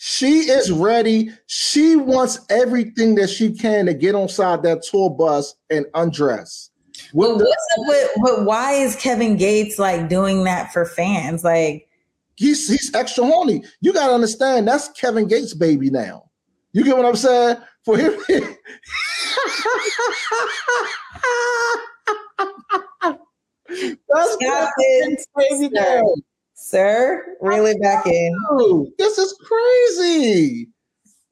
she 0.04 0.50
is 0.50 0.72
ready. 0.72 1.30
She 1.46 1.96
wants 1.96 2.40
everything 2.50 3.14
that 3.16 3.30
she 3.30 3.54
can 3.54 3.86
to 3.86 3.94
get 3.94 4.16
inside 4.16 4.64
that 4.64 4.82
tour 4.82 5.12
bus 5.12 5.54
and 5.70 5.86
undress. 5.94 6.72
Well, 7.14 7.38
the, 7.38 7.46
what's 7.46 7.68
up 7.78 7.86
with, 7.88 8.10
but 8.24 8.46
why 8.46 8.72
is 8.72 8.96
Kevin 8.96 9.38
Gates 9.38 9.78
like 9.78 10.10
doing 10.10 10.44
that 10.46 10.74
for 10.74 10.86
fans? 10.86 11.44
Like 11.44 11.88
he's 12.36 12.68
he's 12.68 12.92
extra 12.96 13.24
horny. 13.26 13.64
You 13.82 13.94
gotta 13.94 14.12
understand 14.12 14.68
that's 14.68 14.90
Kevin 14.90 15.28
Gates' 15.28 15.54
baby 15.54 15.92
now. 15.92 16.32
You 16.74 16.84
get 16.84 16.98
what 16.98 17.06
I'm 17.06 17.16
saying? 17.16 17.58
For 17.86 17.96
him. 17.96 18.20
that's 24.10 24.36
Kevin 24.38 25.18
baby 25.38 25.70
now 25.70 26.02
sir. 26.72 27.24
Really 27.42 27.78
back 27.80 28.08
in. 28.08 28.94
this 28.98 29.18
is 29.18 29.36
crazy. 29.44 30.68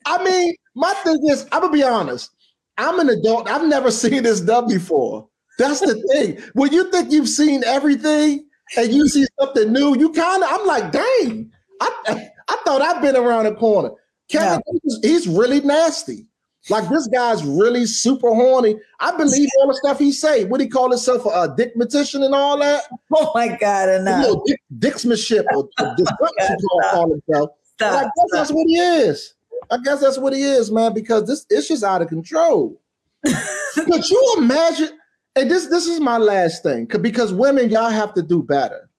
I 0.06 0.24
mean, 0.24 0.56
my 0.76 0.94
thing 1.04 1.20
is, 1.28 1.48
I'm 1.52 1.62
gonna 1.62 1.74
be 1.74 1.84
honest. 1.84 2.32
I'm 2.78 3.00
an 3.00 3.10
adult. 3.10 3.50
I've 3.50 3.68
never 3.68 3.92
seen 4.04 4.24
this 4.24 4.42
done 4.42 4.68
before. 4.68 5.28
That's 5.58 5.82
the 5.82 5.96
thing. 6.14 6.40
When 6.54 6.72
you 6.72 6.90
think 6.92 7.12
you've 7.12 7.28
seen 7.30 7.64
everything 7.66 8.46
and 8.78 8.94
you 8.94 9.08
see 9.10 9.26
something 9.40 9.74
new, 9.74 9.98
you 9.98 10.12
kind 10.14 10.44
of. 10.44 10.50
I'm 10.52 10.68
like, 10.68 10.92
dang. 10.92 11.52
I 11.82 12.30
I 12.50 12.58
thought 12.66 12.82
I've 12.82 13.02
been 13.02 13.16
around 13.16 13.46
the 13.46 13.56
corner. 13.56 13.92
Kevin, 14.30 14.62
yeah. 14.84 14.98
he's 15.02 15.28
really 15.28 15.62
nasty. 15.62 16.28
Like 16.70 16.90
this 16.90 17.08
guy's 17.08 17.44
really 17.44 17.86
super 17.86 18.34
horny. 18.34 18.76
I 19.00 19.16
believe 19.16 19.50
all 19.60 19.68
the 19.68 19.76
stuff 19.76 19.98
he 19.98 20.12
say. 20.12 20.44
What 20.46 20.60
he 20.60 20.68
call 20.68 20.90
himself 20.90 21.26
a, 21.26 21.30
a 21.30 21.56
dickmatician 21.56 22.24
and 22.24 22.36
all 22.36 22.60
that. 22.60 22.84
Oh 23.12 23.32
my 23.34 23.58
god! 23.58 23.90
And 23.90 24.06
know, 24.06 24.44
dick, 24.46 24.62
dicksmanship 24.78 25.44
or, 25.52 25.68
or 25.80 25.96
call 26.92 27.10
himself. 27.10 27.50
Stop, 27.64 27.94
I 27.94 28.04
guess 28.04 28.12
stop. 28.14 28.28
that's 28.32 28.52
what 28.52 28.68
he 28.68 28.78
is. 28.78 29.34
I 29.72 29.78
guess 29.84 30.02
that's 30.02 30.20
what 30.20 30.34
he 30.34 30.44
is, 30.44 30.72
man. 30.72 30.94
Because 30.94 31.26
this 31.26 31.46
it's 31.50 31.68
just 31.68 31.84
out 31.84 32.04
of 32.04 32.08
control. 32.08 32.80
Could 33.74 34.10
you 34.10 34.36
imagine? 34.38 34.90
And 35.36 35.50
this 35.50 35.68
this 35.68 35.88
is 35.88 36.00
my 36.00 36.18
last 36.18 36.62
thing, 36.62 36.86
because 36.86 37.34
women, 37.34 37.70
y'all 37.70 37.90
have 37.90 38.14
to 38.14 38.22
do 38.22 38.44
better. 38.44 38.90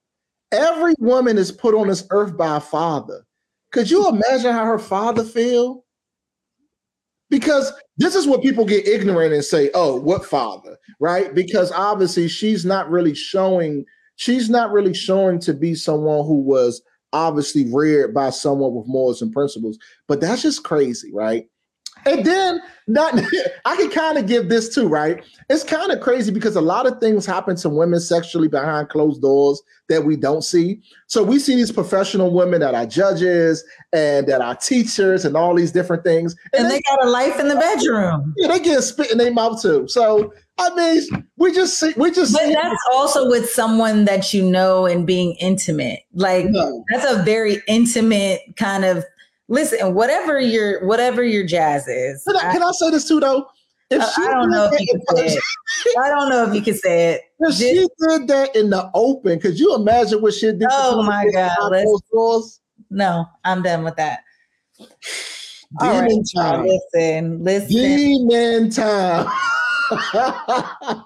Every 0.50 0.94
woman 0.98 1.38
is 1.38 1.52
put 1.52 1.74
on 1.74 1.86
this 1.86 2.06
earth 2.10 2.36
by 2.36 2.56
a 2.56 2.60
father. 2.60 3.24
Could 3.70 3.90
you 3.90 4.08
imagine 4.08 4.52
how 4.52 4.64
her 4.64 4.78
father 4.78 5.22
feel? 5.22 5.84
Because 7.30 7.72
this 7.96 8.14
is 8.14 8.26
what 8.26 8.42
people 8.42 8.64
get 8.64 8.86
ignorant 8.86 9.32
and 9.32 9.44
say, 9.44 9.70
"Oh, 9.74 9.96
what 9.96 10.24
father?" 10.24 10.76
Right? 10.98 11.34
Because 11.34 11.72
obviously 11.72 12.28
she's 12.28 12.64
not 12.64 12.90
really 12.90 13.14
showing 13.14 13.84
she's 14.16 14.50
not 14.50 14.70
really 14.70 14.92
showing 14.92 15.38
to 15.40 15.54
be 15.54 15.74
someone 15.74 16.26
who 16.26 16.40
was 16.40 16.82
obviously 17.12 17.72
reared 17.72 18.14
by 18.14 18.30
someone 18.30 18.74
with 18.74 18.86
morals 18.86 19.22
and 19.22 19.32
principles. 19.32 19.78
But 20.06 20.20
that's 20.20 20.42
just 20.42 20.62
crazy, 20.62 21.10
right? 21.12 21.46
And 22.06 22.24
then 22.24 22.60
not 22.86 23.14
I 23.64 23.76
can 23.76 23.90
kind 23.90 24.18
of 24.18 24.26
give 24.26 24.48
this 24.48 24.74
too, 24.74 24.88
right? 24.88 25.24
It's 25.48 25.64
kind 25.64 25.92
of 25.92 26.00
crazy 26.00 26.32
because 26.32 26.56
a 26.56 26.60
lot 26.60 26.86
of 26.86 26.98
things 27.00 27.26
happen 27.26 27.56
to 27.56 27.68
women 27.68 28.00
sexually 28.00 28.48
behind 28.48 28.88
closed 28.88 29.22
doors 29.22 29.62
that 29.88 30.04
we 30.04 30.16
don't 30.16 30.42
see. 30.42 30.80
So 31.06 31.22
we 31.22 31.38
see 31.38 31.56
these 31.56 31.72
professional 31.72 32.32
women 32.32 32.60
that 32.60 32.74
are 32.74 32.86
judges 32.86 33.64
and 33.92 34.26
that 34.28 34.40
are 34.40 34.54
teachers 34.54 35.24
and 35.24 35.36
all 35.36 35.54
these 35.54 35.72
different 35.72 36.04
things. 36.04 36.34
And, 36.52 36.62
and 36.62 36.70
they, 36.70 36.76
they, 36.76 36.82
got 36.82 37.04
a 37.04 37.10
life 37.10 37.38
in 37.40 37.48
the 37.48 37.56
bedroom. 37.56 38.34
Yeah, 38.36 38.48
they 38.48 38.60
get 38.60 38.82
spit 38.82 39.10
in 39.10 39.18
their 39.18 39.32
mouth 39.32 39.60
too. 39.60 39.88
So 39.88 40.32
I 40.60 40.74
mean, 40.74 41.26
we 41.38 41.52
just 41.52 41.80
see 41.80 41.94
we 41.96 42.10
just 42.10 42.34
But 42.34 42.52
that's 42.52 42.84
also 42.92 43.28
with 43.28 43.48
someone 43.48 44.04
that 44.04 44.34
you 44.34 44.42
know 44.42 44.86
and 44.86 45.06
being 45.06 45.32
intimate. 45.40 46.00
Like 46.12 46.46
no. 46.46 46.84
that's 46.90 47.10
a 47.10 47.22
very 47.22 47.62
intimate 47.66 48.40
kind 48.56 48.84
of 48.84 49.04
listen, 49.50 49.94
whatever 49.94 50.40
your 50.40 50.82
whatever 50.86 51.22
your 51.22 51.44
jazz 51.44 51.86
is. 51.86 52.24
Can 52.24 52.36
I, 52.36 52.52
can 52.52 52.62
I 52.62 52.70
say 52.72 52.90
this 52.90 53.06
too 53.06 53.20
though? 53.20 53.46
If 53.90 54.00
uh, 54.00 54.10
she 54.14 54.22
I 54.22 54.30
don't 54.30 54.50
know 54.50 54.70
if 54.72 54.80
you 54.80 54.86
can 54.86 55.16
say 55.16 55.26
it. 55.26 55.42
I 55.98 56.08
don't 56.08 56.30
know 56.30 56.48
if 56.48 56.54
you 56.54 56.62
can 56.62 56.74
say 56.74 57.12
it. 57.12 57.20
If 57.42 57.56
she 57.56 57.72
did 57.72 57.88
that 58.28 58.54
in 58.54 58.68
the 58.68 58.90
open, 58.94 59.40
could 59.40 59.58
you 59.58 59.74
imagine 59.74 60.20
what 60.20 60.34
she 60.34 60.52
did? 60.52 60.66
Oh 60.70 61.02
my 61.02 61.26
god! 61.32 61.72
No, 62.90 63.24
I'm 63.44 63.62
done 63.62 63.82
with 63.82 63.96
that. 63.96 64.20
Demon 65.80 66.04
right, 66.04 66.18
time. 66.34 66.66
Listen, 66.66 67.44
listen. 67.44 67.70
Demon 67.70 68.68
time. 68.70 69.26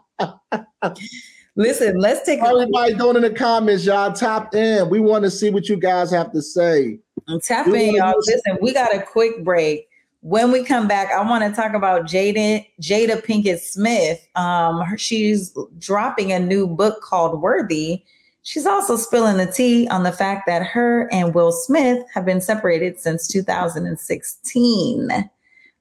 listen, 1.54 1.98
let's 1.98 2.26
take 2.26 2.40
everybody 2.40 2.94
doing 2.94 3.16
in 3.16 3.22
the 3.22 3.30
comments, 3.30 3.84
y'all. 3.84 4.12
Top 4.12 4.54
in. 4.54 4.88
We 4.88 5.00
want 5.00 5.24
to 5.24 5.30
see 5.30 5.50
what 5.50 5.68
you 5.68 5.76
guys 5.76 6.10
have 6.10 6.32
to 6.32 6.42
say. 6.42 6.98
Tap 7.42 7.66
in, 7.68 7.94
y'all. 7.94 8.14
Listen, 8.26 8.58
we 8.60 8.72
got 8.72 8.94
a 8.94 9.02
quick 9.02 9.44
break. 9.44 9.88
When 10.20 10.50
we 10.50 10.64
come 10.64 10.88
back, 10.88 11.10
I 11.12 11.20
want 11.22 11.44
to 11.44 11.60
talk 11.60 11.74
about 11.74 12.06
Jada 12.06 12.66
Jada 12.80 13.24
Pinkett 13.24 13.60
Smith. 13.60 14.26
Um, 14.34 14.82
she's 14.96 15.54
dropping 15.78 16.32
a 16.32 16.38
new 16.38 16.66
book 16.66 17.02
called 17.02 17.42
Worthy. 17.42 18.02
She's 18.42 18.66
also 18.66 18.96
spilling 18.96 19.38
the 19.38 19.46
tea 19.46 19.88
on 19.88 20.02
the 20.02 20.12
fact 20.12 20.44
that 20.46 20.62
her 20.66 21.08
and 21.12 21.34
Will 21.34 21.52
Smith 21.52 22.04
have 22.12 22.24
been 22.26 22.40
separated 22.40 23.00
since 23.00 23.26
2016. 23.28 25.08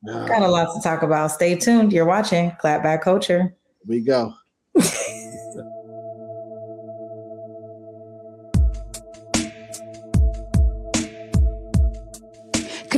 Got 0.05 0.41
a 0.41 0.47
lot 0.47 0.73
to 0.75 0.81
talk 0.81 1.03
about. 1.03 1.31
Stay 1.31 1.55
tuned. 1.55 1.93
You're 1.93 2.05
watching 2.05 2.51
Clapback 2.61 3.01
Culture. 3.01 3.55
we 3.85 4.01
go. 4.01 4.33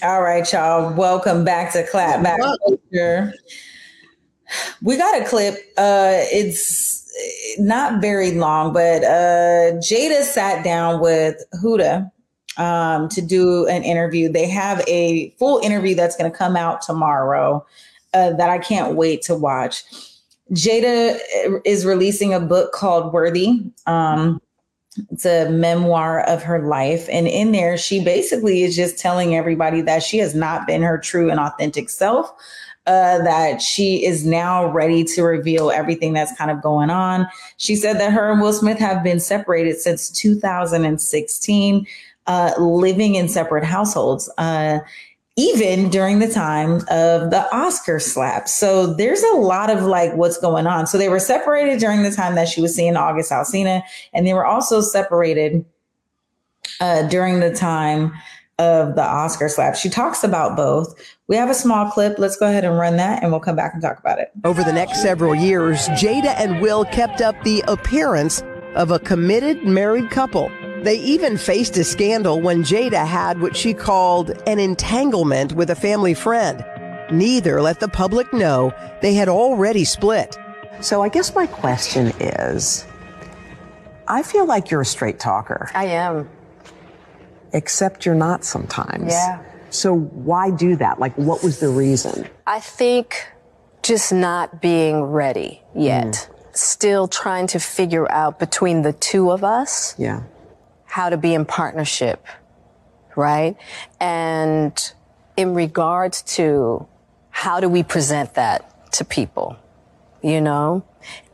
All 0.00 0.22
right, 0.22 0.50
y'all. 0.52 0.94
Welcome 0.94 1.44
back 1.44 1.72
to 1.72 1.84
Clap 1.84 2.22
Back 2.22 2.38
We 4.80 4.96
got 4.96 5.20
a 5.20 5.24
clip. 5.24 5.54
Uh, 5.76 6.22
it's 6.30 7.04
not 7.58 8.00
very 8.00 8.32
long, 8.32 8.72
but 8.72 9.02
uh, 9.02 9.72
Jada 9.78 10.22
sat 10.22 10.62
down 10.62 11.00
with 11.00 11.42
Hoda 11.60 12.08
um, 12.58 13.08
to 13.08 13.20
do 13.20 13.66
an 13.66 13.82
interview. 13.82 14.30
They 14.30 14.48
have 14.48 14.84
a 14.86 15.30
full 15.38 15.58
interview 15.64 15.96
that's 15.96 16.16
going 16.16 16.30
to 16.30 16.36
come 16.36 16.54
out 16.54 16.80
tomorrow 16.80 17.66
uh, 18.14 18.34
that 18.34 18.50
I 18.50 18.58
can't 18.58 18.94
wait 18.94 19.22
to 19.22 19.34
watch. 19.34 19.82
Jada 20.52 21.18
is 21.64 21.84
releasing 21.84 22.32
a 22.32 22.40
book 22.40 22.70
called 22.72 23.12
Worthy. 23.12 23.64
Um, 23.86 24.40
it's 25.10 25.26
a 25.26 25.48
memoir 25.50 26.20
of 26.20 26.42
her 26.42 26.66
life. 26.66 27.08
And 27.10 27.26
in 27.26 27.52
there, 27.52 27.76
she 27.76 28.02
basically 28.02 28.62
is 28.62 28.76
just 28.76 28.98
telling 28.98 29.34
everybody 29.34 29.80
that 29.82 30.02
she 30.02 30.18
has 30.18 30.34
not 30.34 30.66
been 30.66 30.82
her 30.82 30.98
true 30.98 31.30
and 31.30 31.40
authentic 31.40 31.88
self. 31.90 32.32
Uh, 32.86 33.22
that 33.22 33.60
she 33.60 34.02
is 34.02 34.24
now 34.24 34.66
ready 34.66 35.04
to 35.04 35.22
reveal 35.22 35.70
everything 35.70 36.14
that's 36.14 36.34
kind 36.38 36.50
of 36.50 36.62
going 36.62 36.88
on. 36.88 37.28
She 37.58 37.76
said 37.76 38.00
that 38.00 38.14
her 38.14 38.32
and 38.32 38.40
Will 38.40 38.54
Smith 38.54 38.78
have 38.78 39.04
been 39.04 39.20
separated 39.20 39.78
since 39.78 40.08
2016, 40.08 41.86
uh, 42.26 42.54
living 42.58 43.16
in 43.16 43.28
separate 43.28 43.64
households. 43.64 44.30
Uh, 44.38 44.78
even 45.38 45.88
during 45.88 46.18
the 46.18 46.28
time 46.28 46.78
of 46.90 47.30
the 47.30 47.46
Oscar 47.54 48.00
slap. 48.00 48.48
So 48.48 48.92
there's 48.92 49.22
a 49.22 49.36
lot 49.36 49.70
of 49.70 49.84
like 49.84 50.12
what's 50.14 50.36
going 50.36 50.66
on. 50.66 50.88
So 50.88 50.98
they 50.98 51.08
were 51.08 51.20
separated 51.20 51.78
during 51.78 52.02
the 52.02 52.10
time 52.10 52.34
that 52.34 52.48
she 52.48 52.60
was 52.60 52.74
seeing 52.74 52.96
August 52.96 53.30
Alsina, 53.30 53.82
and 54.12 54.26
they 54.26 54.34
were 54.34 54.44
also 54.44 54.80
separated 54.80 55.64
uh, 56.80 57.06
during 57.08 57.38
the 57.38 57.54
time 57.54 58.12
of 58.58 58.96
the 58.96 59.02
Oscar 59.04 59.48
slap. 59.48 59.76
She 59.76 59.88
talks 59.88 60.24
about 60.24 60.56
both. 60.56 60.92
We 61.28 61.36
have 61.36 61.48
a 61.48 61.54
small 61.54 61.88
clip. 61.88 62.18
Let's 62.18 62.36
go 62.36 62.48
ahead 62.48 62.64
and 62.64 62.76
run 62.76 62.96
that 62.96 63.22
and 63.22 63.30
we'll 63.30 63.40
come 63.40 63.54
back 63.54 63.72
and 63.72 63.80
talk 63.80 64.00
about 64.00 64.18
it. 64.18 64.32
Over 64.44 64.64
the 64.64 64.72
next 64.72 65.00
several 65.00 65.36
years, 65.36 65.88
Jada 65.90 66.34
and 66.36 66.60
Will 66.60 66.84
kept 66.86 67.20
up 67.20 67.40
the 67.44 67.62
appearance 67.68 68.42
of 68.74 68.90
a 68.90 68.98
committed 68.98 69.64
married 69.64 70.10
couple. 70.10 70.50
They 70.82 70.96
even 71.00 71.36
faced 71.36 71.76
a 71.76 71.84
scandal 71.84 72.40
when 72.40 72.62
Jada 72.62 73.04
had 73.04 73.40
what 73.40 73.56
she 73.56 73.74
called 73.74 74.30
an 74.46 74.58
entanglement 74.58 75.52
with 75.52 75.70
a 75.70 75.74
family 75.74 76.14
friend. 76.14 76.64
Neither 77.10 77.60
let 77.60 77.80
the 77.80 77.88
public 77.88 78.32
know 78.32 78.72
they 79.02 79.14
had 79.14 79.28
already 79.28 79.84
split. 79.84 80.38
So 80.80 81.02
I 81.02 81.08
guess 81.08 81.34
my 81.34 81.46
question 81.46 82.12
is 82.20 82.86
I 84.06 84.22
feel 84.22 84.46
like 84.46 84.70
you're 84.70 84.82
a 84.82 84.86
straight 84.86 85.18
talker. 85.18 85.70
I 85.74 85.86
am. 85.86 86.28
Except 87.52 88.06
you're 88.06 88.14
not 88.14 88.44
sometimes. 88.44 89.12
Yeah. 89.12 89.42
So 89.70 89.94
why 89.94 90.50
do 90.50 90.76
that? 90.76 90.98
Like, 91.00 91.14
what 91.16 91.42
was 91.42 91.60
the 91.60 91.68
reason? 91.68 92.26
I 92.46 92.60
think 92.60 93.30
just 93.82 94.12
not 94.12 94.62
being 94.62 95.02
ready 95.02 95.62
yet. 95.74 96.06
Mm. 96.06 96.28
Still 96.56 97.08
trying 97.08 97.46
to 97.48 97.58
figure 97.58 98.10
out 98.10 98.38
between 98.38 98.82
the 98.82 98.92
two 98.92 99.30
of 99.30 99.44
us. 99.44 99.94
Yeah. 99.98 100.22
How 100.88 101.10
to 101.10 101.16
be 101.16 101.34
in 101.34 101.44
partnership, 101.44 102.26
right? 103.14 103.56
And 104.00 104.76
in 105.36 105.54
regards 105.54 106.22
to 106.36 106.86
how 107.30 107.60
do 107.60 107.68
we 107.68 107.82
present 107.82 108.34
that 108.34 108.92
to 108.94 109.04
people, 109.04 109.56
you 110.22 110.40
know? 110.40 110.82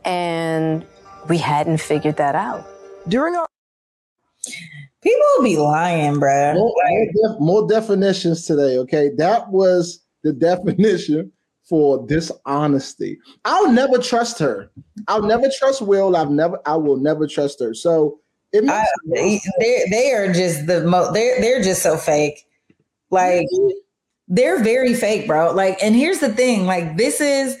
And 0.03 0.85
we 1.27 1.39
hadn't 1.39 1.79
figured 1.79 2.17
that 2.17 2.35
out. 2.35 2.65
During 3.07 3.35
our 3.35 3.47
People 5.01 5.43
be 5.43 5.57
lying, 5.57 6.19
bro. 6.19 6.53
More, 6.55 6.73
more, 6.87 7.05
def- 7.05 7.39
more 7.39 7.67
definitions 7.67 8.45
today. 8.45 8.77
Okay, 8.79 9.11
that 9.17 9.49
was 9.51 10.03
the 10.23 10.33
definition 10.33 11.31
for 11.67 12.05
dishonesty. 12.07 13.17
I'll 13.45 13.71
never 13.71 13.99
trust 13.99 14.39
her. 14.39 14.71
I'll 15.07 15.21
never 15.21 15.47
trust 15.59 15.81
Will. 15.81 16.15
I've 16.15 16.31
never. 16.31 16.59
I 16.65 16.75
will 16.75 16.97
never 16.97 17.27
trust 17.27 17.59
her. 17.59 17.73
So 17.75 18.17
it 18.17 18.24
I, 18.69 18.85
they 19.07 19.41
they 19.89 20.11
are 20.13 20.31
just 20.31 20.67
the 20.67 20.83
most. 20.85 21.13
They're 21.13 21.39
they're 21.41 21.61
just 21.61 21.81
so 21.81 21.97
fake. 21.97 22.47
Like 23.11 23.47
they're 24.27 24.63
very 24.63 24.93
fake, 24.93 25.27
bro. 25.27 25.53
Like, 25.53 25.81
and 25.81 25.95
here's 25.95 26.19
the 26.19 26.33
thing. 26.33 26.65
Like, 26.65 26.97
this 26.97 27.21
is 27.21 27.57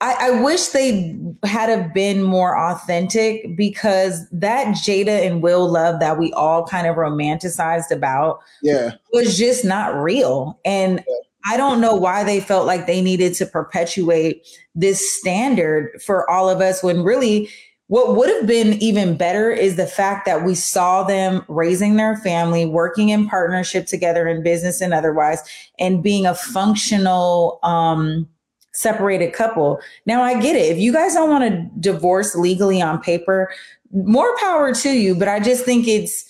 I, 0.00 0.28
I 0.28 0.42
wish 0.42 0.68
they 0.68 1.16
had 1.44 1.70
have 1.70 1.94
been 1.94 2.22
more 2.22 2.58
authentic 2.58 3.56
because 3.56 4.28
that 4.30 4.68
Jada 4.76 5.26
and 5.26 5.42
Will 5.42 5.66
love 5.66 6.00
that 6.00 6.18
we 6.18 6.32
all 6.34 6.66
kind 6.66 6.86
of 6.86 6.96
romanticized 6.96 7.90
about 7.90 8.40
yeah 8.60 8.92
was 9.12 9.38
just 9.38 9.64
not 9.64 9.94
real. 9.96 10.58
And 10.64 11.02
yeah. 11.08 11.14
I 11.46 11.56
don't 11.56 11.80
know 11.80 11.94
why 11.94 12.24
they 12.24 12.40
felt 12.40 12.66
like 12.66 12.86
they 12.86 13.00
needed 13.00 13.34
to 13.34 13.46
perpetuate 13.46 14.46
this 14.74 15.18
standard 15.18 16.02
for 16.02 16.28
all 16.28 16.50
of 16.50 16.60
us 16.60 16.82
when 16.82 17.02
really 17.02 17.48
what 17.94 18.16
would 18.16 18.28
have 18.28 18.44
been 18.44 18.72
even 18.82 19.16
better 19.16 19.52
is 19.52 19.76
the 19.76 19.86
fact 19.86 20.26
that 20.26 20.42
we 20.42 20.56
saw 20.56 21.04
them 21.04 21.44
raising 21.46 21.94
their 21.94 22.16
family, 22.16 22.66
working 22.66 23.10
in 23.10 23.28
partnership 23.28 23.86
together 23.86 24.26
in 24.26 24.42
business 24.42 24.80
and 24.80 24.92
otherwise, 24.92 25.40
and 25.78 26.02
being 26.02 26.26
a 26.26 26.34
functional 26.34 27.60
um 27.62 28.28
separated 28.72 29.32
couple. 29.32 29.78
Now 30.06 30.24
I 30.24 30.40
get 30.40 30.56
it. 30.56 30.72
If 30.72 30.78
you 30.78 30.92
guys 30.92 31.14
don't 31.14 31.30
want 31.30 31.44
to 31.44 31.70
divorce 31.78 32.34
legally 32.34 32.82
on 32.82 33.00
paper, 33.00 33.48
more 33.92 34.36
power 34.38 34.74
to 34.74 34.90
you, 34.90 35.14
but 35.14 35.28
I 35.28 35.38
just 35.38 35.64
think 35.64 35.86
it's 35.86 36.24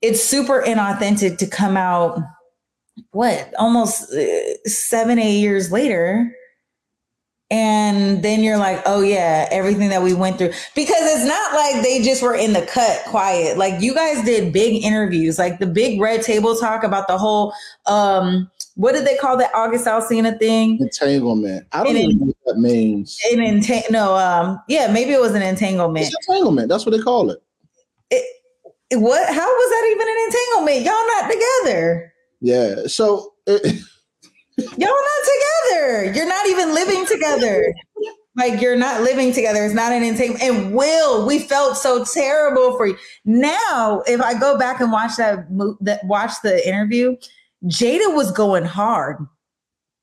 it's 0.00 0.24
super 0.24 0.62
inauthentic 0.62 1.36
to 1.36 1.46
come 1.46 1.76
out 1.76 2.18
what 3.10 3.52
almost 3.58 4.10
uh, 4.14 4.56
7 4.64 5.18
8 5.18 5.40
years 5.40 5.70
later 5.70 6.34
and 7.52 8.22
then 8.22 8.42
you're 8.42 8.56
like, 8.56 8.82
oh 8.86 9.02
yeah, 9.02 9.46
everything 9.50 9.90
that 9.90 10.02
we 10.02 10.14
went 10.14 10.38
through. 10.38 10.52
Because 10.74 11.02
it's 11.02 11.26
not 11.26 11.52
like 11.52 11.84
they 11.84 12.00
just 12.00 12.22
were 12.22 12.34
in 12.34 12.54
the 12.54 12.62
cut 12.62 13.04
quiet. 13.06 13.58
Like 13.58 13.82
you 13.82 13.94
guys 13.94 14.24
did 14.24 14.54
big 14.54 14.82
interviews, 14.82 15.38
like 15.38 15.58
the 15.58 15.66
big 15.66 16.00
red 16.00 16.22
table 16.22 16.56
talk 16.56 16.82
about 16.82 17.08
the 17.08 17.18
whole 17.18 17.52
um 17.84 18.50
what 18.74 18.92
did 18.92 19.06
they 19.06 19.16
call 19.18 19.36
that 19.36 19.50
August 19.54 19.84
Alsina 19.84 20.38
thing? 20.38 20.78
Entanglement. 20.80 21.66
I 21.72 21.84
don't 21.84 21.94
even 21.94 22.18
know 22.18 22.26
what 22.26 22.54
that 22.54 22.58
means. 22.58 23.20
An 23.30 23.40
entang- 23.40 23.90
no, 23.90 24.16
um, 24.16 24.58
yeah, 24.66 24.90
maybe 24.90 25.12
it 25.12 25.20
was 25.20 25.34
an 25.34 25.42
entanglement. 25.42 26.06
It's 26.06 26.16
entanglement. 26.26 26.70
That's 26.70 26.86
what 26.86 26.92
they 26.92 27.02
call 27.02 27.28
it. 27.30 27.42
It, 28.10 28.24
it 28.90 28.96
what? 28.96 29.28
How 29.28 29.46
was 29.46 29.70
that 29.70 29.88
even 29.90 30.08
an 30.08 30.16
entanglement? 30.26 30.86
Y'all 30.86 31.06
not 31.06 31.30
together. 31.30 32.14
Yeah. 32.40 32.86
So 32.86 33.34
it, 33.46 33.82
y'all 34.56 34.68
not 34.78 35.70
together. 35.70 36.12
You're 36.14 36.28
not 36.28 36.46
even 36.46 36.74
living 36.74 37.06
together. 37.06 37.74
like 38.36 38.60
you're 38.60 38.76
not 38.76 39.02
living 39.02 39.32
together. 39.32 39.64
It's 39.64 39.74
not 39.74 39.92
an 39.92 40.02
entanglement. 40.02 40.42
And 40.42 40.74
Will, 40.74 41.26
we 41.26 41.38
felt 41.38 41.76
so 41.76 42.04
terrible 42.04 42.76
for 42.76 42.86
you. 42.86 42.96
Now, 43.24 44.02
if 44.06 44.20
I 44.20 44.38
go 44.38 44.58
back 44.58 44.80
and 44.80 44.90
watch 44.90 45.16
that, 45.16 45.46
that 45.80 46.04
watch 46.04 46.32
the 46.42 46.66
interview, 46.66 47.16
Jada 47.66 48.14
was 48.14 48.32
going 48.32 48.64
hard. 48.64 49.18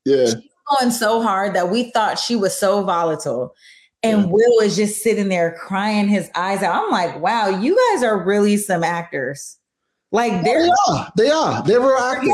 Yeah. 0.04 0.32
going 0.78 0.92
so 0.92 1.20
hard 1.22 1.54
that 1.54 1.70
we 1.70 1.90
thought 1.90 2.18
she 2.18 2.36
was 2.36 2.56
so 2.56 2.82
volatile. 2.84 3.54
And 4.02 4.22
yeah. 4.22 4.26
Will 4.26 4.56
was 4.56 4.76
just 4.76 5.02
sitting 5.02 5.28
there 5.28 5.58
crying 5.60 6.08
his 6.08 6.30
eyes 6.34 6.62
out. 6.62 6.84
I'm 6.84 6.90
like, 6.90 7.20
wow, 7.20 7.48
you 7.48 7.76
guys 7.90 8.02
are 8.02 8.24
really 8.24 8.56
some 8.56 8.82
actors. 8.82 9.58
Like 10.12 10.42
they're 10.42 10.62
they 10.64 10.70
are. 10.88 11.12
They 11.16 11.30
are. 11.30 11.62
They 11.64 11.78
were 11.78 11.98
actors. 11.98 12.30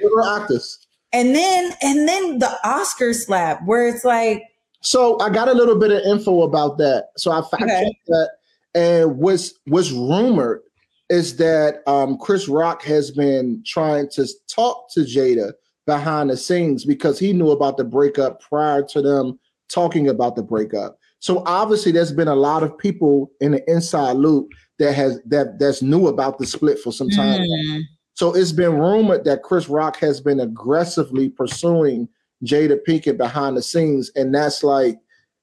They 0.00 0.08
were 0.08 0.24
actors. 0.26 0.87
And 1.12 1.34
then 1.34 1.72
and 1.82 2.08
then 2.08 2.38
the 2.38 2.58
Oscar 2.64 3.12
slap 3.12 3.64
where 3.64 3.88
it's 3.88 4.04
like 4.04 4.42
so 4.80 5.18
I 5.20 5.30
got 5.30 5.48
a 5.48 5.54
little 5.54 5.78
bit 5.78 5.90
of 5.90 6.02
info 6.04 6.42
about 6.42 6.78
that. 6.78 7.08
So 7.16 7.32
I 7.32 7.40
fact 7.40 7.62
okay. 7.62 7.84
checked 7.84 8.06
that 8.06 8.30
and 8.74 9.18
what's 9.18 9.54
what's 9.66 9.90
rumored 9.90 10.62
is 11.08 11.36
that 11.36 11.82
um, 11.86 12.18
Chris 12.18 12.48
Rock 12.48 12.82
has 12.82 13.10
been 13.10 13.62
trying 13.66 14.08
to 14.10 14.26
talk 14.46 14.92
to 14.92 15.00
Jada 15.00 15.52
behind 15.86 16.30
the 16.30 16.36
scenes 16.36 16.84
because 16.84 17.18
he 17.18 17.32
knew 17.32 17.50
about 17.50 17.78
the 17.78 17.84
breakup 17.84 18.40
prior 18.42 18.82
to 18.88 19.00
them 19.00 19.38
talking 19.68 20.08
about 20.08 20.36
the 20.36 20.42
breakup. 20.42 20.98
So 21.20 21.42
obviously, 21.46 21.92
there's 21.92 22.12
been 22.12 22.28
a 22.28 22.36
lot 22.36 22.62
of 22.62 22.76
people 22.78 23.30
in 23.40 23.52
the 23.52 23.70
inside 23.70 24.16
loop 24.16 24.50
that 24.78 24.94
has 24.94 25.20
that 25.26 25.58
that's 25.58 25.82
new 25.82 26.06
about 26.06 26.38
the 26.38 26.46
split 26.46 26.78
for 26.78 26.92
some 26.92 27.08
time. 27.10 27.40
Mm. 27.40 27.82
So 28.18 28.34
it's 28.34 28.50
been 28.50 28.76
rumored 28.76 29.22
that 29.26 29.44
Chris 29.44 29.68
Rock 29.68 29.96
has 29.98 30.20
been 30.20 30.40
aggressively 30.40 31.28
pursuing 31.28 32.08
Jada 32.44 32.76
Pinkett 32.84 33.16
behind 33.16 33.56
the 33.56 33.62
scenes, 33.62 34.10
and 34.16 34.34
that's 34.34 34.64
like, 34.64 34.98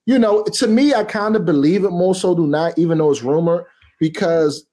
you 0.06 0.20
know, 0.20 0.44
to 0.44 0.68
me, 0.68 0.94
I 0.94 1.06
kind 1.06 1.38
of 1.38 1.46
believe 1.46 1.86
it 1.86 1.92
more 1.92 2.14
so 2.14 2.36
do 2.36 2.46
not, 2.46 2.78
even 2.78 2.98
though 2.98 3.12
it's 3.12 3.22
rumor, 3.22 3.66
because 3.98 4.68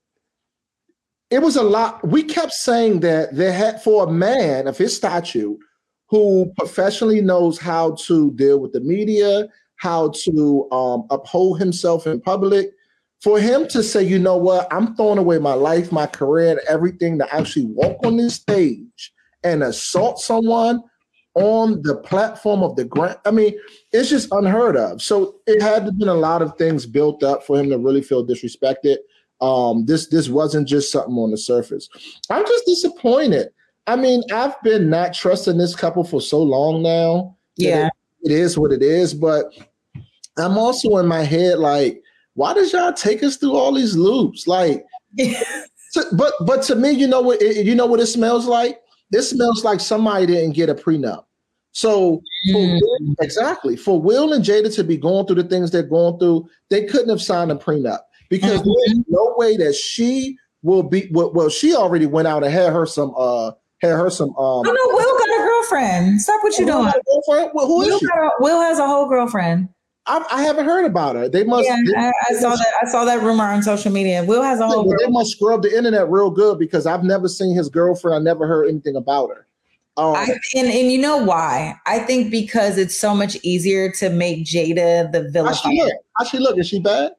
it 1.31 1.43
was 1.43 1.55
a 1.55 1.63
lot. 1.63 2.05
We 2.05 2.25
kept 2.25 2.51
saying 2.51 3.01
that 3.01 3.37
they 3.37 3.53
had 3.53 3.81
for 3.81 4.09
a 4.09 4.11
man 4.11 4.67
of 4.67 4.77
his 4.77 4.97
stature 4.97 5.53
who 6.09 6.53
professionally 6.59 7.21
knows 7.21 7.57
how 7.57 7.93
to 8.07 8.33
deal 8.33 8.59
with 8.59 8.73
the 8.73 8.81
media, 8.81 9.47
how 9.77 10.11
to 10.25 10.69
um, 10.73 11.07
uphold 11.11 11.61
himself 11.61 12.09
in 12.09 12.21
public. 12.21 12.73
For 13.23 13.39
him 13.39 13.69
to 13.69 13.83
say, 13.85 14.03
you 14.03 14.19
know 14.19 14.37
what, 14.37 14.67
I'm 14.73 14.97
throwing 14.97 15.19
away 15.19 15.39
my 15.39 15.55
life, 15.55 15.93
my 15.93 16.07
career, 16.07 16.51
and 16.51 16.61
everything 16.69 17.19
to 17.19 17.35
actually 17.35 17.67
walk 17.67 17.99
on 18.05 18.17
this 18.17 18.35
stage 18.35 19.13
and 19.45 19.63
assault 19.63 20.19
someone 20.19 20.83
on 21.35 21.81
the 21.83 21.97
platform 21.97 22.63
of 22.63 22.77
the 22.77 22.85
grant. 22.85 23.19
I 23.25 23.31
mean, 23.31 23.55
it's 23.93 24.11
just 24.11 24.29
unheard 24.33 24.77
of. 24.77 25.01
So 25.01 25.37
it 25.47 25.63
had 25.63 25.87
to 25.87 25.93
been 25.93 26.09
a 26.09 26.15
lot 26.15 26.43
of 26.43 26.57
things 26.59 26.85
built 26.85 27.23
up 27.23 27.45
for 27.47 27.59
him 27.59 27.71
to 27.71 27.79
really 27.79 28.03
feel 28.03 28.27
disrespected. 28.27 28.97
Um, 29.41 29.87
this 29.87 30.09
this 30.09 30.29
wasn't 30.29 30.69
just 30.69 30.93
something 30.93 31.15
on 31.15 31.31
the 31.31 31.39
surface. 31.39 31.89
I'm 32.29 32.45
just 32.45 32.67
disappointed. 32.67 33.49
I 33.87 33.97
mean, 33.97 34.23
I've 34.33 34.61
been 34.63 34.91
not 34.91 35.15
trusting 35.15 35.59
this 35.59 35.75
couple 35.75 36.05
for 36.05 36.21
so 36.21 36.43
long 36.43 36.83
now. 36.83 37.37
Yeah, 37.57 37.87
it, 38.23 38.31
it 38.31 38.33
is 38.33 38.59
what 38.59 38.73
it 38.73 38.83
is. 38.83 39.15
But 39.15 39.47
I'm 40.39 40.59
also 40.59 40.99
in 40.99 41.07
my 41.07 41.23
head 41.23 41.59
like, 41.59 42.02
why 42.35 42.55
does 42.55 42.73
y'all 42.73 42.93
take 42.93 43.23
us 43.23 43.37
through 43.37 43.57
all 43.57 43.73
these 43.73 43.97
loops? 43.97 44.47
Like, 44.47 44.85
but 46.13 46.33
but 46.41 46.63
to 46.65 46.77
me, 46.77 46.91
you 46.91 47.07
know 47.07 47.21
what? 47.21 47.43
It, 47.43 47.67
you 47.67 47.75
know 47.75 47.87
what 47.87 48.01
it 48.01 48.07
smells 48.07 48.47
like? 48.47 48.81
This 49.11 49.31
smells 49.31 49.65
like 49.65 49.81
somebody 49.81 50.27
didn't 50.27 50.53
get 50.53 50.71
a 50.71 50.75
prenup. 50.75 51.25
So 51.73 52.23
for 52.53 52.59
mm. 52.59 52.81
Exactly 53.21 53.77
for 53.77 54.01
Will 54.01 54.33
and 54.33 54.45
Jada 54.45 54.75
to 54.75 54.85
be 54.85 54.97
going 54.97 55.27
through 55.27 55.43
the 55.43 55.49
things 55.49 55.71
they're 55.71 55.83
going 55.83 56.19
through, 56.19 56.49
they 56.71 56.85
couldn't 56.85 57.09
have 57.09 57.23
signed 57.23 57.51
a 57.51 57.55
prenup 57.55 58.01
because 58.29 58.61
mm-hmm. 58.61 58.71
there's 58.87 59.05
no 59.09 59.35
way 59.37 59.57
that 59.57 59.75
she 59.75 60.37
will 60.63 60.83
be. 60.83 61.09
Well, 61.13 61.33
well, 61.33 61.49
she 61.49 61.75
already 61.75 62.07
went 62.07 62.29
out 62.29 62.45
and 62.45 62.53
had 62.53 62.73
her 62.73 62.87
some. 62.87 63.15
uh 63.17 63.53
Had 63.81 63.97
her 63.97 64.11
some. 64.11 64.31
um 64.31 64.37
Oh 64.37 64.63
no, 64.63 64.73
Will 64.73 65.19
got 65.19 65.29
a 65.29 65.47
girlfriend. 65.47 66.21
Stop 66.21 66.43
what 66.43 66.59
you're 66.59 66.67
doing. 66.67 66.85
got 66.85 66.97
a 66.97 67.03
girlfriend? 67.11 67.51
Well, 67.55 67.67
who 67.67 67.83
is 67.83 67.89
Will, 67.89 67.99
she? 67.99 68.07
got 68.07 68.19
a- 68.19 68.33
Will 68.41 68.61
has 68.61 68.79
a 68.79 68.87
whole 68.87 69.09
girlfriend. 69.09 69.69
I, 70.07 70.25
I 70.33 70.43
haven't 70.43 70.65
heard 70.65 70.85
about 70.85 71.15
her. 71.17 71.29
They 71.29 71.45
must. 71.45 71.65
Yeah, 71.67 71.77
they- 71.87 71.95
I, 71.95 72.09
I 72.09 72.13
they 72.35 72.41
saw 72.41 72.49
must- 72.51 72.63
that. 72.63 72.73
I 72.83 72.91
saw 72.91 73.05
that 73.05 73.23
rumor 73.23 73.45
on 73.45 73.63
social 73.63 73.93
media. 73.93 74.25
Will 74.25 74.43
has 74.43 74.59
a 74.61 74.67
whole. 74.67 74.85
well, 74.87 74.97
they 74.99 75.09
must 75.09 75.31
scrub 75.33 75.63
the 75.63 75.77
internet 75.77 76.09
real 76.11 76.31
good 76.31 76.59
because 76.59 76.87
I've 76.87 77.05
never 77.05 77.29
seen 77.29 77.55
his 77.57 77.69
girlfriend. 77.69 78.17
I 78.17 78.19
never 78.19 78.47
heard 78.47 78.69
anything 78.69 78.97
about 78.97 79.31
her. 79.31 79.47
Um, 79.99 80.15
I, 80.17 80.27
and 80.57 80.69
and 80.69 80.91
you 80.91 80.99
know 80.99 81.19
why? 81.19 81.75
I 81.87 81.99
think 82.01 82.31
because 82.31 82.79
it's 82.79 82.97
so 82.97 83.15
much 83.15 83.37
easier 83.43 83.93
to 83.93 84.09
make 84.11 84.45
Jada 84.47 85.13
the 85.13 85.45
how 85.45 85.53
she 85.53 85.69
villain. 85.77 85.87
look? 85.89 85.95
How 86.19 86.25
she 86.25 86.39
look? 86.39 86.59
Is 86.59 86.67
she 86.69 86.81
bad? 86.81 87.13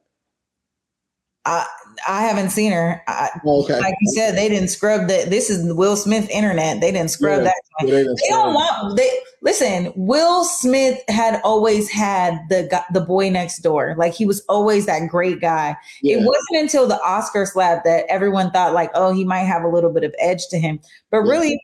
I 1.46 1.66
I 2.08 2.22
haven't 2.22 2.50
seen 2.50 2.72
her. 2.72 3.02
I, 3.06 3.30
Oh, 3.46 3.62
okay. 3.62 3.78
Like 3.78 3.94
you 4.00 4.12
said, 4.12 4.36
they 4.36 4.48
didn't 4.48 4.68
scrub 4.68 5.02
the. 5.08 5.26
This 5.28 5.48
is 5.48 5.72
Will 5.74 5.96
Smith 5.96 6.28
internet. 6.30 6.80
They 6.80 6.90
didn't 6.90 7.10
scrub 7.10 7.38
Yeah, 7.38 7.44
that. 7.44 7.88
yeah, 7.88 8.02
they 8.02 8.28
don't 8.30 8.54
want. 8.54 8.96
They 8.96 9.10
listen. 9.42 9.92
Will 9.94 10.44
Smith 10.44 11.00
had 11.08 11.40
always 11.44 11.88
had 11.90 12.38
the 12.48 12.82
the 12.92 13.00
boy 13.00 13.30
next 13.30 13.58
door. 13.60 13.94
Like 13.96 14.14
he 14.14 14.26
was 14.26 14.40
always 14.48 14.86
that 14.86 15.08
great 15.08 15.40
guy. 15.40 15.76
Yeah. 16.02 16.16
It 16.16 16.20
wasn't 16.20 16.62
until 16.62 16.86
the 16.88 17.00
Oscar 17.02 17.46
slap 17.46 17.84
that 17.84 18.06
everyone 18.08 18.50
thought 18.50 18.72
like, 18.72 18.90
oh, 18.94 19.12
he 19.12 19.24
might 19.24 19.44
have 19.44 19.62
a 19.62 19.68
little 19.68 19.92
bit 19.92 20.02
of 20.04 20.14
edge 20.18 20.46
to 20.50 20.58
him. 20.58 20.80
But 21.10 21.20
really, 21.20 21.60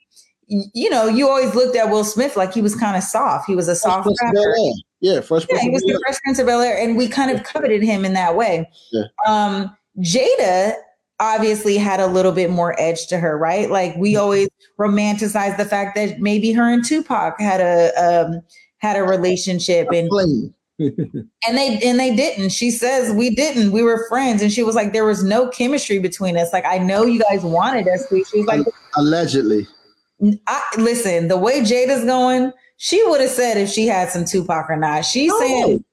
you 0.47 0.91
know, 0.91 1.07
you 1.07 1.29
always 1.29 1.55
looked 1.55 1.77
at 1.77 1.91
Will 1.91 2.05
Smith 2.05 2.37
like 2.37 2.53
he 2.53 2.63
was 2.63 2.75
kind 2.77 2.97
of 2.97 3.03
soft. 3.03 3.47
He 3.47 3.57
was 3.57 3.67
a 3.69 3.75
soft 3.75 4.09
rapper. 4.23 4.55
Yeah, 5.01 5.21
Fresh 5.21 5.47
Yeah, 5.51 5.59
he 5.61 5.71
was 5.71 5.83
the. 5.83 5.99
Fresh 6.07 6.21
Prince 6.23 6.39
of 6.39 6.47
Bel 6.47 6.61
Air, 6.61 6.79
and 6.79 6.97
we 6.97 7.09
kind 7.09 7.31
of 7.31 7.43
coveted 7.45 7.83
him 7.83 8.05
in 8.05 8.13
that 8.15 8.37
way. 8.37 8.69
Yeah. 8.93 9.05
Um, 9.27 9.77
Jada 9.99 10.75
obviously 11.19 11.77
had 11.77 12.01
a 12.01 12.07
little 12.07 12.33
bit 12.33 12.51
more 12.51 12.79
edge 12.81 13.07
to 13.09 13.19
her, 13.19 13.37
right? 13.37 13.71
Like 13.71 13.95
we 13.97 14.13
Mm-hmm. 14.13 14.23
always 14.23 14.49
romanticize 14.79 15.57
the 15.57 15.65
fact 15.65 15.95
that 15.97 16.21
maybe 16.21 16.53
her 16.53 16.69
and 16.71 16.85
Tupac 16.85 17.41
had 17.41 17.61
a 17.61 17.93
um, 17.97 18.43
had 18.79 18.97
a 18.97 19.03
relationship, 19.03 19.89
and 19.93 20.11
and 20.79 21.57
they 21.57 21.79
and 21.83 21.99
they 22.01 22.15
didn't. 22.15 22.51
She 22.51 22.71
says 22.71 23.15
we 23.15 23.35
didn't. 23.35 23.73
We 23.73 23.83
were 23.83 24.07
friends, 24.09 24.43
and 24.43 24.53
she 24.53 24.63
was 24.63 24.75
like, 24.75 24.93
there 24.93 25.05
was 25.05 25.23
no 25.25 25.49
chemistry 25.49 25.99
between 25.99 26.37
us. 26.37 26.53
Like 26.53 26.65
I 26.67 26.79
know 26.79 27.05
you 27.05 27.21
guys 27.31 27.43
wanted 27.43 27.89
us. 27.89 28.07
She 28.09 28.39
was 28.39 28.47
like, 28.47 28.67
Allegedly. 28.97 29.67
I, 30.47 30.63
listen, 30.77 31.29
the 31.29 31.37
way 31.39 31.61
Jada's 31.63 32.05
going, 32.05 32.53
she 32.83 33.07
would 33.07 33.21
have 33.21 33.29
said 33.29 33.59
if 33.59 33.69
she 33.69 33.87
had 33.87 34.09
some 34.09 34.25
Tupac 34.25 34.71
or 34.71 34.77
not. 34.77 35.05
She 35.05 35.29
saying. 35.29 35.61
know. 35.61 35.85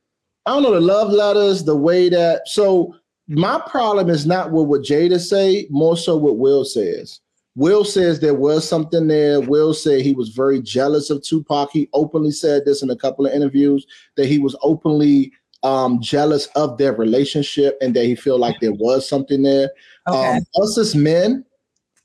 I 0.45 0.51
don't 0.51 0.63
know 0.63 0.73
the 0.73 0.79
love 0.79 1.11
letters, 1.11 1.65
the 1.65 1.75
way 1.75 2.07
that. 2.07 2.47
So 2.47 2.95
my 3.27 3.61
problem 3.67 4.09
is 4.09 4.25
not 4.25 4.53
with 4.53 4.67
what 4.67 4.83
Jada 4.83 5.19
say, 5.19 5.67
more 5.69 5.97
so 5.97 6.15
what 6.15 6.37
Will 6.37 6.63
says. 6.63 7.19
Will 7.55 7.83
says 7.83 8.21
there 8.21 8.33
was 8.33 8.65
something 8.65 9.05
there. 9.07 9.41
Will 9.41 9.73
said 9.73 9.99
he 9.99 10.13
was 10.13 10.29
very 10.29 10.61
jealous 10.61 11.09
of 11.09 11.21
Tupac. 11.23 11.71
He 11.73 11.89
openly 11.91 12.31
said 12.31 12.63
this 12.63 12.81
in 12.81 12.89
a 12.89 12.95
couple 12.95 13.25
of 13.25 13.33
interviews 13.33 13.85
that 14.15 14.27
he 14.27 14.37
was 14.39 14.55
openly 14.61 15.33
um, 15.63 16.01
jealous 16.01 16.45
of 16.55 16.77
their 16.77 16.93
relationship 16.93 17.77
and 17.81 17.93
that 17.97 18.05
he 18.05 18.15
felt 18.15 18.39
like 18.39 18.61
there 18.61 18.71
was 18.71 19.09
something 19.09 19.41
there. 19.41 19.71
Okay. 20.07 20.37
Um, 20.37 20.45
us 20.63 20.77
as 20.77 20.95
men, 20.95 21.43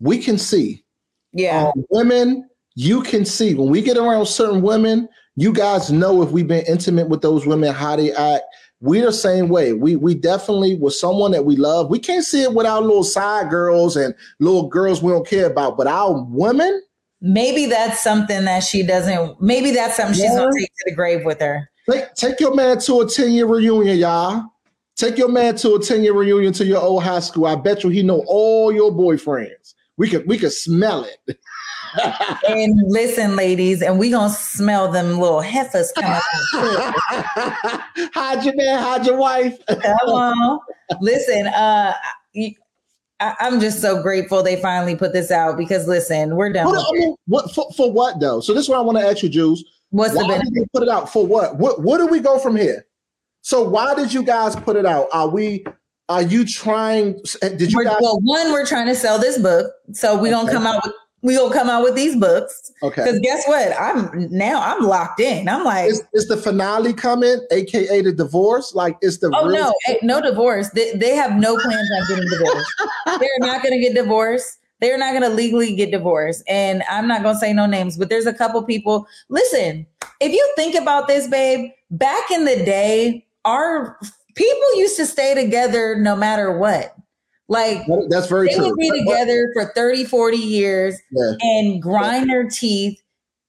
we 0.01 0.19
can 0.19 0.39
see. 0.39 0.83
Yeah. 1.33 1.71
Um, 1.73 1.85
women, 1.91 2.49
you 2.75 3.03
can 3.03 3.25
see 3.25 3.55
when 3.55 3.69
we 3.69 3.83
get 3.83 3.97
around 3.97 4.27
certain 4.27 4.63
women, 4.63 5.09
you 5.37 5.53
guys 5.53 5.91
know 5.91 6.23
if 6.23 6.31
we've 6.31 6.49
been 6.49 6.65
intimate 6.67 7.09
with 7.09 7.23
those 7.23 7.47
women, 7.47 7.73
how 7.73 7.97
they 7.97 8.13
act. 8.13 8.45
We're 8.81 9.07
the 9.07 9.13
same 9.13 9.49
way. 9.49 9.73
We 9.73 9.95
we 9.95 10.15
definitely 10.15 10.75
with 10.75 10.95
someone 10.95 11.31
that 11.33 11.45
we 11.45 11.57
love. 11.57 11.89
We 11.89 12.01
can't 12.01 12.25
see 12.25 12.43
it 12.43 12.53
with 12.53 12.67
our 12.67 12.81
little 12.81 13.05
side 13.05 13.49
girls 13.49 13.97
and 13.97 14.13
little 14.41 14.69
girls 14.69 15.03
we 15.03 15.13
don't 15.13 15.27
care 15.27 15.47
about. 15.47 15.77
But 15.77 15.87
our 15.87 16.21
women, 16.25 16.83
Maybe 17.25 17.67
that's 17.67 18.03
something 18.03 18.45
that 18.47 18.65
she 18.65 18.83
doesn't. 18.83 19.41
Maybe 19.41 19.71
that's 19.71 19.97
something 19.97 20.17
she's 20.17 20.29
gonna 20.29 20.51
take 20.53 20.75
to 20.75 20.85
the 20.87 20.95
grave 20.95 21.25
with 21.25 21.41
her. 21.41 21.71
take, 21.89 22.13
take 22.15 22.41
your 22.41 22.53
man 22.53 22.81
to 22.81 23.01
a 23.03 23.07
10-year 23.07 23.47
reunion, 23.47 23.97
y'all. 23.97 24.43
Take 24.97 25.17
your 25.17 25.29
man 25.29 25.55
to 25.59 25.75
a 25.75 25.79
10-year 25.79 26.13
reunion 26.13 26.53
to 26.55 26.65
your 26.65 26.81
old 26.81 27.05
high 27.05 27.21
school. 27.21 27.47
I 27.47 27.55
bet 27.55 27.85
you 27.85 27.91
he 27.91 28.03
know 28.03 28.25
all 28.27 28.73
your 28.73 28.91
boyfriends. 28.91 29.75
We 29.97 30.11
could 30.11 30.27
we 30.27 30.37
could 30.37 30.53
smell 30.53 31.05
it. 31.05 31.39
And 32.49 32.81
listen, 32.87 33.37
ladies, 33.37 33.83
and 33.83 33.99
we 33.99 34.11
gonna 34.11 34.33
smell 34.33 34.91
them 34.91 35.19
little 35.19 35.41
heifers 35.41 35.93
coming 35.93 36.11
out. 36.11 36.23
hide 38.15 38.45
your 38.45 38.55
man, 38.57 38.79
hide 38.79 39.07
your 39.07 39.17
wife. 39.17 39.59
Come 39.69 40.09
on. 40.09 40.61
Listen, 41.01 41.47
uh, 41.49 41.93
I, 43.23 43.37
I'm 43.41 43.61
just 43.61 43.81
so 43.81 44.03
grateful 44.03 44.43
they 44.43 44.61
finally 44.61 44.97
put 44.97 45.13
this 45.13 45.31
out 45.31 45.57
because 45.57 45.87
listen, 45.87 46.35
we're 46.37 46.53
done. 46.53 46.67
What, 46.67 46.79
I 46.79 46.99
mean, 46.99 47.15
what 47.27 47.55
for, 47.55 47.71
for 47.73 47.93
what 47.93 48.21
though? 48.21 48.41
So 48.41 48.53
this 48.53 48.65
is 48.65 48.69
what 48.69 48.79
I 48.79 48.83
want 48.83 48.99
to 48.99 49.05
ask 49.05 49.23
you, 49.23 49.29
Jules. 49.29 49.65
What's 49.91 50.15
the 50.15 50.21
why 50.21 50.29
benefit? 50.29 50.55
did 50.55 50.73
put 50.73 50.83
it 50.83 50.89
out 50.89 51.13
for 51.13 51.27
what? 51.27 51.57
What 51.57 51.83
where 51.83 51.99
do 51.99 52.07
we 52.07 52.21
go 52.21 52.39
from 52.39 52.57
here? 52.57 52.87
So 53.43 53.63
why 53.63 53.95
did 53.95 54.13
you 54.13 54.23
guys 54.23 54.57
put 54.57 54.77
it 54.77 54.87
out? 54.87 55.09
Are 55.13 55.29
we 55.29 55.65
are 56.09 56.23
you 56.23 56.45
trying 56.45 57.21
did 57.41 57.71
you 57.71 57.79
We're- 57.79 57.91
guys 57.91 57.99
well, 58.01 58.19
one, 58.23 58.53
we're 58.53 58.67
trying 58.67 58.87
to 58.87 58.95
sell 58.95 59.19
this 59.19 59.39
book, 59.39 59.73
so 59.93 60.21
we're 60.21 60.33
gonna 60.33 60.51
come 60.51 60.67
out 60.67 60.83
with 60.85 60.95
we 61.23 61.37
gonna 61.37 61.55
come 61.55 61.71
out 61.71 61.83
with 61.85 61.95
these 61.95 62.17
books. 62.17 62.73
Okay. 62.83 63.03
Because 63.03 63.21
guess 63.21 63.47
what? 63.47 63.73
I'm 63.81 64.29
now 64.31 64.61
I'm 64.61 64.85
locked 64.85 65.21
in. 65.21 65.49
I'm 65.49 65.65
like, 65.65 65.91
is, 65.91 66.03
is 66.13 66.29
the 66.29 66.37
finale 66.37 66.93
coming, 66.93 67.41
aka 67.51 68.03
the 68.03 68.13
divorce? 68.13 68.75
Like 68.75 68.97
is 69.03 69.21
the 69.21 69.31
oh 69.35 69.47
real 69.47 69.73
no, 69.89 69.97
no 70.03 70.21
divorce. 70.21 70.69
They, 70.71 70.93
they 70.97 71.15
have 71.15 71.37
no 71.37 71.57
plans 71.57 71.89
on 71.97 72.09
getting 72.09 72.29
divorced. 72.29 72.73
They're 73.21 73.39
not 73.39 73.63
gonna 73.63 73.79
get 73.79 73.95
divorced. 73.95 74.59
They're 74.81 74.99
not 74.99 75.13
gonna 75.13 75.29
legally 75.29 75.77
get 75.77 75.93
divorced. 75.93 76.43
And 76.49 76.83
I'm 76.91 77.07
not 77.07 77.23
gonna 77.23 77.39
say 77.39 77.53
no 77.53 77.67
names, 77.67 77.97
but 77.97 78.09
there's 78.09 78.27
a 78.27 78.35
couple 78.35 78.63
people. 78.65 79.07
Listen, 79.29 79.87
if 80.21 80.33
you 80.33 80.53
think 80.57 80.75
about 80.75 81.07
this, 81.07 81.29
babe, 81.29 81.71
back 81.93 82.31
in 82.33 82.45
the 82.45 82.57
day, 82.65 83.25
our 83.45 83.97
people 84.35 84.77
used 84.77 84.97
to 84.97 85.07
stay 85.07 85.35
together 85.35 85.97
no 85.97 86.17
matter 86.17 86.59
what. 86.59 86.97
Like 87.53 87.83
that's 88.09 88.29
very 88.29 88.49
they 88.49 88.55
true. 88.55 88.69
would 88.71 88.79
be 88.79 88.91
together 88.91 89.51
for 89.53 89.67
30, 89.75 90.05
40 90.05 90.37
years 90.39 90.97
Yeah. 91.13 91.33
and 91.41 91.83
grind 91.83 92.31
their 92.31 92.49
teeth 92.49 92.99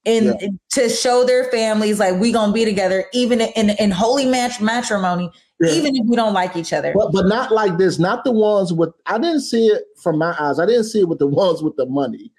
and 0.06 0.60
to 0.74 0.90
show 0.90 1.24
their 1.24 1.46
families 1.46 2.00
like 2.00 2.20
we 2.20 2.34
gonna 2.34 2.52
be 2.52 2.66
together 2.66 3.06
even 3.14 3.40
in 3.40 3.70
in 3.72 3.92
holy 3.92 4.26
match 4.26 4.60
matrimony, 4.60 5.32
Yeah. 5.62 5.72
even 5.72 5.96
if 5.96 6.06
we 6.06 6.18
don't 6.18 6.34
like 6.34 6.58
each 6.58 6.74
other. 6.74 6.92
But 6.94 7.14
but 7.14 7.28
not 7.28 7.52
like 7.54 7.78
this. 7.78 7.98
Not 7.98 8.26
the 8.26 8.32
ones 8.34 8.74
with. 8.74 8.90
I 9.06 9.18
didn't 9.18 9.42
see 9.42 9.68
it 9.68 9.84
from 10.02 10.18
my 10.18 10.36
eyes. 10.38 10.60
I 10.60 10.66
didn't 10.66 10.84
see 10.86 11.00
it 11.00 11.08
with 11.08 11.20
the 11.20 11.28
ones 11.42 11.64
with 11.64 11.78
the 11.78 11.86
money. 11.86 12.32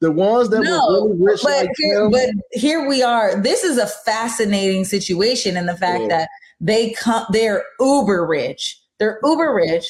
The 0.00 0.10
ones 0.10 0.48
that 0.48 0.62
no, 0.62 0.80
were 0.88 1.08
really 1.14 1.24
rich 1.24 1.40
but 1.44 1.66
like 1.66 1.70
here, 1.76 2.10
but 2.10 2.30
here 2.50 2.88
we 2.88 3.04
are. 3.04 3.40
This 3.40 3.62
is 3.62 3.78
a 3.78 3.86
fascinating 3.86 4.84
situation 4.84 5.56
in 5.56 5.66
the 5.66 5.76
fact 5.76 6.02
Yeah. 6.02 6.08
that 6.08 6.28
they 6.60 6.90
come, 6.90 7.24
they're 7.30 7.62
uber 7.78 8.26
rich. 8.26 8.80
They're 8.98 9.20
uber 9.22 9.54
rich. 9.54 9.84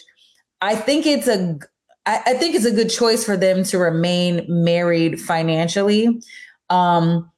I 0.62 0.76
think 0.76 1.04
it's 1.06 1.26
a, 1.28 1.58
I, 2.06 2.20
I 2.26 2.34
think 2.34 2.54
it's 2.54 2.64
a 2.64 2.70
good 2.70 2.88
choice 2.88 3.24
for 3.24 3.36
them 3.36 3.64
to 3.64 3.78
remain 3.78 4.46
married 4.48 5.20
financially. 5.20 6.22
Um, 6.70 7.30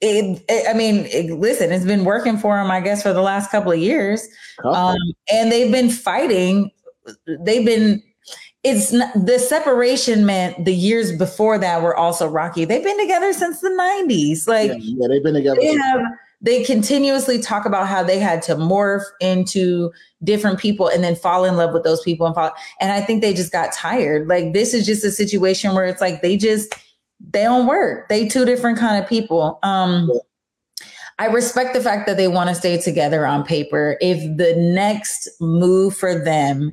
it, 0.00 0.42
it- 0.48 0.68
I 0.68 0.72
mean, 0.76 1.06
it- 1.12 1.30
listen, 1.38 1.70
it's 1.70 1.84
been 1.84 2.04
working 2.04 2.36
for 2.38 2.56
them, 2.56 2.70
I 2.70 2.80
guess, 2.80 3.02
for 3.02 3.12
the 3.12 3.22
last 3.22 3.50
couple 3.50 3.72
of 3.72 3.78
years. 3.78 4.26
Um, 4.64 4.96
and 5.32 5.52
they've 5.52 5.70
been 5.70 5.90
fighting. 5.90 6.70
They've 7.40 7.64
been, 7.64 8.02
it's 8.64 8.90
not, 8.92 9.12
the 9.14 9.38
separation 9.38 10.26
meant 10.26 10.64
the 10.64 10.74
years 10.74 11.16
before 11.16 11.58
that 11.58 11.82
were 11.82 11.94
also 11.96 12.26
rocky. 12.26 12.64
They've 12.64 12.82
been 12.82 12.98
together 12.98 13.32
since 13.32 13.60
the 13.60 13.68
90s. 13.70 14.48
Like, 14.48 14.70
yeah, 14.72 14.76
yeah, 14.80 15.08
they've 15.08 15.22
been 15.22 15.34
together. 15.34 15.60
they 15.60 15.74
have 15.76 16.00
they 16.46 16.64
continuously 16.64 17.38
talk 17.38 17.66
about 17.66 17.86
how 17.88 18.02
they 18.02 18.18
had 18.18 18.40
to 18.40 18.54
morph 18.54 19.02
into 19.20 19.92
different 20.24 20.58
people 20.58 20.88
and 20.88 21.04
then 21.04 21.14
fall 21.14 21.44
in 21.44 21.56
love 21.56 21.74
with 21.74 21.84
those 21.84 22.00
people 22.02 22.24
and 22.24 22.34
fall 22.34 22.52
and 22.80 22.92
i 22.92 23.00
think 23.00 23.20
they 23.20 23.34
just 23.34 23.52
got 23.52 23.72
tired. 23.72 24.28
Like 24.28 24.52
this 24.52 24.72
is 24.72 24.86
just 24.86 25.04
a 25.04 25.10
situation 25.10 25.74
where 25.74 25.84
it's 25.84 26.00
like 26.00 26.22
they 26.22 26.36
just 26.36 26.74
they 27.32 27.42
don't 27.42 27.66
work. 27.66 28.08
They 28.08 28.28
two 28.28 28.44
different 28.44 28.78
kind 28.78 29.02
of 29.02 29.08
people. 29.08 29.58
Um 29.62 30.10
I 31.18 31.26
respect 31.26 31.72
the 31.72 31.80
fact 31.80 32.06
that 32.06 32.18
they 32.18 32.28
want 32.28 32.50
to 32.50 32.54
stay 32.54 32.76
together 32.78 33.26
on 33.26 33.42
paper. 33.42 33.96
If 34.02 34.18
the 34.36 34.54
next 34.56 35.28
move 35.40 35.96
for 35.96 36.14
them, 36.22 36.72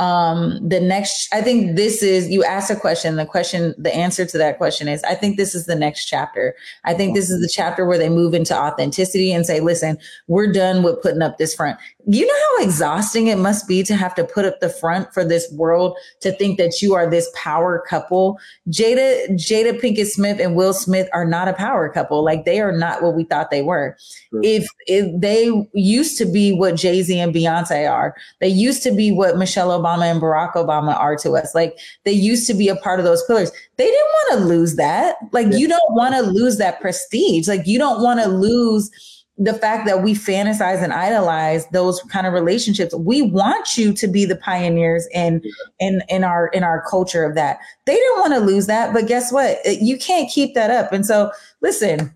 um, 0.00 0.66
the 0.66 0.80
next, 0.80 1.28
I 1.30 1.42
think 1.42 1.76
this 1.76 2.02
is, 2.02 2.30
you 2.30 2.42
asked 2.42 2.70
a 2.70 2.74
question. 2.74 3.16
The 3.16 3.26
question, 3.26 3.74
the 3.76 3.94
answer 3.94 4.24
to 4.24 4.38
that 4.38 4.56
question 4.56 4.88
is, 4.88 5.04
I 5.04 5.14
think 5.14 5.36
this 5.36 5.54
is 5.54 5.66
the 5.66 5.74
next 5.74 6.06
chapter. 6.06 6.54
I 6.84 6.94
think 6.94 7.14
this 7.14 7.28
is 7.28 7.42
the 7.42 7.52
chapter 7.52 7.84
where 7.84 7.98
they 7.98 8.08
move 8.08 8.32
into 8.32 8.56
authenticity 8.56 9.30
and 9.30 9.44
say, 9.44 9.60
listen, 9.60 9.98
we're 10.26 10.50
done 10.50 10.82
with 10.82 11.02
putting 11.02 11.20
up 11.20 11.36
this 11.36 11.54
front. 11.54 11.78
You 12.06 12.26
know 12.26 12.34
how 12.56 12.64
exhausting 12.64 13.26
it 13.26 13.36
must 13.36 13.68
be 13.68 13.82
to 13.82 13.94
have 13.94 14.14
to 14.14 14.24
put 14.24 14.46
up 14.46 14.60
the 14.60 14.70
front 14.70 15.12
for 15.12 15.22
this 15.22 15.52
world 15.52 15.98
to 16.20 16.32
think 16.32 16.56
that 16.56 16.80
you 16.80 16.94
are 16.94 17.08
this 17.08 17.30
power 17.34 17.84
couple. 17.86 18.38
Jada, 18.70 19.28
Jada 19.32 19.78
Pinkett 19.78 20.06
Smith 20.06 20.40
and 20.40 20.56
Will 20.56 20.72
Smith 20.72 21.10
are 21.12 21.26
not 21.26 21.46
a 21.46 21.52
power 21.52 21.90
couple. 21.90 22.24
Like 22.24 22.46
they 22.46 22.60
are 22.60 22.72
not 22.72 23.02
what 23.02 23.14
we 23.14 23.24
thought 23.24 23.50
they 23.50 23.60
were. 23.60 23.98
If, 24.42 24.66
if 24.86 25.20
they 25.20 25.52
used 25.74 26.16
to 26.16 26.24
be 26.24 26.52
what 26.52 26.76
Jay 26.76 27.02
Z 27.02 27.20
and 27.20 27.34
Beyonce 27.34 27.90
are, 27.90 28.16
they 28.40 28.48
used 28.48 28.82
to 28.84 28.92
be 28.92 29.12
what 29.12 29.36
Michelle 29.36 29.68
Obama 29.68 29.89
Obama 29.90 30.10
and 30.10 30.20
Barack 30.20 30.54
Obama 30.54 30.96
are 30.96 31.16
to 31.16 31.32
us. 31.32 31.54
Like 31.54 31.78
they 32.04 32.12
used 32.12 32.46
to 32.46 32.54
be 32.54 32.68
a 32.68 32.76
part 32.76 32.98
of 32.98 33.04
those 33.04 33.24
pillars. 33.24 33.50
They 33.76 33.86
didn't 33.86 34.00
want 34.00 34.40
to 34.40 34.46
lose 34.46 34.76
that. 34.76 35.16
Like 35.32 35.48
yeah. 35.50 35.58
you 35.58 35.68
don't 35.68 35.94
want 35.94 36.14
to 36.14 36.22
lose 36.22 36.58
that 36.58 36.80
prestige. 36.80 37.48
Like 37.48 37.66
you 37.66 37.78
don't 37.78 38.02
want 38.02 38.20
to 38.20 38.28
lose 38.28 38.90
the 39.38 39.54
fact 39.54 39.86
that 39.86 40.02
we 40.02 40.12
fantasize 40.12 40.82
and 40.82 40.92
idolize 40.92 41.66
those 41.68 42.02
kind 42.10 42.26
of 42.26 42.34
relationships 42.34 42.94
we 42.94 43.22
want 43.22 43.78
you 43.78 43.90
to 43.90 44.06
be 44.06 44.26
the 44.26 44.36
pioneers 44.36 45.08
in 45.14 45.42
in 45.78 46.02
in 46.10 46.24
our 46.24 46.48
in 46.48 46.62
our 46.62 46.84
culture 46.90 47.24
of 47.24 47.34
that 47.34 47.58
they 47.86 47.94
didn't 47.94 48.18
want 48.18 48.34
to 48.34 48.40
lose 48.40 48.66
that 48.66 48.92
but 48.92 49.06
guess 49.06 49.32
what 49.32 49.56
you 49.64 49.96
can't 49.96 50.30
keep 50.30 50.54
that 50.54 50.70
up 50.70 50.92
and 50.92 51.06
so 51.06 51.32
listen 51.62 52.12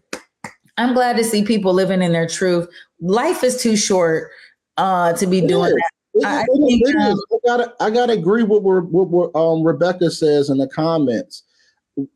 i'm 0.76 0.92
glad 0.92 1.16
to 1.16 1.24
see 1.24 1.42
people 1.42 1.72
living 1.72 2.02
in 2.02 2.12
their 2.12 2.28
truth 2.28 2.68
life 3.00 3.42
is 3.42 3.62
too 3.62 3.74
short 3.74 4.30
uh 4.76 5.14
to 5.14 5.26
be 5.26 5.40
doing 5.40 5.72
that 5.72 5.90
I, 6.22 6.42
I, 6.42 6.44
think, 6.44 6.96
um, 6.96 7.18
I, 7.32 7.36
gotta 7.44 7.74
I 7.80 7.90
gotta 7.90 8.12
agree 8.12 8.44
with 8.44 8.62
what, 8.62 9.08
what 9.08 9.34
um, 9.34 9.62
Rebecca 9.62 10.10
says 10.10 10.50
in 10.50 10.58
the 10.58 10.68
comments. 10.68 11.42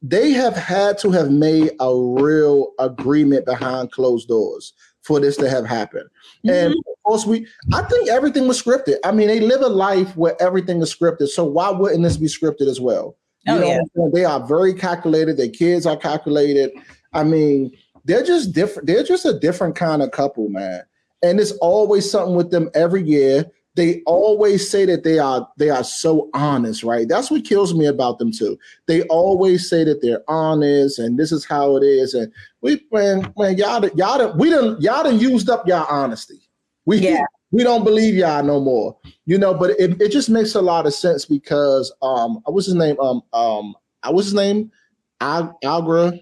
They 0.02 0.32
have 0.32 0.56
had 0.56 0.98
to 0.98 1.10
have 1.10 1.30
made 1.30 1.72
a 1.80 1.94
real 1.94 2.72
agreement 2.78 3.46
behind 3.46 3.92
closed 3.92 4.28
doors 4.28 4.72
for 5.02 5.20
this 5.20 5.36
to 5.38 5.48
have 5.48 5.64
happened. 5.64 6.08
Mm-hmm. 6.46 6.50
And 6.50 6.74
of 6.74 7.02
course, 7.04 7.26
we 7.26 7.46
I 7.72 7.82
think 7.82 8.08
everything 8.08 8.46
was 8.46 8.62
scripted. 8.62 8.96
I 9.04 9.12
mean, 9.12 9.28
they 9.28 9.40
live 9.40 9.62
a 9.62 9.68
life 9.68 10.16
where 10.16 10.40
everything 10.40 10.80
is 10.82 10.94
scripted. 10.94 11.28
So 11.28 11.44
why 11.44 11.70
wouldn't 11.70 12.02
this 12.02 12.16
be 12.16 12.26
scripted 12.26 12.68
as 12.68 12.80
well? 12.80 13.16
You 13.46 13.54
oh, 13.54 13.58
know, 13.60 13.66
yeah. 13.66 14.08
they 14.12 14.24
are 14.24 14.46
very 14.46 14.74
calculated. 14.74 15.36
Their 15.36 15.48
kids 15.48 15.86
are 15.86 15.96
calculated. 15.96 16.70
I 17.12 17.24
mean, 17.24 17.72
they're 18.04 18.24
just 18.24 18.52
different. 18.52 18.86
They're 18.86 19.04
just 19.04 19.24
a 19.24 19.38
different 19.38 19.76
kind 19.76 20.02
of 20.02 20.10
couple, 20.10 20.48
man. 20.48 20.82
And 21.22 21.40
it's 21.40 21.52
always 21.52 22.08
something 22.08 22.36
with 22.36 22.50
them 22.50 22.70
every 22.74 23.02
year 23.02 23.46
they 23.78 24.02
always 24.06 24.68
say 24.68 24.84
that 24.86 25.04
they 25.04 25.20
are 25.20 25.48
they 25.56 25.70
are 25.70 25.84
so 25.84 26.30
honest, 26.34 26.82
right? 26.82 27.06
That's 27.08 27.30
what 27.30 27.44
kills 27.44 27.74
me 27.74 27.86
about 27.86 28.18
them 28.18 28.32
too. 28.32 28.58
They 28.88 29.02
always 29.02 29.70
say 29.70 29.84
that 29.84 30.02
they're 30.02 30.24
honest 30.26 30.98
and 30.98 31.16
this 31.16 31.30
is 31.30 31.44
how 31.44 31.76
it 31.76 31.84
is. 31.84 32.12
And 32.12 32.32
we 32.60 32.84
man, 32.90 33.32
man, 33.38 33.56
y'all 33.56 33.88
y'all 33.94 34.36
we 34.36 34.50
done 34.50 34.76
y'all 34.80 35.04
done 35.04 35.20
used 35.20 35.48
up 35.48 35.68
y'all 35.68 35.86
honesty. 35.88 36.40
We 36.86 36.98
yeah. 36.98 37.22
we 37.52 37.62
don't 37.62 37.84
believe 37.84 38.16
y'all 38.16 38.42
no 38.42 38.58
more. 38.58 38.96
You 39.26 39.38
know, 39.38 39.54
but 39.54 39.70
it, 39.78 40.02
it 40.02 40.10
just 40.10 40.28
makes 40.28 40.56
a 40.56 40.60
lot 40.60 40.84
of 40.84 40.92
sense 40.92 41.24
because 41.24 41.94
um 42.02 42.40
what's 42.46 42.66
his 42.66 42.74
name? 42.74 42.98
Um 42.98 43.22
um 43.32 43.76
what's 44.10 44.26
his 44.26 44.34
name? 44.34 44.72
Al- 45.20 45.56
Algra 45.64 46.18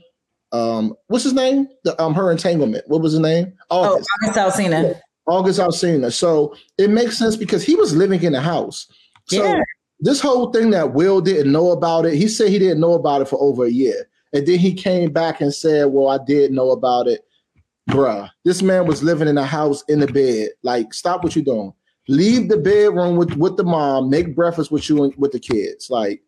um, 0.52 0.94
what's 1.08 1.24
his 1.24 1.32
name? 1.32 1.68
The, 1.84 2.00
um, 2.00 2.14
her 2.14 2.30
entanglement. 2.30 2.84
What 2.86 3.02
was 3.02 3.12
his 3.12 3.20
name? 3.20 3.52
August. 3.68 4.08
Oh, 4.22 4.28
August 4.28 4.58
Alsina. 4.58 5.00
August 5.26 5.60
Alsina. 5.60 6.12
So 6.12 6.54
it 6.78 6.90
makes 6.90 7.18
sense 7.18 7.36
because 7.36 7.64
he 7.64 7.74
was 7.74 7.94
living 7.94 8.22
in 8.22 8.32
the 8.32 8.40
house. 8.40 8.86
So 9.26 9.42
yeah. 9.42 9.62
this 10.00 10.20
whole 10.20 10.52
thing 10.52 10.70
that 10.70 10.94
Will 10.94 11.20
didn't 11.20 11.52
know 11.52 11.72
about 11.72 12.06
it, 12.06 12.14
he 12.14 12.28
said 12.28 12.48
he 12.48 12.58
didn't 12.58 12.80
know 12.80 12.94
about 12.94 13.22
it 13.22 13.28
for 13.28 13.40
over 13.40 13.64
a 13.64 13.70
year. 13.70 14.08
And 14.32 14.46
then 14.46 14.58
he 14.58 14.72
came 14.74 15.12
back 15.12 15.40
and 15.40 15.52
said, 15.52 15.86
Well, 15.86 16.08
I 16.08 16.24
did 16.24 16.52
know 16.52 16.70
about 16.70 17.08
it. 17.08 17.22
Bruh, 17.90 18.28
this 18.44 18.62
man 18.62 18.86
was 18.86 19.02
living 19.02 19.28
in 19.28 19.38
a 19.38 19.46
house 19.46 19.82
in 19.88 20.00
the 20.00 20.08
bed. 20.08 20.50
Like, 20.62 20.92
stop 20.92 21.22
what 21.22 21.36
you're 21.36 21.44
doing. 21.44 21.72
Leave 22.08 22.48
the 22.48 22.56
bedroom 22.56 23.16
with, 23.16 23.34
with 23.34 23.56
the 23.56 23.64
mom, 23.64 24.10
make 24.10 24.34
breakfast 24.34 24.70
with 24.70 24.88
you 24.88 25.04
and 25.04 25.14
with 25.16 25.32
the 25.32 25.40
kids. 25.40 25.88
Like, 25.88 26.20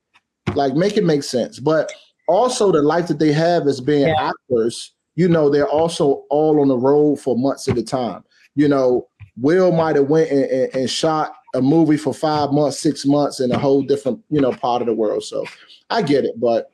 like 0.55 0.75
make 0.75 0.97
it 0.97 1.05
make 1.05 1.23
sense. 1.23 1.59
But 1.59 1.93
also 2.29 2.71
the 2.73 2.83
life 2.83 3.09
that 3.09 3.19
they 3.19 3.33
have 3.33 3.67
as 3.67 3.81
being 3.81 4.09
yeah. 4.09 4.31
actors, 4.31 4.93
you 5.17 5.29
know, 5.29 5.51
they're 5.51 5.69
also 5.69 6.25
all 6.31 6.61
on 6.61 6.69
the 6.69 6.79
road 6.79 7.21
for 7.21 7.37
months 7.37 7.69
at 7.69 7.79
a 7.79 7.83
time 7.83 8.25
you 8.59 8.67
know, 8.67 9.07
Will 9.37 9.71
might 9.71 9.95
have 9.95 10.07
went 10.07 10.33
and, 10.33 10.45
and, 10.45 10.75
and, 10.75 10.91
shot 10.91 11.33
a 11.55 11.63
movie 11.63 11.97
for 11.97 12.13
five 12.13 12.51
months, 12.51 12.81
six 12.81 13.07
months 13.07 13.39
in 13.39 13.53
a 13.53 13.59
whole 13.59 13.83
different, 13.83 14.21
you 14.31 14.41
know, 14.41 14.51
part 14.51 14.83
of 14.83 14.89
the 14.89 14.95
world. 14.95 15.23
So 15.23 15.45
I 15.91 16.03
get 16.03 16.25
it, 16.25 16.41
but 16.41 16.69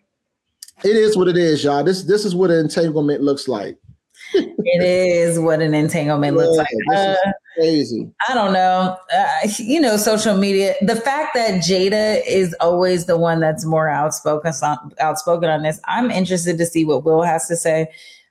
it 0.82 0.96
is 0.96 1.14
what 1.14 1.28
it 1.28 1.36
is, 1.36 1.62
y'all. 1.62 1.84
This 1.84 2.04
this 2.04 2.24
is 2.24 2.34
what 2.34 2.50
an 2.50 2.60
entanglement 2.60 3.20
looks 3.20 3.48
like. 3.48 3.76
it 4.34 4.82
is 4.82 5.38
what 5.38 5.60
an 5.60 5.74
entanglement 5.74 6.38
yeah, 6.38 6.42
looks 6.42 6.56
like. 6.56 6.96
Uh, 6.96 7.32
crazy. 7.54 8.10
I 8.30 8.32
don't 8.32 8.54
know. 8.54 8.96
Uh, 9.14 9.48
you 9.58 9.78
know, 9.78 9.98
social 9.98 10.34
media. 10.34 10.74
The 10.80 10.96
fact 10.96 11.34
that 11.34 11.62
Jada 11.62 12.22
is 12.26 12.56
always 12.60 13.04
the 13.04 13.18
one 13.18 13.40
that's 13.40 13.66
more 13.66 13.90
outspoken 13.90 14.54
outspoken 15.00 15.50
on 15.50 15.62
this. 15.62 15.80
I'm 15.84 16.10
interested 16.10 16.56
to 16.56 16.64
see 16.64 16.86
what 16.86 17.04
Will 17.04 17.22
has 17.22 17.46
to 17.48 17.56
say. 17.56 17.88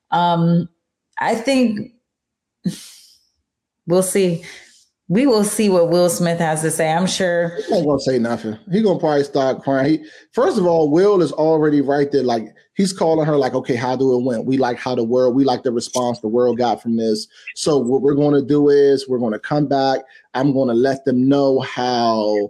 Um, 0.10 0.70
I 1.20 1.36
think 1.36 1.93
we'll 3.88 4.04
see. 4.04 4.44
We 5.10 5.28
will 5.28 5.44
see 5.44 5.70
what 5.70 5.90
Will 5.90 6.10
Smith 6.10 6.40
has 6.40 6.62
to 6.62 6.72
say. 6.72 6.92
I'm 6.92 7.08
sure 7.08 7.58
he 7.68 7.76
ain't 7.76 7.86
gonna 7.86 8.00
say 8.00 8.20
nothing. 8.20 8.58
He 8.72 8.82
gonna 8.82 9.00
probably 9.00 9.24
start 9.24 9.62
crying. 9.62 10.00
He, 10.00 10.06
first 10.32 10.58
of 10.58 10.66
all, 10.66 10.90
Will 10.90 11.22
is 11.22 11.32
already 11.32 11.82
right 11.82 12.12
there. 12.12 12.24
Like 12.24 12.46
he's 12.76 12.94
calling 12.94 13.26
her, 13.26 13.38
like, 13.38 13.54
okay, 13.54 13.76
how 13.76 13.96
do 13.96 14.18
it 14.18 14.24
went? 14.24 14.46
We 14.46 14.58
like 14.58 14.78
how 14.78 14.96
the 14.96 15.04
world, 15.04 15.36
we 15.36 15.44
like 15.44 15.64
the 15.64 15.72
response 15.72 16.20
the 16.20 16.28
world 16.28 16.58
got 16.58 16.82
from 16.82 16.98
this. 16.98 17.28
So 17.56 17.78
what 17.78 18.02
we're 18.02 18.16
gonna 18.16 18.42
do 18.42 18.70
is 18.70 19.08
we're 19.08 19.20
gonna 19.20 19.40
come 19.40 19.68
back. 19.68 20.02
I'm 20.34 20.54
gonna 20.54 20.74
let 20.74 21.06
them 21.06 21.28
know 21.28 21.60
how 21.60 22.50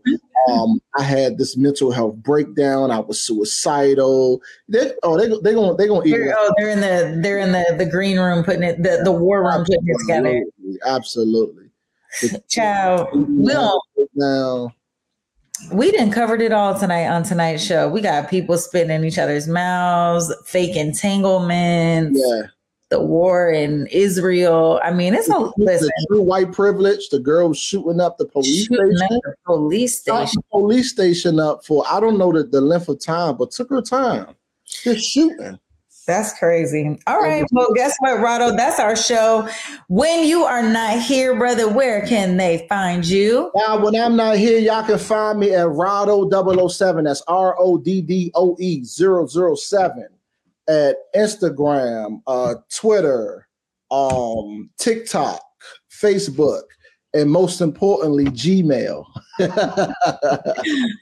um, 0.50 0.80
I 0.98 1.04
had 1.04 1.38
this 1.38 1.58
mental 1.58 1.92
health 1.92 2.16
breakdown. 2.18 2.92
I 2.92 3.00
was 3.00 3.22
suicidal. 3.22 4.42
They 4.70 4.94
oh 5.04 5.18
they 5.18 5.28
they 5.44 5.54
gonna 5.54 5.76
they 5.76 5.88
gonna 5.88 6.06
eat. 6.06 6.12
They're, 6.12 6.36
oh, 6.38 6.54
they're 6.58 6.70
in 6.70 6.82
the 6.82 7.20
they're 7.22 7.40
in 7.40 7.52
the 7.52 7.76
the 7.78 7.86
green 7.86 8.20
room 8.20 8.44
putting 8.44 8.64
it 8.64 8.82
the 8.82 9.02
the 9.04 9.12
war 9.12 9.44
room 9.44 9.66
putting 9.66 9.86
it 9.86 9.98
together. 10.00 10.44
Absolutely. 10.86 11.70
Ciao. 12.48 13.10
Will 13.14 13.82
now. 14.16 14.74
We 15.72 15.92
didn't 15.92 16.12
covered 16.12 16.42
it 16.42 16.52
all 16.52 16.78
tonight 16.78 17.08
on 17.08 17.24
tonight's 17.24 17.64
show. 17.64 17.90
We 17.90 18.02
got 18.02 18.30
people 18.30 18.58
spitting 18.58 18.92
in 18.92 19.06
each 19.06 19.18
other's 19.18 19.48
mouths, 19.48 20.34
fake 20.46 20.76
entanglements. 20.76 22.20
Yeah 22.22 22.48
the 22.94 23.02
war 23.02 23.50
in 23.50 23.88
Israel. 23.88 24.80
I 24.84 24.92
mean, 24.92 25.16
it's 25.16 25.28
a 25.28 25.52
listen. 25.58 25.88
The 25.88 26.08
true 26.10 26.22
white 26.22 26.52
privilege. 26.52 27.10
The 27.10 27.18
girl 27.18 27.52
shooting 27.54 28.00
up 28.00 28.20
the 28.20 28.26
police 28.26 28.68
shooting 28.68 28.96
station. 28.96 29.20
The 29.24 29.36
police 29.46 30.00
station. 30.00 30.44
The 30.52 30.60
police 30.60 30.92
station 30.92 31.40
up 31.40 31.66
for 31.66 31.84
I 31.90 32.00
don't 32.00 32.20
know 32.20 32.32
the, 32.32 32.44
the 32.44 32.62
length 32.62 32.90
of 32.90 33.04
time, 33.04 33.38
but 33.38 33.50
took 33.50 33.72
her 33.72 33.82
time. 33.82 34.36
Just 34.66 35.10
shooting. 35.10 35.60
That's 36.06 36.38
crazy. 36.38 37.00
All 37.08 37.22
right. 37.22 37.46
Well, 37.52 37.74
guess 37.74 37.96
what, 38.00 38.18
Rado? 38.18 38.56
That's 38.56 38.80
our 38.80 38.96
show. 38.96 39.48
When 39.88 40.26
you 40.26 40.44
are 40.44 40.62
not 40.62 41.00
here, 41.00 41.38
brother, 41.38 41.70
where 41.70 42.06
can 42.06 42.36
they 42.36 42.66
find 42.68 43.06
you? 43.06 43.52
Now, 43.56 43.84
when 43.84 43.96
I'm 43.96 44.18
not 44.18 44.38
here, 44.38 44.60
y'all 44.60 44.84
can 44.84 44.98
find 44.98 45.40
me 45.40 45.52
at 45.54 45.68
Rado 45.68 46.70
007. 46.70 47.06
That's 47.06 47.22
R 47.28 47.56
O 47.58 47.78
D 47.78 48.02
D 48.02 48.32
O 48.36 48.58
E 48.60 48.84
007 48.84 50.08
at 50.68 50.98
Instagram, 51.16 52.22
uh, 52.28 52.56
Twitter, 52.74 53.48
um, 53.92 54.70
TikTok, 54.78 55.42
Facebook, 55.90 56.64
and 57.14 57.30
most 57.30 57.62
importantly, 57.62 58.26
Gmail. 58.26 59.06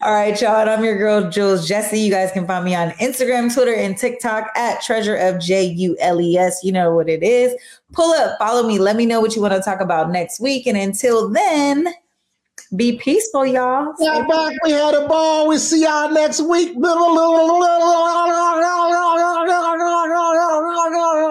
All 0.01 0.13
right, 0.13 0.39
y'all. 0.41 0.69
I'm 0.69 0.83
your 0.83 0.97
girl, 0.97 1.29
Jules 1.29 1.67
Jessie. 1.67 1.99
You 1.99 2.11
guys 2.11 2.31
can 2.31 2.45
find 2.45 2.65
me 2.65 2.75
on 2.75 2.89
Instagram, 2.91 3.53
Twitter, 3.53 3.73
and 3.73 3.97
TikTok 3.97 4.49
at 4.55 4.81
Treasure 4.81 5.15
of 5.15 5.39
J 5.39 5.65
U 5.65 5.97
L 5.99 6.21
E 6.21 6.37
S. 6.37 6.63
You 6.63 6.71
know 6.71 6.95
what 6.95 7.09
it 7.09 7.23
is. 7.23 7.53
Pull 7.93 8.13
up, 8.13 8.37
follow 8.39 8.67
me. 8.67 8.79
Let 8.79 8.95
me 8.95 9.05
know 9.05 9.21
what 9.21 9.35
you 9.35 9.41
want 9.41 9.53
to 9.53 9.61
talk 9.61 9.81
about 9.81 10.11
next 10.11 10.39
week. 10.39 10.67
And 10.67 10.77
until 10.77 11.29
then, 11.29 11.87
be 12.75 12.97
peaceful, 12.97 13.45
y'all. 13.45 13.93
Yeah, 13.99 14.25
back. 14.27 14.53
We 14.63 14.71
had 14.71 14.93
a 14.93 15.07
ball. 15.07 15.47
We 15.47 15.57
see 15.57 15.83
y'all 15.83 16.11
next 16.11 16.41
week. 16.41 16.75